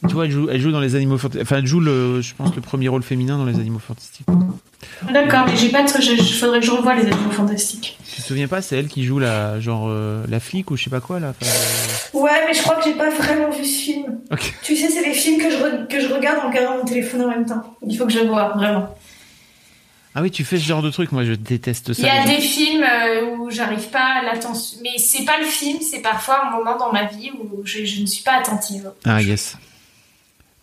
Tu 0.08 0.14
vois, 0.14 0.24
elle 0.26 0.30
joue, 0.30 0.48
elle 0.48 0.60
joue 0.60 0.70
dans 0.72 0.80
les 0.80 0.94
animaux 0.94 1.18
fantastiques. 1.18 1.42
Enfin, 1.42 1.56
elle 1.58 1.66
joue, 1.66 1.80
le, 1.80 2.20
je 2.22 2.34
pense, 2.34 2.54
le 2.54 2.62
premier 2.62 2.88
rôle 2.88 3.02
féminin 3.02 3.36
dans 3.36 3.44
les 3.44 3.56
animaux 3.58 3.78
fantastiques. 3.80 4.26
D'accord 5.12 5.44
mais 5.46 5.56
j'ai 5.56 5.70
pas 5.70 5.82
de 5.82 5.88
je- 5.88 6.16
je- 6.16 6.34
faudrait 6.34 6.60
que 6.60 6.66
je 6.66 6.70
revoie 6.70 6.94
les 6.94 7.06
animaux 7.06 7.30
fantastiques. 7.30 7.98
Tu 8.14 8.22
te 8.22 8.26
souviens 8.26 8.48
pas 8.48 8.62
C'est 8.62 8.76
elle 8.78 8.88
qui 8.88 9.04
joue 9.04 9.18
la, 9.18 9.60
genre, 9.60 9.86
euh, 9.88 10.24
la 10.28 10.40
flic 10.40 10.70
ou 10.70 10.76
je 10.76 10.84
sais 10.84 10.90
pas 10.90 11.00
quoi 11.00 11.18
là 11.20 11.30
Enfin, 11.40 11.50
euh, 11.50 12.18
Ouais 12.20 12.46
mais 12.46 12.54
je 12.54 12.62
crois 12.62 12.76
que 12.76 12.84
j'ai 12.84 12.94
pas 12.94 13.10
vraiment 13.10 13.50
vu 13.50 13.64
ce 13.64 13.80
film. 13.82 14.20
Ok. 14.32 14.54
Tu 14.62 14.76
sais 14.76 14.88
c'est 14.88 15.02
les 15.04 15.14
films 15.14 15.38
que 15.40 15.50
je, 15.50 15.56
re- 15.56 15.86
que 15.88 16.00
je 16.00 16.06
regarde 16.12 16.38
en 16.44 16.48
regardant 16.48 16.78
mon 16.78 16.84
téléphone 16.84 17.22
en 17.22 17.28
même 17.28 17.46
temps. 17.46 17.76
Il 17.86 17.96
faut 17.96 18.06
que 18.06 18.12
je 18.12 18.20
vois 18.20 18.48
vraiment. 18.50 18.96
Ah 20.14 20.22
oui, 20.22 20.30
tu 20.30 20.44
fais 20.44 20.58
ce 20.58 20.64
genre 20.64 20.82
de 20.82 20.90
truc. 20.90 21.12
Moi, 21.12 21.24
je 21.24 21.32
déteste 21.34 21.92
ça. 21.92 22.02
Il 22.02 22.06
y 22.06 22.10
a 22.10 22.22
gens. 22.22 22.28
des 22.28 22.40
films 22.40 22.82
euh, 22.82 23.36
où 23.36 23.50
j'arrive 23.50 23.88
pas 23.90 24.20
à 24.20 24.22
l'attention. 24.24 24.78
Mais 24.82 24.98
c'est 24.98 25.24
pas 25.24 25.38
le 25.38 25.44
film, 25.44 25.78
c'est 25.80 26.00
parfois 26.00 26.46
un 26.46 26.50
moment 26.56 26.76
dans 26.76 26.90
ma 26.92 27.04
vie 27.04 27.30
où 27.38 27.60
je, 27.64 27.84
je 27.84 28.00
ne 28.00 28.06
suis 28.06 28.24
pas 28.24 28.32
attentive. 28.38 28.90
Ah 29.04 29.22
yes. 29.22 29.56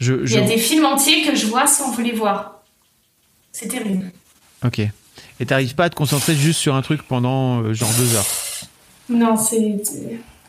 Je, 0.02 0.14
Il 0.26 0.32
y 0.32 0.38
a 0.38 0.42
des 0.42 0.58
films 0.58 0.84
entiers 0.86 1.22
que 1.24 1.36
je 1.36 1.46
vois 1.46 1.68
sans 1.68 1.92
vous 1.92 2.02
les 2.02 2.12
voir. 2.12 2.55
C'est 3.58 3.70
terrible. 3.70 4.12
Ok. 4.66 4.80
Et 5.40 5.46
t'arrives 5.46 5.76
pas 5.76 5.86
à 5.86 5.90
te 5.90 5.96
concentrer 5.96 6.36
juste 6.36 6.60
sur 6.60 6.76
un 6.76 6.82
truc 6.82 7.04
pendant 7.04 7.62
euh, 7.62 7.74
genre 7.74 7.90
deux 7.98 8.16
heures. 8.16 8.26
Non, 9.08 9.38
c'est. 9.38 9.78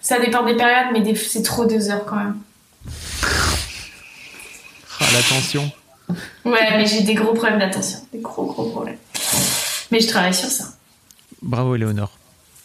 Ça 0.01 0.19
dépend 0.19 0.45
des 0.45 0.57
périodes, 0.57 0.89
mais 0.93 1.03
des- 1.03 1.15
c'est 1.15 1.43
trop 1.43 1.67
deux 1.67 1.89
heures 1.89 2.05
quand 2.05 2.17
même. 2.17 2.37
Ah, 5.01 5.05
l'attention. 5.13 5.71
Ouais, 6.45 6.77
mais 6.77 6.87
j'ai 6.87 7.03
des 7.03 7.15
gros 7.15 7.33
problèmes 7.35 7.59
d'attention. 7.61 7.99
Des 8.13 8.19
gros, 8.21 8.47
gros 8.47 8.71
problèmes. 8.71 8.99
Mais 9.93 10.01
je 10.01 10.09
travaille 10.09 10.35
sur 10.35 10.49
ça. 10.49 10.65
Bravo, 11.43 11.75
Éléonore. 11.77 12.11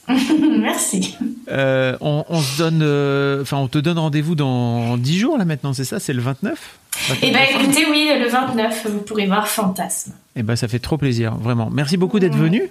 Merci. 0.60 1.16
Euh, 1.50 1.96
on, 2.02 2.26
on 2.30 2.42
se 2.42 2.58
donne, 2.58 2.82
euh, 2.84 3.44
on 3.52 3.68
te 3.68 3.78
donne 3.78 3.98
rendez-vous 4.00 4.36
dans 4.36 4.98
10 4.98 5.20
jours 5.20 5.38
là 5.38 5.46
maintenant, 5.46 5.74
c'est 5.74 5.84
ça? 5.86 6.00
C'est 6.00 6.14
le 6.14 6.22
29 6.22 6.58
Et 7.22 7.32
ben 7.32 7.40
écoutez, 7.50 7.86
oui, 7.90 8.10
le 8.20 8.28
29, 8.28 8.88
vous 8.90 9.00
pourrez 9.02 9.28
voir 9.28 9.48
Fantasme. 9.48 10.14
Eh 10.36 10.44
ben, 10.44 10.56
ça 10.56 10.68
fait 10.68 10.80
trop 10.80 10.98
plaisir, 10.98 11.36
vraiment. 11.36 11.70
Merci 11.72 11.98
beaucoup 11.98 12.20
d'être 12.20 12.36
venu. 12.36 12.70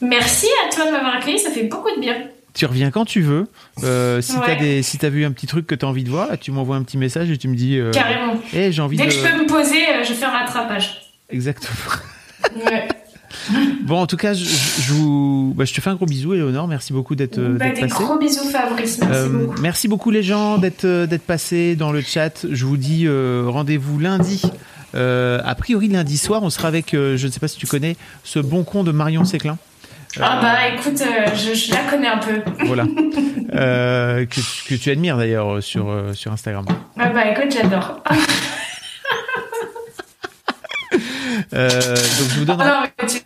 Merci 0.00 0.46
à 0.66 0.74
toi 0.74 0.86
de 0.86 0.90
m'avoir 0.92 1.16
accueilli, 1.16 1.38
ça 1.38 1.50
fait 1.50 1.64
beaucoup 1.64 1.88
de 1.94 2.00
bien. 2.00 2.16
Tu 2.54 2.64
reviens 2.66 2.90
quand 2.90 3.04
tu 3.04 3.20
veux. 3.20 3.48
Euh, 3.84 4.20
si 4.22 4.32
Ouais. 4.32 4.46
t'as 4.46 4.54
des, 4.54 4.82
si 4.82 4.96
t'as 4.98 5.10
vu 5.10 5.24
un 5.26 5.32
petit 5.32 5.46
truc 5.46 5.66
que 5.66 5.74
t'as 5.74 5.86
envie 5.86 6.04
de 6.04 6.10
voir, 6.10 6.28
tu 6.40 6.52
m'envoies 6.52 6.76
un 6.76 6.82
petit 6.82 6.96
message 6.98 7.30
et 7.30 7.36
tu 7.36 7.48
me 7.48 7.54
dis. 7.54 7.78
Carrément. 7.92 8.40
Eh, 8.54 8.72
j'ai 8.72 8.80
envie 8.82 8.96
Dès 8.96 9.04
de. 9.04 9.08
que 9.10 9.14
je 9.14 9.20
peux 9.22 9.38
me 9.42 9.46
poser, 9.46 9.84
je 10.06 10.12
fais 10.14 10.24
un 10.24 10.30
rattrapage. 10.30 11.02
Exactement. 11.30 11.74
Ouais. 12.64 12.88
Bon, 13.86 14.00
en 14.00 14.06
tout 14.06 14.16
cas, 14.16 14.34
je, 14.34 14.44
je- 14.44 14.82
je 14.82 14.92
vous, 14.92 15.52
bah, 15.56 15.64
je 15.64 15.72
te 15.72 15.80
fais 15.80 15.90
un 15.90 15.94
gros 15.94 16.06
bisou, 16.06 16.34
Éléonore. 16.34 16.66
Merci 16.66 16.92
beaucoup 16.92 17.14
d'être 17.14 17.38
euh, 17.38 17.56
Bah, 17.56 17.70
des 17.70 17.86
gros 17.86 18.18
bisous, 18.18 18.48
Fabrice. 18.50 18.98
Merci 19.00 19.14
Euh, 19.16 19.28
beaucoup. 19.28 19.60
merci 19.62 19.88
beaucoup 19.88 20.10
les 20.10 20.22
gens 20.24 20.58
d'être 20.58 20.84
euh, 20.84 21.06
d'être 21.06 21.22
passés 21.24 21.76
dans 21.76 21.92
le 21.92 22.00
chat. 22.00 22.44
Je 22.50 22.64
vous 22.64 22.76
dis 22.76 23.04
euh, 23.06 23.44
rendez-vous 23.46 23.98
lundi. 24.00 24.42
Euh, 24.96 25.40
a 25.44 25.54
priori 25.54 25.88
lundi 25.88 26.18
soir, 26.18 26.42
on 26.42 26.50
sera 26.50 26.66
avec, 26.68 26.92
je 26.92 27.12
ne 27.26 27.30
sais 27.30 27.38
pas 27.40 27.48
si 27.48 27.58
tu 27.58 27.66
connais, 27.66 27.96
ce 28.24 28.38
bon 28.40 28.64
con 28.64 28.82
de 28.82 28.90
Marion 28.92 29.24
Séclin. 29.24 29.56
Ah 30.20 30.38
bah 30.40 30.68
écoute, 30.74 31.00
je, 31.34 31.54
je 31.54 31.70
la 31.72 31.80
connais 31.90 32.08
un 32.08 32.18
peu. 32.18 32.40
Voilà. 32.66 32.84
Que, 33.56 34.68
que 34.68 34.74
tu 34.74 34.90
admires 34.90 35.16
d'ailleurs 35.16 35.62
sur, 35.62 35.94
sur 36.12 36.32
Instagram. 36.32 36.64
Ah 36.98 37.08
bah 37.10 37.30
écoute, 37.30 37.54
j'adore. 37.54 38.02
Euh, 41.52 41.70
donc 41.94 42.28
je 42.30 42.38
vous 42.38 42.44
donne, 42.46 42.56
Ah 42.60 42.66
non, 42.82 42.88
mais 43.02 43.06
tu- 43.06 43.20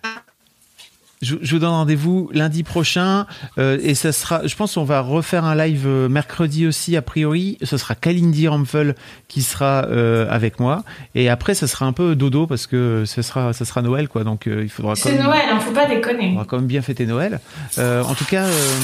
je, 1.23 1.37
je 1.41 1.53
vous 1.53 1.59
donne 1.59 1.71
rendez-vous 1.71 2.31
lundi 2.33 2.63
prochain 2.63 3.27
euh, 3.59 3.79
et 3.83 3.95
ça 3.95 4.13
sera, 4.13 4.47
je 4.47 4.55
pense 4.57 4.75
qu'on 4.75 4.85
va 4.85 5.01
refaire 5.01 5.45
un 5.45 5.55
live 5.55 5.87
euh, 5.87 6.09
mercredi 6.09 6.67
aussi 6.67 6.97
a 6.97 7.03
priori. 7.03 7.59
Ce 7.63 7.77
sera 7.77 7.95
Kalindi 7.95 8.49
Ramphel 8.49 8.95
qui 9.29 9.43
sera 9.43 9.85
euh, 9.87 10.27
avec 10.31 10.61
moi 10.61 10.83
et 11.15 11.29
après 11.29 11.55
ça 11.55 11.67
sera 11.67 11.87
un 11.87 11.93
peu 11.93 12.17
dodo 12.17 12.47
parce 12.47 12.67
que 12.67 13.05
ce 13.07 13.23
sera, 13.23 13.53
ça 13.53 13.65
sera 13.65 13.83
Noël 13.83 14.09
quoi. 14.09 14.25
Donc 14.25 14.47
euh, 14.47 14.63
il 14.63 14.71
faudra 14.71 14.97
C'est 14.97 15.19
Noël, 15.19 15.43
hein, 15.51 15.61
faut 15.61 15.73
pas 15.73 15.87
déconner. 15.87 16.33
On 16.35 16.39
va 16.39 16.45
quand 16.45 16.57
même 16.57 16.67
bien 16.67 16.83
fêter 16.83 17.07
Noël. 17.07 17.41
Euh, 17.79 18.03
en 18.03 18.15
tout 18.15 18.25
cas, 18.25 18.45
euh, 18.45 18.79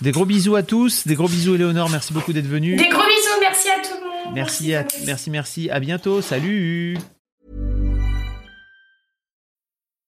des 0.00 0.12
gros 0.12 0.24
bisous 0.24 0.56
à 0.56 0.62
tous, 0.62 1.06
des 1.06 1.14
gros 1.14 1.28
bisous 1.28 1.54
Éléonore, 1.54 1.90
merci 1.90 2.12
beaucoup 2.12 2.32
d'être 2.32 2.48
venu. 2.48 2.76
Des 2.76 2.88
gros 2.88 3.00
bisous, 3.02 3.40
merci 3.40 3.68
à 3.68 3.82
tout 3.82 3.94
le 3.94 4.06
monde. 4.06 4.34
Merci, 4.34 4.74
à, 4.74 4.84
merci, 5.06 5.30
merci. 5.30 5.70
À 5.70 5.80
bientôt. 5.80 6.20
Salut. 6.20 6.96